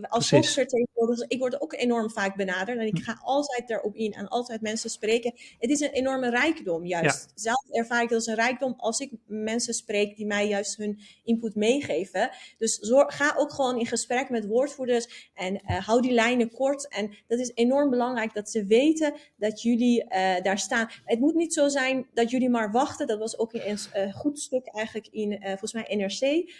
als 0.00 0.28
Precies. 0.28 0.30
volksvertegenwoordigers, 0.30 1.28
ik 1.28 1.38
word 1.38 1.60
ook 1.60 1.72
enorm 1.72 2.10
vaak 2.10 2.36
benaderd. 2.36 2.78
En 2.78 2.86
ik 2.86 2.98
ga 2.98 3.18
altijd 3.22 3.68
daarop 3.68 3.94
in 3.94 4.12
en 4.12 4.28
altijd 4.28 4.60
mensen 4.60 4.90
spreken. 4.90 5.32
Het 5.58 5.70
is 5.70 5.80
een 5.80 5.90
enorme 5.90 6.30
rijkdom, 6.30 6.86
juist. 6.86 7.32
Zelf 7.34 7.64
ervaar 7.70 8.02
ik 8.02 8.08
dat 8.08 8.18
als 8.18 8.26
een 8.26 8.34
rijkdom 8.34 8.74
als 8.76 9.00
ik 9.00 9.12
mensen 9.26 9.74
spreek 9.74 10.16
die 10.16 10.26
mij 10.26 10.48
juist 10.48 10.76
hun 10.76 11.00
input 11.24 11.54
meegeven. 11.54 12.30
Dus 12.58 12.78
zorg, 12.78 13.16
ga 13.16 13.34
ook 13.36 13.52
gewoon 13.52 13.78
in 13.78 13.86
gesprek 13.86 14.30
met 14.30 14.46
woordvoerders 14.46 15.30
en 15.34 15.60
eh, 15.60 15.86
hou 15.86 16.00
die 16.00 16.12
lijnen 16.12 16.50
kort. 16.50 16.88
En 16.88 17.14
dat 17.26 17.38
is 17.38 17.52
enorm 17.54 17.90
belangrijk 17.90 18.34
dat 18.34 18.50
ze 18.50 18.64
weten 18.64 19.14
dat 19.36 19.62
jullie 19.62 20.04
eh, 20.04 20.42
daar 20.42 20.58
staan. 20.58 20.90
Het 21.04 21.18
moet 21.18 21.34
niet 21.34 21.54
zo 21.54 21.68
zijn 21.68 22.06
dat 22.14 22.30
jullie 22.30 22.50
maar 22.50 22.72
wachten. 22.72 23.06
Dat 23.06 23.18
was 23.18 23.38
ook 23.38 23.52
een 23.52 23.78
eh, 23.92 24.14
goed 24.14 24.38
stuk 24.38 24.66
eigenlijk 24.66 25.08
in 25.10 25.38
volgens 25.42 25.72
mij 25.72 25.96
NRC 25.96 26.52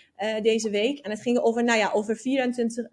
deze 0.43 0.71
week. 0.71 0.99
En 0.99 1.11
het 1.11 1.23
ging 1.23 1.39
over, 1.39 1.65
nou 1.65 1.79
ja, 1.79 1.91
over 1.93 2.17
24, 2.17 2.87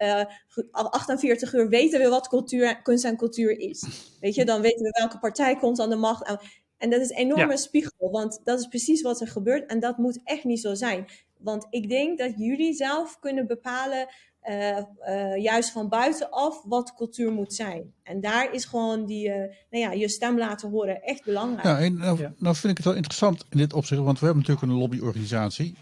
eh, 0.54 0.84
48 0.90 1.52
uur 1.54 1.68
weten 1.68 2.00
we 2.00 2.08
wat 2.08 2.28
cultuur, 2.28 2.82
kunst 2.82 3.04
en 3.04 3.16
cultuur 3.16 3.58
is. 3.58 3.84
Weet 4.20 4.34
je, 4.34 4.44
dan 4.44 4.60
weten 4.60 4.82
we 4.82 4.90
welke 4.98 5.18
partij 5.18 5.56
komt 5.56 5.80
aan 5.80 5.90
de 5.90 5.96
macht. 5.96 6.26
En- 6.26 6.40
En 6.78 6.90
dat 6.90 7.00
is 7.00 7.10
een 7.10 7.16
enorme 7.16 7.50
Ja. 7.52 7.56
spiegel, 7.56 8.10
want 8.10 8.40
dat 8.44 8.58
is 8.60 8.66
precies 8.66 9.02
wat 9.02 9.20
er 9.20 9.28
gebeurt. 9.28 9.66
En 9.70 9.80
dat 9.80 9.98
moet 9.98 10.20
echt 10.24 10.44
niet 10.44 10.60
zo 10.60 10.74
zijn. 10.74 11.06
Want 11.38 11.66
ik 11.70 11.88
denk 11.88 12.18
dat 12.18 12.32
jullie 12.36 12.74
zelf 12.74 13.18
kunnen 13.18 13.46
bepalen, 13.46 14.08
eh, 14.46 14.78
eh, 14.78 15.42
juist 15.42 15.70
van 15.70 15.88
buitenaf, 15.88 16.62
wat 16.64 16.94
cultuur 16.94 17.32
moet 17.32 17.54
zijn. 17.54 17.92
En 18.02 18.20
daar 18.20 18.52
is 18.52 18.64
gewoon 18.64 19.06
die, 19.06 19.30
eh, 19.30 19.38
nou 19.70 19.84
ja, 19.84 19.92
je 19.92 20.08
stem 20.08 20.38
laten 20.38 20.70
horen 20.70 21.02
echt 21.02 21.24
belangrijk. 21.24 21.64
Ja, 21.64 21.78
en 21.78 21.96
nou, 21.96 22.18
Ja. 22.20 22.32
nou 22.38 22.56
vind 22.56 22.70
ik 22.70 22.76
het 22.76 22.86
wel 22.86 22.94
interessant 22.94 23.44
in 23.50 23.58
dit 23.58 23.72
opzicht, 23.72 24.00
want 24.00 24.18
we 24.18 24.24
hebben 24.24 24.44
natuurlijk 24.44 24.72
een 24.72 24.78
lobbyorganisatie. 24.78 25.74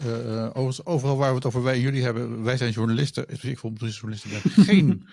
Overal 0.85 1.17
waar 1.17 1.29
we 1.29 1.35
het 1.35 1.45
over 1.45 1.63
wij 1.63 1.75
en 1.75 1.81
jullie 1.81 2.03
hebben, 2.03 2.43
wij 2.43 2.57
zijn 2.57 2.73
journalisten. 2.73 3.23
Ik 3.29 3.41
bijvoorbeeld 3.41 3.95
journalisten, 3.95 4.31
ben 4.31 4.65
geen 4.65 4.87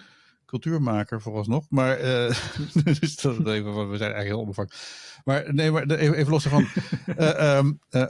cultuurmaker 0.51 1.21
vooralsnog. 1.21 1.65
Maar 1.69 1.97
uh, 1.99 2.35
dus 2.99 3.15
dat 3.15 3.39
is 3.39 3.45
even, 3.45 3.89
we 3.89 3.97
zijn 3.97 4.13
eigenlijk 4.13 4.27
heel 4.27 4.39
onbevangen. 4.39 4.71
Maar 5.23 5.53
nee, 5.53 5.71
maar 5.71 5.89
even, 5.89 6.15
even 6.15 6.31
los 6.31 6.43
daarvan. 6.43 6.67
uh, 7.17 7.57
um, 7.57 7.79
uh, 7.89 8.01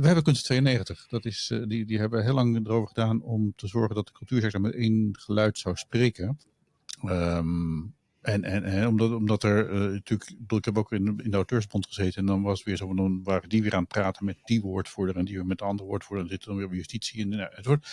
we 0.00 0.06
hebben 0.06 0.22
Kunst 0.22 0.44
92. 0.44 1.06
Dat 1.08 1.24
is, 1.24 1.52
die, 1.66 1.84
die 1.84 1.98
hebben 1.98 2.24
heel 2.24 2.34
lang 2.34 2.66
erover 2.66 2.88
gedaan 2.88 3.22
om 3.22 3.52
te 3.56 3.66
zorgen 3.66 3.94
dat 3.94 4.06
de 4.06 4.12
cultuursector 4.12 4.60
met 4.60 4.74
één 4.74 5.16
geluid 5.18 5.58
zou 5.58 5.76
spreken. 5.76 6.38
Um, 7.04 7.94
en, 8.26 8.44
en, 8.44 8.64
en 8.64 8.86
omdat, 8.86 9.12
omdat 9.12 9.42
er 9.42 9.70
uh, 9.70 9.92
natuurlijk, 9.92 10.30
ik 10.48 10.64
heb 10.64 10.78
ook 10.78 10.92
in, 10.92 11.06
in 11.06 11.30
de 11.30 11.36
auteursbond 11.36 11.86
gezeten 11.86 12.20
en 12.20 12.26
dan 12.26 12.42
was 12.42 12.62
weer 12.62 12.76
zo, 12.76 12.94
dan 12.94 13.22
waren 13.22 13.48
die 13.48 13.62
weer 13.62 13.74
aan 13.74 13.80
het 13.80 13.88
praten 13.88 14.24
met 14.24 14.38
die 14.44 14.60
woordvoerder 14.60 15.16
en 15.16 15.24
die 15.24 15.34
weer 15.34 15.46
met 15.46 15.58
de 15.58 15.64
andere 15.64 15.88
woordvoerder 15.88 16.24
en 16.24 16.30
zitten 16.30 16.48
dan 16.48 16.58
weer 16.58 16.66
op 16.66 16.72
justitie 16.72 17.22
en 17.22 17.28
nou, 17.28 17.50
het 17.54 17.66
wordt. 17.66 17.86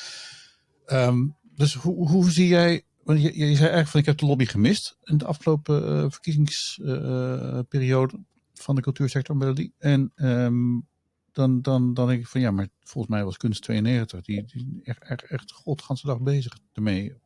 Um, 0.87 1.35
dus 1.55 1.73
hoe, 1.73 2.09
hoe 2.09 2.31
zie 2.31 2.47
jij, 2.47 2.83
want 3.03 3.21
je, 3.21 3.37
je 3.37 3.45
zei 3.45 3.57
eigenlijk 3.57 3.87
van 3.87 3.99
ik 3.99 4.05
heb 4.05 4.17
de 4.17 4.25
lobby 4.25 4.45
gemist 4.45 4.97
in 5.03 5.17
de 5.17 5.25
afgelopen 5.25 5.89
uh, 5.89 6.05
verkiezingsperiode 6.09 8.19
van 8.53 8.75
de 8.75 8.81
cultuursector 8.81 9.55
en 9.77 10.11
um, 10.15 10.87
dan, 11.31 11.61
dan, 11.61 11.93
dan 11.93 12.07
denk 12.07 12.19
ik 12.19 12.27
van 12.27 12.41
ja, 12.41 12.51
maar 12.51 12.67
volgens 12.83 13.13
mij 13.13 13.23
was 13.23 13.37
Kunst 13.37 13.61
92, 13.61 14.21
die, 14.21 14.45
die 14.45 14.81
echt, 14.83 15.03
echt, 15.03 15.23
echt 15.23 15.51
godganse 15.51 16.05
dag 16.05 16.21
bezig 16.21 16.57
ermee 16.73 17.21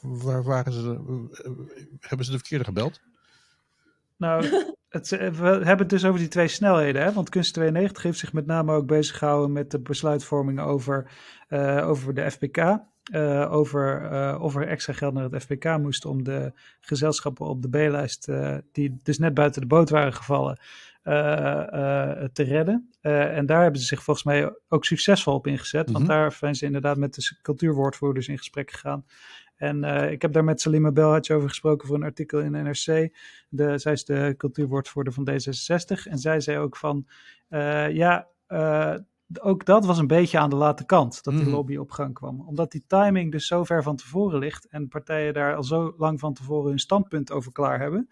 waar 0.00 0.42
waren 0.42 0.72
ze? 0.72 0.80
Hebben 2.00 2.26
ze 2.26 2.32
de 2.32 2.38
verkeerde 2.38 2.64
gebeld? 2.64 3.00
Nou, 4.16 4.44
het, 4.88 5.08
we 5.08 5.46
hebben 5.46 5.78
het 5.78 5.88
dus 5.88 6.04
over 6.04 6.18
die 6.18 6.28
twee 6.28 6.48
snelheden. 6.48 7.02
Hè? 7.02 7.12
Want 7.12 7.28
Kunst 7.28 7.54
92 7.54 8.02
heeft 8.02 8.18
zich 8.18 8.32
met 8.32 8.46
name 8.46 8.72
ook 8.72 8.86
bezig 8.86 9.18
gehouden 9.18 9.52
met 9.52 9.70
de 9.70 9.80
besluitvorming 9.80 10.60
over, 10.60 11.10
uh, 11.48 11.88
over 11.88 12.14
de 12.14 12.30
FPK. 12.30 12.56
Uh, 13.12 13.52
over 13.52 14.12
uh, 14.12 14.38
of 14.40 14.56
er 14.56 14.66
extra 14.66 14.92
geld 14.92 15.14
naar 15.14 15.30
het 15.30 15.42
FPK 15.42 15.78
moest 15.78 16.04
om 16.04 16.24
de 16.24 16.52
gezelschappen 16.80 17.46
op 17.46 17.62
de 17.62 17.68
B-lijst, 17.68 18.28
die 18.72 18.96
dus 19.02 19.18
net 19.18 19.34
buiten 19.34 19.60
de 19.60 19.66
boot 19.66 19.90
waren 19.90 20.12
gevallen, 20.12 20.58
te 22.32 22.42
redden. 22.42 22.90
en 23.00 23.46
daar 23.46 23.62
hebben 23.62 23.80
ze 23.80 23.86
zich 23.86 24.02
volgens 24.02 24.26
mij 24.26 24.52
ook 24.68 24.84
succesvol 24.84 25.34
op 25.34 25.46
ingezet. 25.46 25.88
Mm 25.88 25.94
-hmm. 25.94 26.06
Want 26.06 26.18
daar 26.18 26.32
zijn 26.32 26.54
ze 26.54 26.64
inderdaad 26.64 26.96
met 26.96 27.14
de 27.14 27.38
cultuurwoordvoerders 27.42 28.28
in 28.28 28.38
gesprek 28.38 28.70
gegaan. 28.70 29.04
En 29.56 29.84
ik 30.10 30.22
heb 30.22 30.32
daar 30.32 30.44
met 30.44 30.60
Salima 30.60 30.92
Belhadje 30.92 31.34
over 31.34 31.48
gesproken 31.48 31.86
voor 31.86 31.96
een 31.96 32.02
artikel 32.02 32.40
in 32.40 32.52
NRC. 32.52 33.14
De, 33.48 33.78
zij 33.78 33.92
is 33.92 34.04
de 34.04 34.34
cultuurwoordvoerder 34.36 35.12
van 35.12 35.28
D66. 35.30 36.10
En 36.10 36.18
zij 36.18 36.40
zei 36.40 36.58
ook 36.58 36.76
van, 36.76 37.06
ja, 37.92 38.28
ook 39.40 39.64
dat 39.64 39.84
was 39.86 39.98
een 39.98 40.06
beetje 40.06 40.38
aan 40.38 40.50
de 40.50 40.56
late 40.56 40.84
kant, 40.86 41.22
dat 41.24 41.34
die 41.34 41.42
Mhm. 41.42 41.52
lobby 41.52 41.76
op 41.76 41.90
gang 41.90 42.14
kwam. 42.14 42.40
Omdat 42.46 42.70
die 42.72 42.84
timing 42.86 43.32
dus 43.32 43.46
zo 43.46 43.64
ver 43.64 43.82
van 43.82 43.96
tevoren 43.96 44.38
ligt 44.38 44.68
en 44.68 44.88
partijen 44.88 45.34
daar 45.34 45.54
al 45.56 45.64
zo 45.64 45.94
lang 45.98 46.20
van 46.20 46.34
tevoren 46.34 46.68
hun 46.68 46.78
standpunt 46.78 47.32
over 47.32 47.52
klaar 47.52 47.80
hebben, 47.80 48.08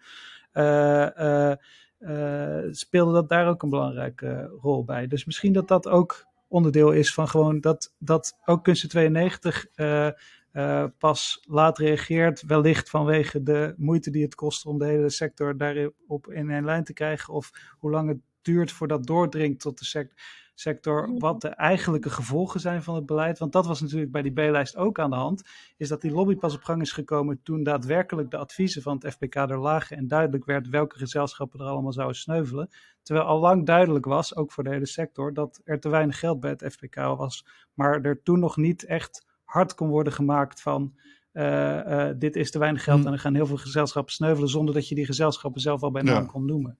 eh, 0.51 1.51
eh, 1.51 1.57
eh, 1.97 2.67
speelde 2.71 3.13
dat 3.13 3.29
daar 3.29 3.47
ook 3.47 3.63
een 3.63 3.69
belangrijke 3.69 4.51
rol 4.61 4.83
bij. 4.83 5.07
Dus 5.07 5.25
misschien 5.25 5.53
dat 5.53 5.67
dat 5.67 5.87
ook 5.87 6.25
onderdeel 6.47 6.91
is 6.91 7.13
van 7.13 7.27
gewoon 7.27 7.59
dat, 7.61 7.93
dat 7.99 8.37
ook 8.45 8.63
Kunsten 8.63 8.89
92 8.89 9.67
eh, 9.75 10.07
eh, 10.51 10.83
pas 10.97 11.43
laat 11.47 11.77
reageert, 11.77 12.43
wellicht 12.47 12.89
vanwege 12.89 13.43
de 13.43 13.73
moeite 13.77 14.11
die 14.11 14.23
het 14.23 14.35
kost 14.35 14.65
om 14.65 14.77
de 14.77 14.85
hele 14.85 15.09
sector 15.09 15.57
daarop 15.57 16.27
in 16.31 16.49
een 16.49 16.65
lijn 16.65 16.83
te 16.83 16.93
krijgen, 16.93 17.33
of 17.33 17.51
hoe 17.79 17.91
lang 17.91 18.07
het 18.09 18.17
duurt 18.41 18.71
voordat 18.71 19.05
doordringt 19.05 19.59
tot 19.61 19.79
de 19.79 19.85
sec- 19.85 20.13
sector, 20.59 21.17
wat 21.17 21.41
de 21.41 21.47
eigenlijke 21.47 22.09
gevolgen 22.09 22.59
zijn 22.59 22.83
van 22.83 22.95
het 22.95 23.05
beleid. 23.05 23.39
Want 23.39 23.51
dat 23.51 23.65
was 23.65 23.81
natuurlijk 23.81 24.11
bij 24.11 24.21
die 24.21 24.31
B-lijst 24.31 24.75
ook 24.75 24.99
aan 24.99 25.09
de 25.09 25.15
hand, 25.15 25.43
is 25.77 25.87
dat 25.89 26.01
die 26.01 26.11
lobby 26.11 26.35
pas 26.35 26.55
op 26.55 26.63
gang 26.63 26.81
is 26.81 26.91
gekomen 26.91 27.39
toen 27.43 27.63
daadwerkelijk 27.63 28.31
de 28.31 28.37
adviezen 28.37 28.81
van 28.81 28.97
het 28.99 29.13
FPK 29.13 29.35
er 29.35 29.59
lagen 29.59 29.97
en 29.97 30.07
duidelijk 30.07 30.45
werd 30.45 30.69
welke 30.69 30.97
gezelschappen 30.97 31.59
er 31.59 31.65
allemaal 31.65 31.93
zouden 31.93 32.17
sneuvelen. 32.17 32.69
Terwijl 33.01 33.27
al 33.27 33.39
lang 33.39 33.65
duidelijk 33.65 34.05
was, 34.05 34.35
ook 34.35 34.51
voor 34.51 34.63
de 34.63 34.69
hele 34.69 34.85
sector, 34.85 35.33
dat 35.33 35.61
er 35.63 35.79
te 35.79 35.89
weinig 35.89 36.19
geld 36.19 36.39
bij 36.39 36.49
het 36.49 36.73
FPK 36.73 36.95
was, 36.95 37.45
maar 37.73 38.01
er 38.01 38.21
toen 38.23 38.39
nog 38.39 38.57
niet 38.57 38.85
echt 38.85 39.25
hard 39.43 39.75
kon 39.75 39.89
worden 39.89 40.13
gemaakt 40.13 40.61
van 40.61 40.93
eh, 41.31 42.09
eh, 42.09 42.15
dit 42.19 42.35
is 42.35 42.51
te 42.51 42.59
weinig 42.59 42.83
geld 42.83 42.97
Hmm. 42.97 43.07
en 43.07 43.13
er 43.13 43.19
gaan 43.19 43.35
heel 43.35 43.45
veel 43.45 43.57
gezelschappen 43.57 44.13
sneuvelen 44.13 44.49
zonder 44.49 44.73
dat 44.73 44.87
je 44.87 44.95
die 44.95 45.05
gezelschappen 45.05 45.61
zelf 45.61 45.83
al 45.83 45.91
bij 45.91 46.01
naam 46.01 46.23
Ja. 46.23 46.29
kon 46.29 46.45
noemen. 46.45 46.77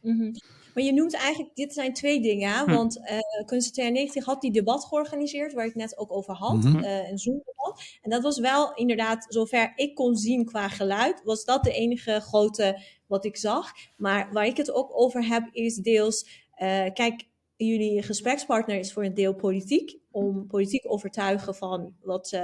Mhm. 0.00 0.32
Maar 0.76 0.84
je 0.84 0.92
noemt 0.92 1.14
eigenlijk, 1.14 1.54
dit 1.54 1.72
zijn 1.72 1.92
twee 1.92 2.20
dingen? 2.20 2.64
Hm. 2.64 2.74
want 2.74 3.00
eh 3.06 3.18
Kunst 3.46 3.74
92 3.74 4.24
had 4.24 4.40
die 4.40 4.52
debat 4.52 4.84
georganiseerd, 4.84 5.52
waar 5.52 5.64
ik 5.64 5.72
het 5.72 5.80
net 5.82 5.98
ook 5.98 6.12
over 6.12 6.34
had, 6.34 6.56
Mhm. 6.62 6.84
eh, 6.84 7.10
een 7.10 7.18
Zoom-debat. 7.18 7.82
En 8.02 8.10
dat 8.10 8.22
was 8.22 8.38
wel 8.38 8.74
inderdaad, 8.74 9.26
zover 9.28 9.72
ik 9.76 9.94
kon 9.94 10.16
zien 10.16 10.44
qua 10.44 10.68
geluid, 10.68 11.20
was 11.24 11.44
dat 11.44 11.64
de 11.64 11.72
enige 11.72 12.20
grote 12.20 12.82
wat 13.06 13.24
ik 13.24 13.36
zag. 13.36 13.72
Maar 13.96 14.32
waar 14.32 14.46
ik 14.46 14.56
het 14.56 14.72
ook 14.72 14.90
over 15.00 15.26
heb, 15.26 15.48
is 15.52 15.76
deels, 15.76 16.46
eh, 16.54 16.84
kijk, 16.92 17.24
jullie 17.56 18.02
gesprekspartner 18.02 18.78
is 18.78 18.92
voor 18.92 19.04
een 19.04 19.14
deel 19.14 19.34
politiek, 19.34 19.98
om 20.10 20.46
politiek 20.46 20.90
overtuigen 20.92 21.54
van 21.54 21.94
wat, 22.02 22.32
eh, 22.32 22.40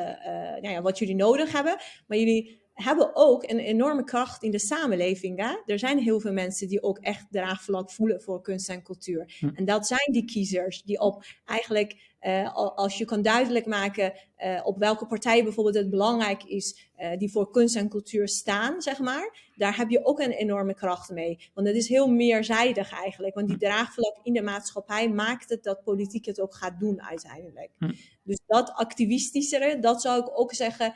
nou 0.60 0.68
ja, 0.68 0.82
wat 0.82 0.98
jullie 0.98 1.14
nodig 1.14 1.52
hebben. 1.52 1.76
Maar 2.06 2.18
jullie 2.18 2.61
hebben 2.82 3.10
ook 3.14 3.42
een 3.42 3.58
enorme 3.58 4.04
kracht 4.04 4.42
in 4.42 4.50
de 4.50 4.58
samenleving. 4.58 5.38
Hè? 5.38 5.72
Er 5.72 5.78
zijn 5.78 5.98
heel 5.98 6.20
veel 6.20 6.32
mensen 6.32 6.68
die 6.68 6.82
ook 6.82 6.98
echt 6.98 7.26
draagvlak 7.30 7.90
voelen 7.90 8.22
voor 8.22 8.40
kunst 8.40 8.68
en 8.68 8.82
cultuur. 8.82 9.34
Hm. 9.38 9.50
En 9.54 9.64
dat 9.64 9.86
zijn 9.86 10.12
die 10.12 10.24
kiezers 10.24 10.82
die 10.82 11.00
op 11.00 11.24
eigenlijk, 11.44 12.11
eh, 12.22 12.54
al- 12.54 12.76
als 12.76 12.98
je 12.98 13.04
kan 13.04 13.22
duidelijk 13.22 13.66
maken 13.66 14.12
eh, 14.36 14.60
op 14.64 14.78
welke 14.78 15.06
partij 15.06 15.42
bijvoorbeeld 15.42 15.74
het 15.76 15.90
belangrijk 15.90 16.42
is, 16.44 16.90
eh, 16.96 17.18
die 17.18 17.30
voor 17.30 17.50
kunst 17.50 17.76
en 17.76 17.88
cultuur 17.88 18.28
staan, 18.28 18.82
zeg 18.82 18.98
maar, 18.98 19.50
daar 19.56 19.76
heb 19.76 19.90
je 19.90 20.04
ook 20.04 20.20
een 20.20 20.30
enorme 20.30 20.74
kracht 20.74 21.10
mee. 21.10 21.50
Want 21.54 21.66
het 21.66 21.76
is 21.76 21.88
heel 21.88 22.08
meerzijdig 22.08 22.92
eigenlijk. 22.92 23.34
Want 23.34 23.48
die 23.48 23.56
draagvlak 23.56 24.16
in 24.22 24.32
de 24.32 24.42
maatschappij 24.42 25.08
maakt 25.10 25.48
het 25.48 25.62
dat 25.62 25.82
politiek 25.82 26.24
het 26.26 26.40
ook 26.40 26.54
gaat 26.54 26.80
doen 26.80 27.02
uiteindelijk. 27.02 27.70
Hm. 27.78 27.92
Dus 28.22 28.38
dat 28.46 28.72
activistischere, 28.74 29.78
dat 29.78 30.02
zou 30.02 30.20
ik 30.20 30.38
ook 30.40 30.54
zeggen, 30.54 30.94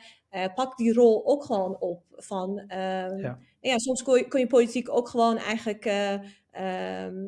pak 0.55 0.77
die 0.77 0.93
rol 0.93 1.25
ook 1.25 1.43
gewoon 1.43 1.79
op. 1.79 2.03
Van, 2.11 2.59
ehm, 2.67 3.17
Ja. 3.17 3.39
ja, 3.59 3.77
soms 3.77 4.03
kun 4.03 4.17
je, 4.17 4.27
kun 4.27 4.39
je 4.39 4.47
politiek 4.47 4.89
ook 4.89 5.09
gewoon 5.09 5.37
eigenlijk, 5.37 5.85
eh, 5.85 6.13
ehm, 6.51 7.27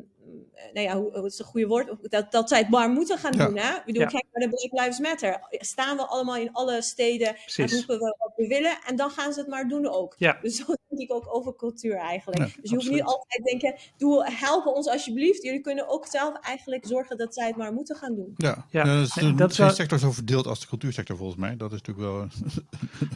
nou 0.72 0.86
ja, 0.86 0.96
hoe, 0.96 1.18
hoe 1.18 1.26
is 1.26 1.38
het 1.38 1.46
goede 1.46 1.66
woord? 1.66 1.88
Dat, 2.10 2.32
dat 2.32 2.48
zij 2.48 2.58
het 2.58 2.68
maar 2.70 2.90
moeten 2.90 3.18
gaan 3.18 3.32
Ja. 3.36 3.46
doen. 3.46 3.56
Hè? 3.56 3.74
Ik 3.76 3.82
bedoel, 3.84 4.02
Ja. 4.02 4.08
kijk 4.08 4.24
naar 4.32 4.48
de 4.48 4.56
Black 4.56 4.84
Lives 4.84 4.98
Matter. 4.98 5.40
Staan 5.50 5.96
we 5.96 6.06
allemaal 6.06 6.36
in 6.36 6.52
alle 6.52 6.82
steden 6.82 7.28
en 7.28 7.34
Precies. 7.34 7.72
roepen 7.78 7.98
we 7.98 8.16
wat 8.18 8.32
we 8.36 8.46
willen 8.46 8.78
en 8.86 8.96
dan 8.96 9.10
gaan 9.10 9.32
ze 9.32 9.40
het 9.40 9.48
maar 9.48 9.68
doen 9.68 9.86
ook. 9.88 10.14
Ja. 10.18 10.38
Dus 10.42 10.56
zo 10.60 10.64
denk 10.88 11.00
ik 11.10 11.12
ook 11.12 11.34
over 11.34 11.56
cultuur 11.56 11.96
eigenlijk. 11.96 12.38
Ja, 12.38 12.60
dus 12.60 12.70
je 12.70 12.76
hoeft 12.76 12.90
niet 12.90 13.02
altijd 13.02 13.28
te 13.30 13.42
denken, 13.42 13.74
doe, 13.96 14.30
help 14.32 14.66
ons 14.66 14.88
alsjeblieft. 14.88 15.42
Jullie 15.42 15.60
kunnen 15.60 15.88
ook 15.88 16.06
zelf 16.06 16.38
eigenlijk 16.40 16.86
zorgen 16.86 17.16
dat 17.18 17.34
zij 17.34 17.46
het 17.46 17.56
maar 17.56 17.72
moeten 17.72 17.96
gaan 17.96 18.14
doen. 18.14 18.34
Ja, 18.36 18.64
Ja, 18.70 18.84
ja. 18.84 18.94
dat 18.96 19.06
is, 19.06 19.16
en 19.16 19.26
de- 19.28 19.34
dat 19.34 19.74
sector 19.74 19.98
zo 19.98 20.10
verdeeld 20.10 20.46
als 20.46 20.60
de 20.60 20.66
cultuursector 20.66 21.16
volgens 21.16 21.38
mij. 21.38 21.56
Dat 21.56 21.72
is 21.72 21.80
natuurlijk 21.82 22.06
wel 22.12 22.20
een 22.20 22.30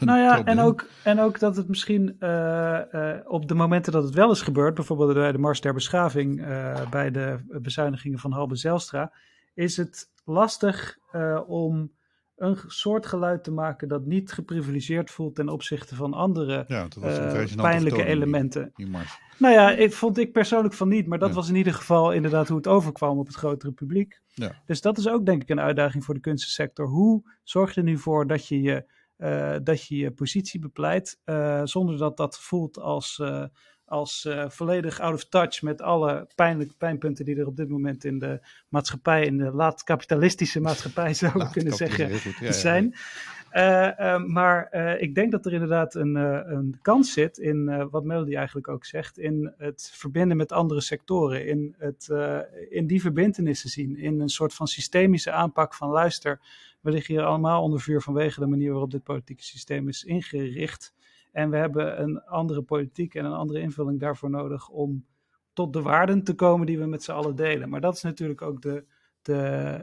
Nou 0.06 0.18
ja, 0.18 0.34
probleem. 0.34 0.58
en 0.58 0.64
ook, 0.64 0.86
en 1.04 1.20
ook 1.20 1.38
dat 1.38 1.56
het 1.56 1.68
misschien 1.68 2.16
eh, 2.18 3.10
eh, 3.14 3.20
op 3.26 3.48
de 3.48 3.54
momenten 3.54 3.92
dat 3.92 4.02
het 4.04 4.14
wel 4.14 4.30
is 4.30 4.40
gebeurd, 4.42 4.74
bijvoorbeeld 4.74 5.14
bij 5.14 5.32
de 5.32 5.38
Mars 5.38 5.60
der 5.60 5.74
Beschaving, 5.74 6.44
eh, 6.46 6.90
bij 6.90 7.03
de 7.10 7.58
bezuinigingen 7.62 8.18
van 8.18 8.32
Halbe 8.32 8.56
Zijlstra, 8.56 9.12
is 9.54 9.76
het 9.76 10.10
lastig 10.24 10.98
eh, 11.12 11.40
om 11.46 11.92
een 12.36 12.58
soort 12.66 13.06
geluid 13.06 13.44
te 13.44 13.50
maken 13.52 13.88
dat 13.88 14.04
niet 14.06 14.32
geprivilegeerd 14.32 15.10
voelt 15.10 15.34
ten 15.34 15.48
opzichte 15.48 15.94
van 15.94 16.14
andere 16.14 16.64
Ja, 16.68 16.82
dat 16.82 16.94
was 16.94 17.16
een 17.16 17.30
vrij 17.30 17.48
gênante 17.48 17.54
pijnlijke 17.56 17.98
die- 18.02 18.08
elementen. 18.08 18.70
Die. 18.74 18.88
Nou 19.38 19.54
ja, 19.54 19.70
ik 19.70 19.92
vond 19.92 20.18
ik 20.18 20.32
persoonlijk 20.32 20.74
van 20.74 20.88
niet, 20.88 21.06
maar 21.06 21.18
dat 21.18 21.28
Ja. 21.28 21.34
was 21.34 21.48
in 21.48 21.54
ieder 21.54 21.74
geval 21.74 22.12
inderdaad 22.12 22.48
hoe 22.48 22.56
het 22.56 22.66
overkwam 22.66 23.18
op 23.18 23.26
het 23.26 23.36
grotere 23.36 23.72
publiek. 23.72 24.20
Ja. 24.26 24.62
Dus 24.66 24.80
dat 24.80 24.98
is 24.98 25.08
ook 25.08 25.26
denk 25.26 25.42
ik 25.42 25.48
een 25.48 25.60
uitdaging 25.60 26.04
voor 26.04 26.14
de 26.14 26.20
kunstensector. 26.20 26.86
Hoe 26.86 27.22
zorg 27.42 27.74
je 27.74 27.80
er 27.80 27.86
nu 27.86 27.98
voor 27.98 28.26
dat 28.26 28.48
je 28.48 28.60
je, 28.62 28.92
eh, 29.16 29.56
dat 29.62 29.86
je, 29.86 29.96
je 29.96 30.10
positie 30.10 30.60
bepleit, 30.60 31.20
zonder 31.64 31.98
dat 31.98 32.16
dat 32.16 32.38
voelt 32.38 32.78
als, 32.78 33.22
als 33.86 34.24
eh, 34.24 34.48
volledig 34.48 35.00
out 35.00 35.14
of 35.14 35.24
touch 35.24 35.62
met 35.62 35.82
alle 35.82 36.26
pijnlijke 36.34 36.74
pijnpunten 36.78 37.24
die 37.24 37.36
er 37.36 37.46
op 37.46 37.56
dit 37.56 37.68
moment 37.68 38.04
in 38.04 38.18
de 38.18 38.40
maatschappij, 38.68 39.26
in 39.26 39.36
de 39.36 39.50
laat 39.50 39.82
kapitalistische 39.82 40.60
maatschappij 40.60 41.14
zou 41.14 41.44
ik 41.44 41.50
kunnen 41.52 41.72
zeggen, 41.72 42.06
heel 42.06 42.18
goed. 42.18 42.32
Ja, 42.32 42.38
ja, 42.40 42.46
ja. 42.46 42.52
zijn. 42.52 42.94
Eh, 43.50 43.98
eh, 44.14 44.22
maar 44.22 44.74
ik 44.98 45.14
denk 45.14 45.32
dat 45.32 45.46
er 45.46 45.52
inderdaad 45.52 45.94
een, 45.94 46.14
een 46.14 46.78
kans 46.82 47.12
zit 47.12 47.38
in 47.38 47.88
wat 47.90 48.04
Melody 48.04 48.34
eigenlijk 48.34 48.68
ook 48.68 48.84
zegt, 48.84 49.18
in 49.18 49.52
het 49.56 49.90
verbinden 49.94 50.36
met 50.36 50.52
andere 50.52 50.80
sectoren, 50.80 51.46
in, 51.46 51.74
het, 51.78 52.08
in 52.70 52.86
die 52.86 53.00
verbindenissen 53.00 53.70
zien, 53.70 53.96
in 53.96 54.20
een 54.20 54.28
soort 54.28 54.54
van 54.54 54.66
systemische 54.66 55.30
aanpak 55.30 55.74
van 55.74 55.88
luister, 55.88 56.40
we 56.84 56.90
liggen 56.90 57.14
hier 57.14 57.24
allemaal 57.24 57.62
onder 57.62 57.80
vuur 57.80 58.02
vanwege 58.02 58.40
de 58.40 58.46
manier 58.46 58.70
waarop 58.70 58.90
dit 58.90 59.02
politieke 59.02 59.42
systeem 59.42 59.88
is 59.88 60.04
ingericht. 60.04 60.92
En 61.34 61.50
we 61.50 61.56
hebben 61.56 62.00
een 62.02 62.22
andere 62.24 62.62
politiek 62.62 63.14
en 63.14 63.24
een 63.24 63.32
andere 63.32 63.60
invulling 63.60 64.00
daarvoor 64.00 64.30
nodig 64.30 64.68
om 64.68 65.06
tot 65.52 65.72
de 65.72 65.82
waarden 65.82 66.22
te 66.24 66.34
komen 66.34 66.66
die 66.66 66.78
we 66.78 66.86
met 66.86 67.02
z'n 67.02 67.10
allen 67.12 67.36
delen. 67.36 67.68
Maar 67.68 67.80
dat 67.80 67.96
is 67.96 68.02
natuurlijk 68.02 68.42
ook 68.42 68.62
de, 68.62 68.84
de, 69.22 69.36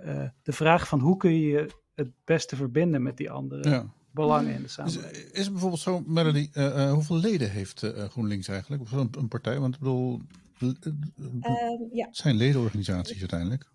eh, 0.04 0.30
de 0.44 0.52
vraag 0.52 0.88
van 0.88 1.00
hoe 1.00 1.18
kun 1.18 1.34
je 1.34 1.48
je 1.48 1.68
het 1.96 2.12
beste 2.26 2.56
verbinden 2.56 3.04
met 3.04 3.18
die 3.18 3.32
andere 3.32 3.70
Ja. 3.70 3.94
belangen 4.12 4.50
in 4.52 4.56
de 4.56 4.62
Dus, 4.62 4.74
samenleving. 4.74 5.14
eh, 5.16 5.34
is 5.34 5.44
het 5.44 5.52
bijvoorbeeld 5.52 5.82
zo, 5.82 6.04
Melody, 6.06 6.50
eh, 6.54 6.84
eh, 6.86 6.92
hoeveel 6.94 7.16
leden 7.18 7.52
heeft 7.52 7.84
eh, 7.84 8.04
GroenLinks 8.04 8.48
eigenlijk? 8.48 8.82
Of 8.82 8.92
een, 8.92 9.10
een 9.18 9.28
partij? 9.28 9.60
Want 9.60 9.74
ik 9.74 9.80
bedoel, 9.80 10.20
eh, 10.60 10.70
eh, 10.70 10.94
Ehm, 11.42 11.84
ja. 11.92 12.06
het 12.06 12.18
zijn 12.18 12.36
ledenorganisaties 12.36 13.20
uiteindelijk. 13.20 13.70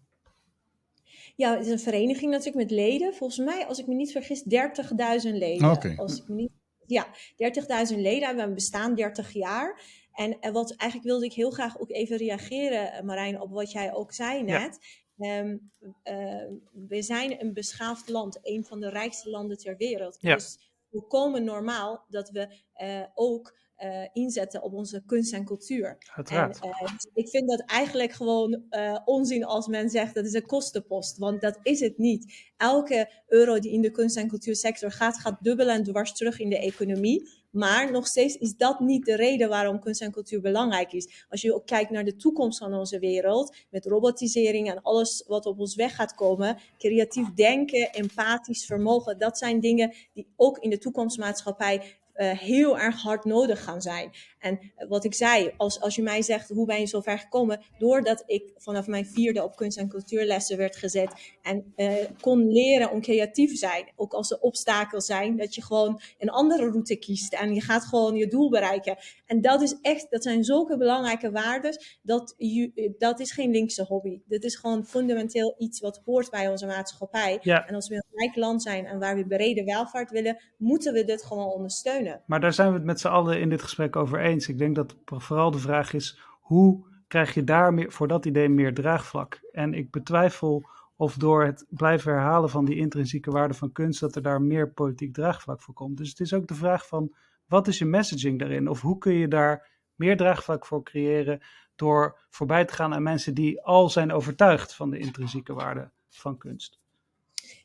ja, 1.37 1.57
het 1.57 1.67
is 1.67 1.73
een 1.73 1.79
vereniging 1.79 2.31
natuurlijk 2.31 2.57
met 2.57 2.71
leden. 2.79 3.15
Volgens 3.15 3.39
mij, 3.39 3.67
als 3.67 3.79
ik 3.79 3.87
me 3.87 3.95
niet 3.95 4.13
vergis, 4.13 4.43
30.000 4.43 5.35
leden. 5.37 5.71
Oké. 5.71 5.95
Als 5.97 6.17
ik 6.21 6.29
me 6.29 6.35
niet, 6.35 6.51
ja, 6.87 7.07
30.000 7.37 7.99
leden. 8.01 8.37
We 8.37 8.55
bestaan 8.55 8.95
30 8.95 9.33
jaar. 9.33 9.83
En, 10.13 10.41
en 10.41 10.53
wat 10.53 10.71
eigenlijk 10.77 11.11
wilde 11.11 11.25
ik 11.25 11.33
heel 11.33 11.51
graag 11.51 11.81
ook 11.81 11.91
even 11.91 12.17
reageren, 12.17 12.93
eh, 12.93 13.03
Marijn, 13.03 13.41
op 13.41 13.51
wat 13.51 13.73
jij 13.73 13.95
ook 13.95 14.13
zei 14.13 14.45
Ja. 14.45 14.59
net. 14.59 14.79
Ehm, 15.19 15.57
eh, 16.03 16.45
we 16.89 17.03
zijn 17.03 17.41
een 17.41 17.53
beschaafd 17.53 18.09
land, 18.09 18.39
een 18.43 18.65
van 18.65 18.81
de 18.81 18.89
rijkste 18.89 19.31
landen 19.31 19.59
ter 19.59 19.77
wereld. 19.77 20.17
Ja. 20.21 20.35
Dus 20.35 20.59
volkomen 20.91 21.45
normaal 21.45 22.05
dat 22.09 22.31
we 22.31 22.49
eh, 22.73 23.03
ook 23.15 23.59
eh, 23.77 24.03
inzetten 24.13 24.63
op 24.63 24.73
onze 24.73 25.03
kunst 25.07 25.33
en 25.33 25.45
cultuur. 25.45 25.99
Uiteraard. 26.15 26.61
En, 26.61 26.71
eh, 26.71 26.93
ik 27.15 27.29
vind 27.29 27.49
dat 27.49 27.63
eigenlijk 27.67 28.13
gewoon 28.13 28.63
eh, 28.71 28.99
onzin 29.05 29.45
als 29.45 29.67
men 29.67 29.91
zegt 29.91 30.15
dat 30.15 30.25
is 30.25 30.33
een 30.33 30.47
kostenpost, 30.47 31.19
want 31.19 31.41
dat 31.41 31.59
is 31.63 31.81
het 31.81 31.99
niet. 31.99 32.35
Elke 32.57 33.11
euro 33.27 33.59
die 33.59 33.73
in 33.73 33.81
de 33.81 33.91
kunst- 33.91 34.17
en 34.17 34.29
cultuursector 34.29 34.91
gaat, 34.91 35.19
gaat 35.19 35.43
dubbel 35.43 35.69
en 35.69 35.83
dwars 35.83 36.13
terug 36.13 36.39
in 36.41 36.49
de 36.49 36.59
economie. 36.59 37.29
Maar 37.51 37.91
nog 37.91 38.07
steeds 38.07 38.37
is 38.37 38.57
dat 38.57 38.81
niet 38.81 39.05
de 39.05 39.17
reden 39.17 39.49
waarom 39.49 39.81
kunst 39.81 40.01
en 40.01 40.13
cultuur 40.13 40.41
belangrijk 40.41 40.93
is. 40.93 41.27
Als 41.29 41.41
je 41.43 41.55
ook 41.55 41.67
kijkt 41.67 41.91
naar 41.91 42.05
de 42.05 42.17
toekomst 42.17 42.59
van 42.59 42.75
onze 42.75 42.99
wereld, 42.99 43.57
met 43.71 43.87
robotisering 43.87 44.71
en 44.71 44.83
alles 44.83 45.25
wat 45.27 45.47
op 45.47 45.59
ons 45.59 45.75
weg 45.75 45.95
gaat 45.95 46.15
komen, 46.15 46.59
creatief 46.79 47.35
denken, 47.35 47.93
empathisch 47.93 48.67
vermogen, 48.67 49.19
dat 49.19 49.39
zijn 49.39 49.61
dingen 49.61 49.95
die 50.13 50.27
ook 50.37 50.59
in 50.59 50.71
de 50.71 50.79
toekomstmaatschappij 50.79 51.99
heel 52.17 52.79
erg 52.79 53.03
hard 53.03 53.25
nodig 53.25 53.65
gaan 53.65 53.83
zijn. 53.83 54.13
En 54.47 54.89
wat 54.89 55.05
ik 55.05 55.15
zei, 55.15 55.53
als, 55.57 55.81
als 55.81 55.95
je 55.95 56.03
mij 56.03 56.23
zegt 56.23 56.49
hoe 56.49 56.67
ben 56.67 56.81
je 56.81 56.87
zo 56.87 57.01
ver 57.01 57.19
gekomen, 57.19 57.61
doordat 57.79 58.23
ik 58.27 58.53
vanaf 58.57 58.87
mijn 58.87 59.07
vierde 59.07 59.43
op 59.43 59.57
kunst- 59.57 59.79
en 59.79 59.89
cultuurlessen 59.89 60.57
werd 60.57 60.77
gezet 60.77 61.35
en 61.43 61.73
uh, 61.77 61.93
kon 62.21 62.53
leren 62.53 62.91
om 62.91 63.01
creatief 63.01 63.51
te 63.51 63.57
zijn, 63.57 63.93
ook 63.97 64.13
als 64.13 64.31
er 64.31 64.39
obstakels 64.41 65.07
zijn, 65.07 65.37
dat 65.37 65.55
je 65.55 65.63
gewoon 65.63 66.01
een 66.19 66.31
andere 66.31 66.71
route 66.71 66.97
kiest 66.97 67.35
en 67.35 67.55
je 67.55 67.61
gaat 67.61 67.85
gewoon 67.85 68.17
je 68.17 68.27
doel 68.27 68.51
bereiken. 68.51 68.97
En 69.27 69.41
dat 69.41 69.63
is 69.63 69.79
echt, 69.83 70.07
dat 70.11 70.23
zijn 70.23 70.45
zulke 70.45 70.77
belangrijke 70.77 71.31
waarden, 71.31 71.77
dat, 72.03 72.35
je, 72.37 72.95
dat 72.99 73.21
is 73.21 73.33
geen 73.33 73.51
linkse 73.51 73.85
hobby. 73.85 74.21
Dit 74.27 74.45
is 74.45 74.57
gewoon 74.57 74.87
fundamenteel 74.87 75.55
iets 75.59 75.81
wat 75.81 76.03
hoort 76.05 76.31
bij 76.31 76.49
onze 76.49 76.67
maatschappij. 76.67 77.39
Ja. 77.41 77.69
En 77.69 77.75
als 77.75 77.89
we 77.89 77.95
een 77.95 78.05
rijk 78.11 78.37
land 78.37 78.63
zijn 78.63 78.87
en 78.87 78.99
waar 78.99 79.17
we 79.17 79.27
brede 79.27 79.65
welvaart 79.65 80.11
willen, 80.11 80.37
moeten 80.57 80.93
we 80.93 81.05
dit 81.05 81.25
gewoon 81.25 81.47
ondersteunen. 81.47 82.23
Maar 82.27 82.41
daar 82.41 82.53
zijn 82.53 82.69
we 82.69 82.75
het 82.75 82.85
met 82.85 83.01
z'n 83.01 83.07
allen 83.09 83.41
in 83.41 83.49
dit 83.49 83.63
gesprek 83.63 83.97
over 83.97 84.21
eens. 84.21 84.36
Ik 84.37 84.59
denk 84.59 84.75
dat 84.75 84.97
vooral 85.05 85.51
de 85.51 85.59
vraag 85.59 85.93
is, 85.93 86.21
hoe 86.41 86.87
krijg 87.07 87.35
je 87.35 87.45
daar 87.45 87.75
meer, 87.75 87.93
voor 87.93 88.09
dat 88.09 88.27
idee 88.27 88.49
meer 88.49 88.75
draagvlak? 88.75 89.41
En 89.53 89.75
ik 89.75 89.91
betwijfel 89.91 90.69
of 90.97 91.15
door 91.15 91.45
het 91.45 91.67
blijven 91.69 92.13
herhalen 92.13 92.51
van 92.51 92.65
die 92.65 92.77
intrinsieke 92.77 93.31
waarde 93.31 93.55
van 93.55 93.73
kunst, 93.73 94.01
dat 94.01 94.17
er 94.17 94.23
daar 94.23 94.43
meer 94.43 94.73
politiek 94.73 95.15
draagvlak 95.15 95.63
voor 95.63 95.75
komt. 95.75 95.97
Dus 95.97 96.09
het 96.09 96.21
is 96.21 96.33
ook 96.33 96.47
de 96.47 96.55
vraag 96.55 96.87
van, 96.87 97.15
wat 97.47 97.69
is 97.69 97.79
je 97.79 97.85
messaging 97.85 98.39
daarin? 98.39 98.69
Of 98.69 98.81
hoe 98.81 98.99
kun 98.99 99.13
je 99.13 99.29
daar 99.29 99.69
meer 99.95 100.17
draagvlak 100.17 100.67
voor 100.67 100.83
creëren 100.83 101.41
door 101.75 102.19
voorbij 102.31 102.65
te 102.65 102.75
gaan 102.75 102.95
aan 102.95 103.03
mensen 103.03 103.35
die 103.35 103.63
al 103.63 103.89
zijn 103.89 104.13
overtuigd 104.13 104.75
van 104.75 104.91
de 104.91 104.99
intrinsieke 104.99 105.55
waarde 105.55 105.91
van 106.09 106.39
kunst? 106.39 106.81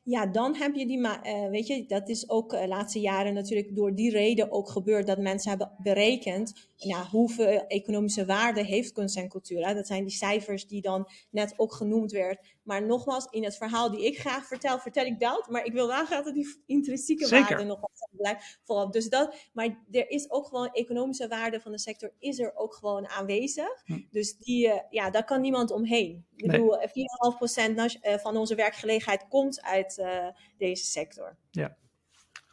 Ja, 0.03 0.25
dan 0.25 0.55
heb 0.55 0.75
je 0.75 0.87
die, 0.87 0.97
uh, 0.97 1.49
weet 1.49 1.67
je, 1.67 1.85
dat 1.85 2.09
is 2.09 2.29
ook 2.29 2.49
de 2.49 2.61
uh, 2.61 2.67
laatste 2.67 2.99
jaren 2.99 3.33
natuurlijk 3.33 3.75
door 3.75 3.95
die 3.95 4.11
reden 4.11 4.51
ook 4.51 4.69
gebeurd 4.69 5.07
dat 5.07 5.17
mensen 5.17 5.49
hebben 5.49 5.71
berekend 5.77 6.69
ja, 6.75 7.05
hoeveel 7.05 7.67
economische 7.67 8.25
waarde 8.25 8.63
heeft 8.63 8.91
kunst 8.91 9.17
en 9.17 9.29
cultuur. 9.29 9.73
Dat 9.73 9.87
zijn 9.87 10.03
die 10.03 10.15
cijfers 10.15 10.67
die 10.67 10.81
dan 10.81 11.07
net 11.29 11.53
ook 11.57 11.73
genoemd 11.73 12.11
werd. 12.11 12.39
Maar 12.71 12.85
nogmaals, 12.85 13.27
in 13.29 13.43
het 13.43 13.57
verhaal 13.57 13.91
die 13.91 14.05
ik 14.05 14.19
graag 14.19 14.45
vertel, 14.45 14.79
vertel 14.79 15.05
ik 15.05 15.19
dat. 15.19 15.49
Maar 15.49 15.65
ik 15.65 15.73
wil 15.73 15.87
wel 15.87 16.05
graag 16.05 16.23
dat 16.23 16.33
die 16.33 16.63
intrinsieke 16.65 17.25
Zeker. 17.25 17.49
waarde 17.49 17.63
nog 17.63 17.79
blijft 18.11 18.59
voorop. 18.63 18.93
Dus 18.93 19.09
dat, 19.09 19.35
maar 19.53 19.65
er 19.91 20.09
is 20.09 20.31
ook 20.31 20.47
gewoon 20.47 20.71
economische 20.71 21.27
waarde 21.27 21.59
van 21.59 21.71
de 21.71 21.79
sector 21.79 22.13
is 22.19 22.39
er 22.39 22.55
ook 22.55 22.73
gewoon 22.73 23.07
aanwezig. 23.07 23.81
Hm. 23.85 23.99
Dus 24.11 24.37
die, 24.37 24.67
uh, 24.67 24.79
ja, 24.89 25.09
daar 25.09 25.23
kan 25.23 25.41
niemand 25.41 25.71
omheen. 25.71 26.25
Ik 26.35 26.45
Nee. 26.45 26.57
bedoel, 26.57 26.77
4,5% 26.77 28.01
uh, 28.01 28.17
van 28.17 28.37
onze 28.37 28.55
werkgelegenheid 28.55 29.27
komt 29.27 29.61
uit 29.61 29.97
uh, 29.97 30.27
deze 30.57 30.85
sector. 30.85 31.37
Ja, 31.49 31.77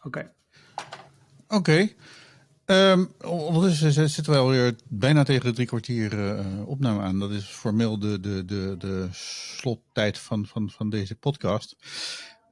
oké. 0.02 0.34
Oké. 1.48 1.88
Ehm, 2.68 3.04
ondertussen 3.24 4.10
zitten 4.10 4.32
wij 4.32 4.42
alweer 4.42 4.74
bijna 4.88 5.22
tegen 5.22 5.44
de 5.44 5.52
drie 5.52 5.66
kwartier 5.66 6.12
uh, 6.12 6.68
opname 6.68 7.00
aan. 7.00 7.18
Dat 7.18 7.30
is 7.30 7.44
formeel 7.44 7.98
de, 7.98 8.20
de, 8.20 8.44
de, 8.44 8.74
de 8.78 9.08
slottijd 9.10 10.18
van, 10.18 10.46
van, 10.46 10.70
van 10.70 10.90
deze 10.90 11.14
podcast. 11.14 11.76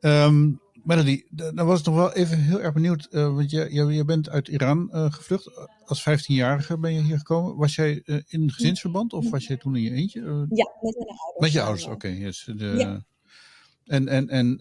Um, 0.00 0.60
Melody, 0.84 1.22
dan 1.30 1.66
was 1.66 1.80
ik 1.80 1.86
nog 1.86 1.94
wel 1.94 2.12
even 2.12 2.38
heel 2.38 2.60
erg 2.60 2.72
benieuwd. 2.72 3.08
Uh, 3.10 3.34
want 3.34 3.50
je, 3.50 3.68
je, 3.70 3.84
je 3.84 4.04
bent 4.04 4.28
uit 4.28 4.48
Iran 4.48 4.90
uh, 4.92 5.12
gevlucht. 5.12 5.50
Als 5.84 6.08
15-jarige 6.08 6.78
ben 6.78 6.94
je 6.94 7.02
hier 7.02 7.18
gekomen. 7.18 7.56
Was 7.56 7.74
jij 7.74 8.02
in 8.26 8.50
gezinsverband 8.50 9.12
of 9.12 9.30
was 9.30 9.46
jij 9.46 9.56
toen 9.56 9.76
in 9.76 9.82
je 9.82 9.90
eentje? 9.92 10.20
Ja, 10.20 10.26
met 10.80 10.96
mijn 10.96 11.08
ouders. 11.08 11.38
Met 11.38 11.52
je 11.52 11.62
ouders, 11.62 11.84
oké. 11.84 11.94
Okay, 11.94 12.16
yes, 12.18 12.50
de, 12.56 12.64
ja. 12.64 13.04
En, 13.86 14.08
en, 14.08 14.28
en 14.28 14.58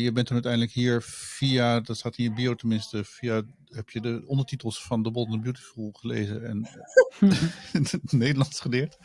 je 0.00 0.10
bent 0.12 0.26
toen 0.26 0.34
uiteindelijk 0.34 0.72
hier 0.72 1.02
via, 1.02 1.80
dat 1.80 1.96
staat 1.96 2.18
in 2.18 2.24
je 2.24 2.32
bio 2.32 2.54
tenminste, 2.54 3.04
via 3.04 3.42
heb 3.64 3.90
je 3.90 4.00
de 4.00 4.22
ondertitels 4.26 4.82
van 4.82 5.02
The 5.02 5.10
Bold 5.10 5.28
and 5.28 5.42
Beautiful 5.42 5.92
gelezen 5.92 6.46
en 6.46 6.68
het 7.72 8.12
Nederlands 8.12 8.60
geleerd. 8.60 8.98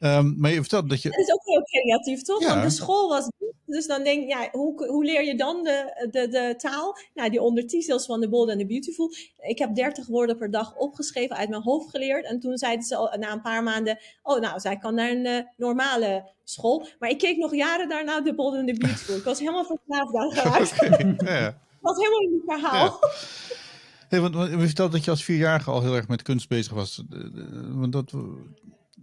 Um, 0.00 0.34
maar 0.38 0.50
je 0.50 0.60
vertelt 0.60 0.90
dat 0.90 1.02
je. 1.02 1.10
Dat 1.10 1.18
is 1.18 1.32
ook 1.32 1.44
heel 1.44 1.62
creatief, 1.62 2.22
toch? 2.22 2.40
Ja. 2.40 2.48
Want 2.48 2.62
de 2.62 2.70
school 2.70 3.08
was. 3.08 3.28
Dus 3.66 3.86
dan 3.86 4.02
denk 4.02 4.22
je, 4.22 4.28
ja, 4.28 4.48
hoe, 4.52 4.86
hoe 4.86 5.04
leer 5.04 5.24
je 5.24 5.36
dan 5.36 5.62
de, 5.62 6.08
de, 6.10 6.28
de 6.28 6.54
taal? 6.56 6.98
Nou, 7.14 7.30
die 7.30 7.40
ondertitels 7.40 8.06
van 8.06 8.20
The 8.20 8.28
Bold 8.28 8.50
and 8.50 8.58
the 8.58 8.66
Beautiful. 8.66 9.10
Ik 9.36 9.58
heb 9.58 9.74
30 9.74 10.06
woorden 10.06 10.36
per 10.36 10.50
dag 10.50 10.76
opgeschreven, 10.76 11.36
uit 11.36 11.48
mijn 11.48 11.62
hoofd 11.62 11.90
geleerd. 11.90 12.24
En 12.24 12.40
toen 12.40 12.56
zeiden 12.56 12.84
ze 12.84 12.96
al, 12.96 13.18
na 13.18 13.32
een 13.32 13.42
paar 13.42 13.62
maanden: 13.62 13.98
Oh, 14.22 14.40
nou, 14.40 14.60
zij 14.60 14.76
kan 14.76 14.94
naar 14.94 15.10
een 15.10 15.26
uh, 15.26 15.40
normale 15.56 16.30
school. 16.44 16.86
Maar 16.98 17.10
ik 17.10 17.18
keek 17.18 17.36
nog 17.36 17.54
jaren 17.54 17.88
daarna 17.88 18.22
The 18.22 18.34
Bold 18.34 18.54
and 18.54 18.66
the 18.68 18.74
Beautiful. 18.74 19.16
Ik 19.16 19.24
was 19.24 19.38
helemaal 19.38 19.64
verslaafd 19.64 20.14
aan 20.14 20.32
geraakt. 20.32 20.74
Okay, 21.16 21.40
ja. 21.40 21.48
Ik 21.48 21.92
was 21.92 21.96
helemaal 21.96 22.20
in 22.20 22.42
het 22.44 22.60
verhaal. 22.60 22.84
Ja. 22.84 23.08
Hey, 24.08 24.20
want, 24.20 24.34
want, 24.34 24.50
je 24.50 24.58
vertelt 24.58 24.92
dat 24.92 25.04
je 25.04 25.10
als 25.10 25.24
vierjarige 25.24 25.70
al 25.70 25.82
heel 25.82 25.94
erg 25.94 26.08
met 26.08 26.22
kunst 26.22 26.48
bezig 26.48 26.72
was. 26.72 27.02
Want 27.68 27.92
dat 27.92 28.12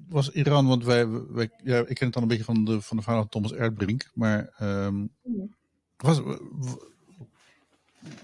was 0.10 0.32
Iran, 0.32 0.68
want 0.68 0.84
wij, 0.84 1.08
wij 1.08 1.50
ja, 1.64 1.78
ik 1.78 1.96
ken 1.96 2.06
het 2.06 2.14
dan 2.14 2.22
een 2.22 2.28
beetje 2.28 2.44
van 2.44 2.66
de, 2.66 2.82
van 2.82 2.98
de 2.98 3.04
verhaal 3.04 3.22
van 3.22 3.30
Thomas 3.30 3.54
Erdbrink, 3.54 4.10
maar 4.14 4.54
um, 4.62 5.10
was, 5.98 6.22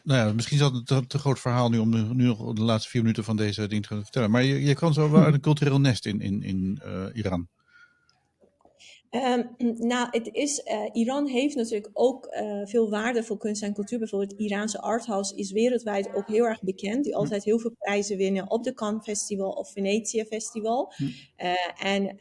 nou 0.03 0.27
ja, 0.27 0.33
misschien 0.33 0.57
is 0.57 0.63
dat 0.63 0.73
een 0.73 0.83
te, 0.83 1.07
te, 1.07 1.17
groot 1.17 1.39
verhaal 1.39 1.69
nu 1.69 1.77
om 1.77 2.15
nu 2.15 2.23
nog 2.23 2.53
de 2.53 2.61
laatste 2.61 2.89
vier 2.89 3.01
minuten 3.01 3.23
van 3.23 3.35
deze 3.35 3.67
ding 3.67 3.85
te 3.85 3.95
vertellen. 4.01 4.31
Maar 4.31 4.43
je, 4.43 4.63
je 4.63 4.75
kan 4.75 4.93
zo 4.93 5.11
wel 5.11 5.23
uit 5.23 5.33
een 5.33 5.39
cultureel 5.39 5.79
nest 5.79 6.05
in, 6.05 6.21
in, 6.21 6.43
in 6.43 6.81
uh, 6.85 7.03
Iran. 7.13 7.47
Um, 9.11 9.55
nou, 9.93 10.07
het 10.11 10.29
is, 10.31 10.59
uh, 10.65 10.89
Iran 10.93 11.27
heeft 11.27 11.55
natuurlijk 11.55 11.89
ook 11.93 12.27
uh, 12.31 12.65
veel 12.65 12.89
waarde 12.89 13.23
voor 13.23 13.37
kunst 13.37 13.63
en 13.63 13.73
cultuur. 13.73 13.99
Bijvoorbeeld 13.99 14.31
het 14.31 14.39
Iraanse 14.39 14.81
arthouse 14.81 15.35
is 15.35 15.51
wereldwijd 15.51 16.13
ook 16.13 16.27
heel 16.27 16.45
erg 16.45 16.61
bekend. 16.61 17.03
Die 17.03 17.15
altijd 17.15 17.43
heel 17.43 17.59
veel 17.59 17.75
prijzen 17.79 18.17
winnen 18.17 18.51
op 18.51 18.63
de 18.63 18.73
Cannes 18.73 19.03
Festival 19.03 19.51
of 19.51 19.71
Venetië 19.71 20.25
Festival. 20.25 20.93
Uh, 20.97 21.53
en 21.77 22.15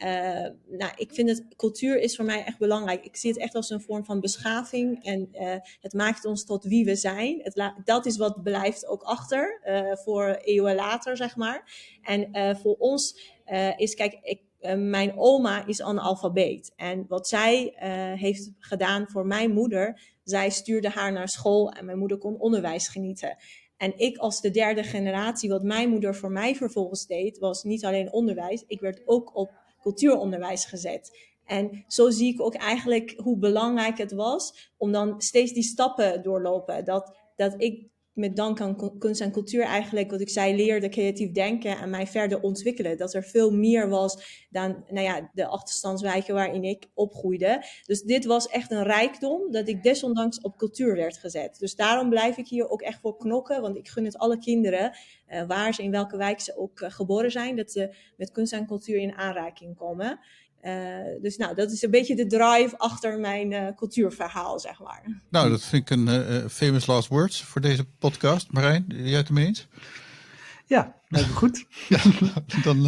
nou, 0.67 0.91
ik 0.95 1.13
vind 1.13 1.29
het, 1.29 1.45
cultuur 1.55 1.99
is 1.99 2.15
voor 2.15 2.25
mij 2.25 2.43
echt 2.43 2.57
belangrijk. 2.57 3.05
Ik 3.05 3.15
zie 3.15 3.29
het 3.29 3.39
echt 3.39 3.55
als 3.55 3.69
een 3.69 3.81
vorm 3.81 4.05
van 4.05 4.19
beschaving. 4.19 5.03
En 5.03 5.29
het 5.81 5.93
maakt 5.93 6.25
ons 6.25 6.45
tot 6.45 6.63
wie 6.63 6.85
we 6.85 6.95
zijn. 6.95 7.39
Het 7.43 7.73
dat 7.83 8.05
is 8.05 8.17
wat 8.17 8.43
blijft 8.43 8.87
ook 8.87 9.01
achter 9.01 9.61
voor 10.03 10.27
eeuwen 10.29 10.75
later, 10.75 11.17
zeg 11.17 11.35
maar. 11.35 11.71
En 12.01 12.57
voor 12.61 12.75
ons 12.77 13.19
is, 13.77 13.95
kijk, 13.95 14.19
ik 14.21 14.41
uh, 14.61 14.73
mijn 14.75 15.17
oma 15.17 15.67
is 15.67 15.81
analfabeet. 15.81 16.73
En 16.75 17.05
wat 17.07 17.27
zij 17.27 17.65
uh, 17.65 18.19
heeft 18.19 18.51
gedaan 18.59 19.07
voor 19.07 19.25
mijn 19.25 19.51
moeder, 19.51 20.01
zij 20.23 20.49
stuurde 20.49 20.89
haar 20.89 21.11
naar 21.11 21.29
school 21.29 21.71
en 21.71 21.85
mijn 21.85 21.97
moeder 21.97 22.17
kon 22.17 22.39
onderwijs 22.39 22.87
genieten. 22.87 23.37
En 23.77 23.97
ik 23.97 24.17
als 24.17 24.41
de 24.41 24.51
derde 24.51 24.83
generatie, 24.83 25.49
wat 25.49 25.63
mijn 25.63 25.89
moeder 25.89 26.15
voor 26.15 26.31
mij 26.31 26.55
vervolgens 26.55 27.05
deed, 27.05 27.37
was 27.37 27.63
niet 27.63 27.85
alleen 27.85 28.11
onderwijs, 28.11 28.63
ik 28.67 28.79
werd 28.79 29.01
ook 29.05 29.35
op 29.35 29.51
cultuuronderwijs 29.81 30.65
gezet. 30.65 31.17
En 31.45 31.83
zo 31.87 32.09
zie 32.09 32.33
ik 32.33 32.41
ook 32.41 32.55
eigenlijk 32.55 33.13
hoe 33.17 33.37
belangrijk 33.37 33.97
het 33.97 34.11
was 34.11 34.71
om 34.77 34.91
dan 34.91 35.21
steeds 35.21 35.53
die 35.53 35.63
stappen 35.63 36.23
doorlopen. 36.23 36.85
Dat, 36.85 37.17
dat 37.35 37.53
ik 37.57 37.87
met 38.13 38.35
dank 38.35 38.61
aan 38.61 38.97
kunst 38.99 39.21
en 39.21 39.31
cultuur 39.31 39.63
eigenlijk, 39.63 40.11
wat 40.11 40.21
ik 40.21 40.29
zei, 40.29 40.55
leerde 40.55 40.89
creatief 40.89 41.31
denken 41.31 41.77
en 41.77 41.89
mij 41.89 42.07
verder 42.07 42.41
ontwikkelen. 42.41 42.97
Dat 42.97 43.13
er 43.13 43.23
veel 43.23 43.51
meer 43.51 43.89
was 43.89 44.45
dan 44.49 44.83
nou 44.87 45.05
ja, 45.05 45.29
de 45.33 45.45
achterstandswijken 45.45 46.33
waarin 46.33 46.63
ik 46.63 46.85
opgroeide. 46.93 47.65
Dus 47.85 48.01
dit 48.01 48.25
was 48.25 48.47
echt 48.47 48.71
een 48.71 48.83
rijkdom 48.83 49.51
dat 49.51 49.67
ik 49.67 49.83
desondanks 49.83 50.41
op 50.41 50.57
cultuur 50.57 50.95
werd 50.95 51.17
gezet. 51.17 51.59
Dus 51.59 51.75
daarom 51.75 52.09
blijf 52.09 52.37
ik 52.37 52.47
hier 52.47 52.69
ook 52.69 52.81
echt 52.81 52.99
voor 52.99 53.17
knokken, 53.17 53.61
want 53.61 53.77
ik 53.77 53.89
gun 53.89 54.05
het 54.05 54.17
alle 54.17 54.37
kinderen, 54.37 54.97
uh, 55.29 55.47
waar 55.47 55.73
ze 55.73 55.83
in 55.83 55.91
welke 55.91 56.17
wijk 56.17 56.39
ze 56.39 56.57
ook 56.57 56.79
uh, 56.79 56.91
geboren 56.91 57.31
zijn, 57.31 57.55
dat 57.55 57.71
ze 57.71 57.95
met 58.17 58.31
kunst 58.31 58.53
en 58.53 58.67
cultuur 58.67 58.97
in 58.97 59.15
aanraking 59.15 59.75
komen. 59.75 60.19
Uh, 60.63 61.21
dus 61.21 61.37
nou, 61.37 61.55
dat 61.55 61.71
is 61.71 61.81
een 61.81 61.91
beetje 61.91 62.15
de 62.15 62.27
drive 62.27 62.77
achter 62.77 63.19
mijn 63.19 63.51
uh, 63.51 63.67
cultuurverhaal, 63.75 64.59
zeg 64.59 64.79
maar. 64.79 65.21
Nou, 65.29 65.49
dat 65.49 65.63
vind 65.63 65.89
ik 65.89 65.97
een 65.97 66.07
uh, 66.07 66.45
famous 66.49 66.85
last 66.85 67.07
words 67.07 67.43
voor 67.43 67.61
deze 67.61 67.85
podcast. 67.99 68.51
Marijn, 68.51 68.85
jij 68.87 69.17
het 69.17 69.27
ermee 69.27 69.45
eens? 69.45 69.67
Ja, 70.65 70.95
lijkt 71.07 71.27
me 71.27 71.33
goed. 71.33 71.65
ja, 71.89 72.01
dan 72.63 72.83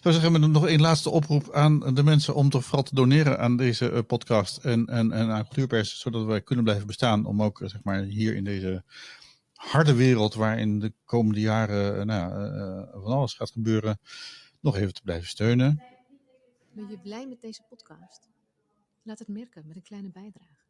zou 0.00 0.14
zeggen 0.14 0.32
we 0.32 0.38
nog 0.38 0.66
één 0.66 0.80
laatste 0.80 1.10
oproep 1.10 1.52
aan 1.52 1.94
de 1.94 2.02
mensen 2.02 2.34
om 2.34 2.50
toch 2.50 2.64
vooral 2.64 2.82
te 2.82 2.94
doneren 2.94 3.38
aan 3.38 3.56
deze 3.56 4.04
podcast 4.06 4.56
en, 4.56 4.86
en, 4.86 5.12
en 5.12 5.30
aan 5.30 5.44
cultuurpers, 5.44 6.00
zodat 6.00 6.24
wij 6.24 6.40
kunnen 6.40 6.64
blijven 6.64 6.86
bestaan 6.86 7.24
om 7.24 7.42
ook 7.42 7.60
zeg 7.64 7.80
maar, 7.82 8.02
hier 8.02 8.36
in 8.36 8.44
deze 8.44 8.84
harde 9.52 9.94
wereld 9.94 10.34
waarin 10.34 10.78
de 10.78 10.92
komende 11.04 11.40
jaren 11.40 12.06
nou, 12.06 12.32
van 12.92 13.12
alles 13.12 13.34
gaat 13.34 13.50
gebeuren, 13.50 13.98
nog 14.60 14.76
even 14.76 14.94
te 14.94 15.02
blijven 15.02 15.28
steunen. 15.28 15.93
Ben 16.74 16.88
je 16.88 16.98
blij 16.98 17.26
met 17.26 17.40
deze 17.40 17.62
podcast? 17.68 18.28
Laat 19.02 19.18
het 19.18 19.28
merken 19.28 19.66
met 19.66 19.76
een 19.76 19.82
kleine 19.82 20.10
bijdrage. 20.10 20.64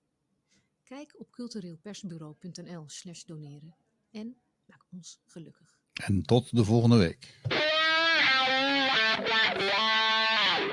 Kijk 0.83 1.15
op 1.19 1.31
cultureelpersbureau.nl 1.31 2.85
slash 2.87 3.23
doneren 3.23 3.77
en 4.11 4.37
maak 4.67 4.85
ons 4.93 5.21
gelukkig. 5.27 5.79
En 5.93 6.23
tot 6.23 6.57
de 6.57 6.65
volgende 6.65 6.97
week. 6.97 7.41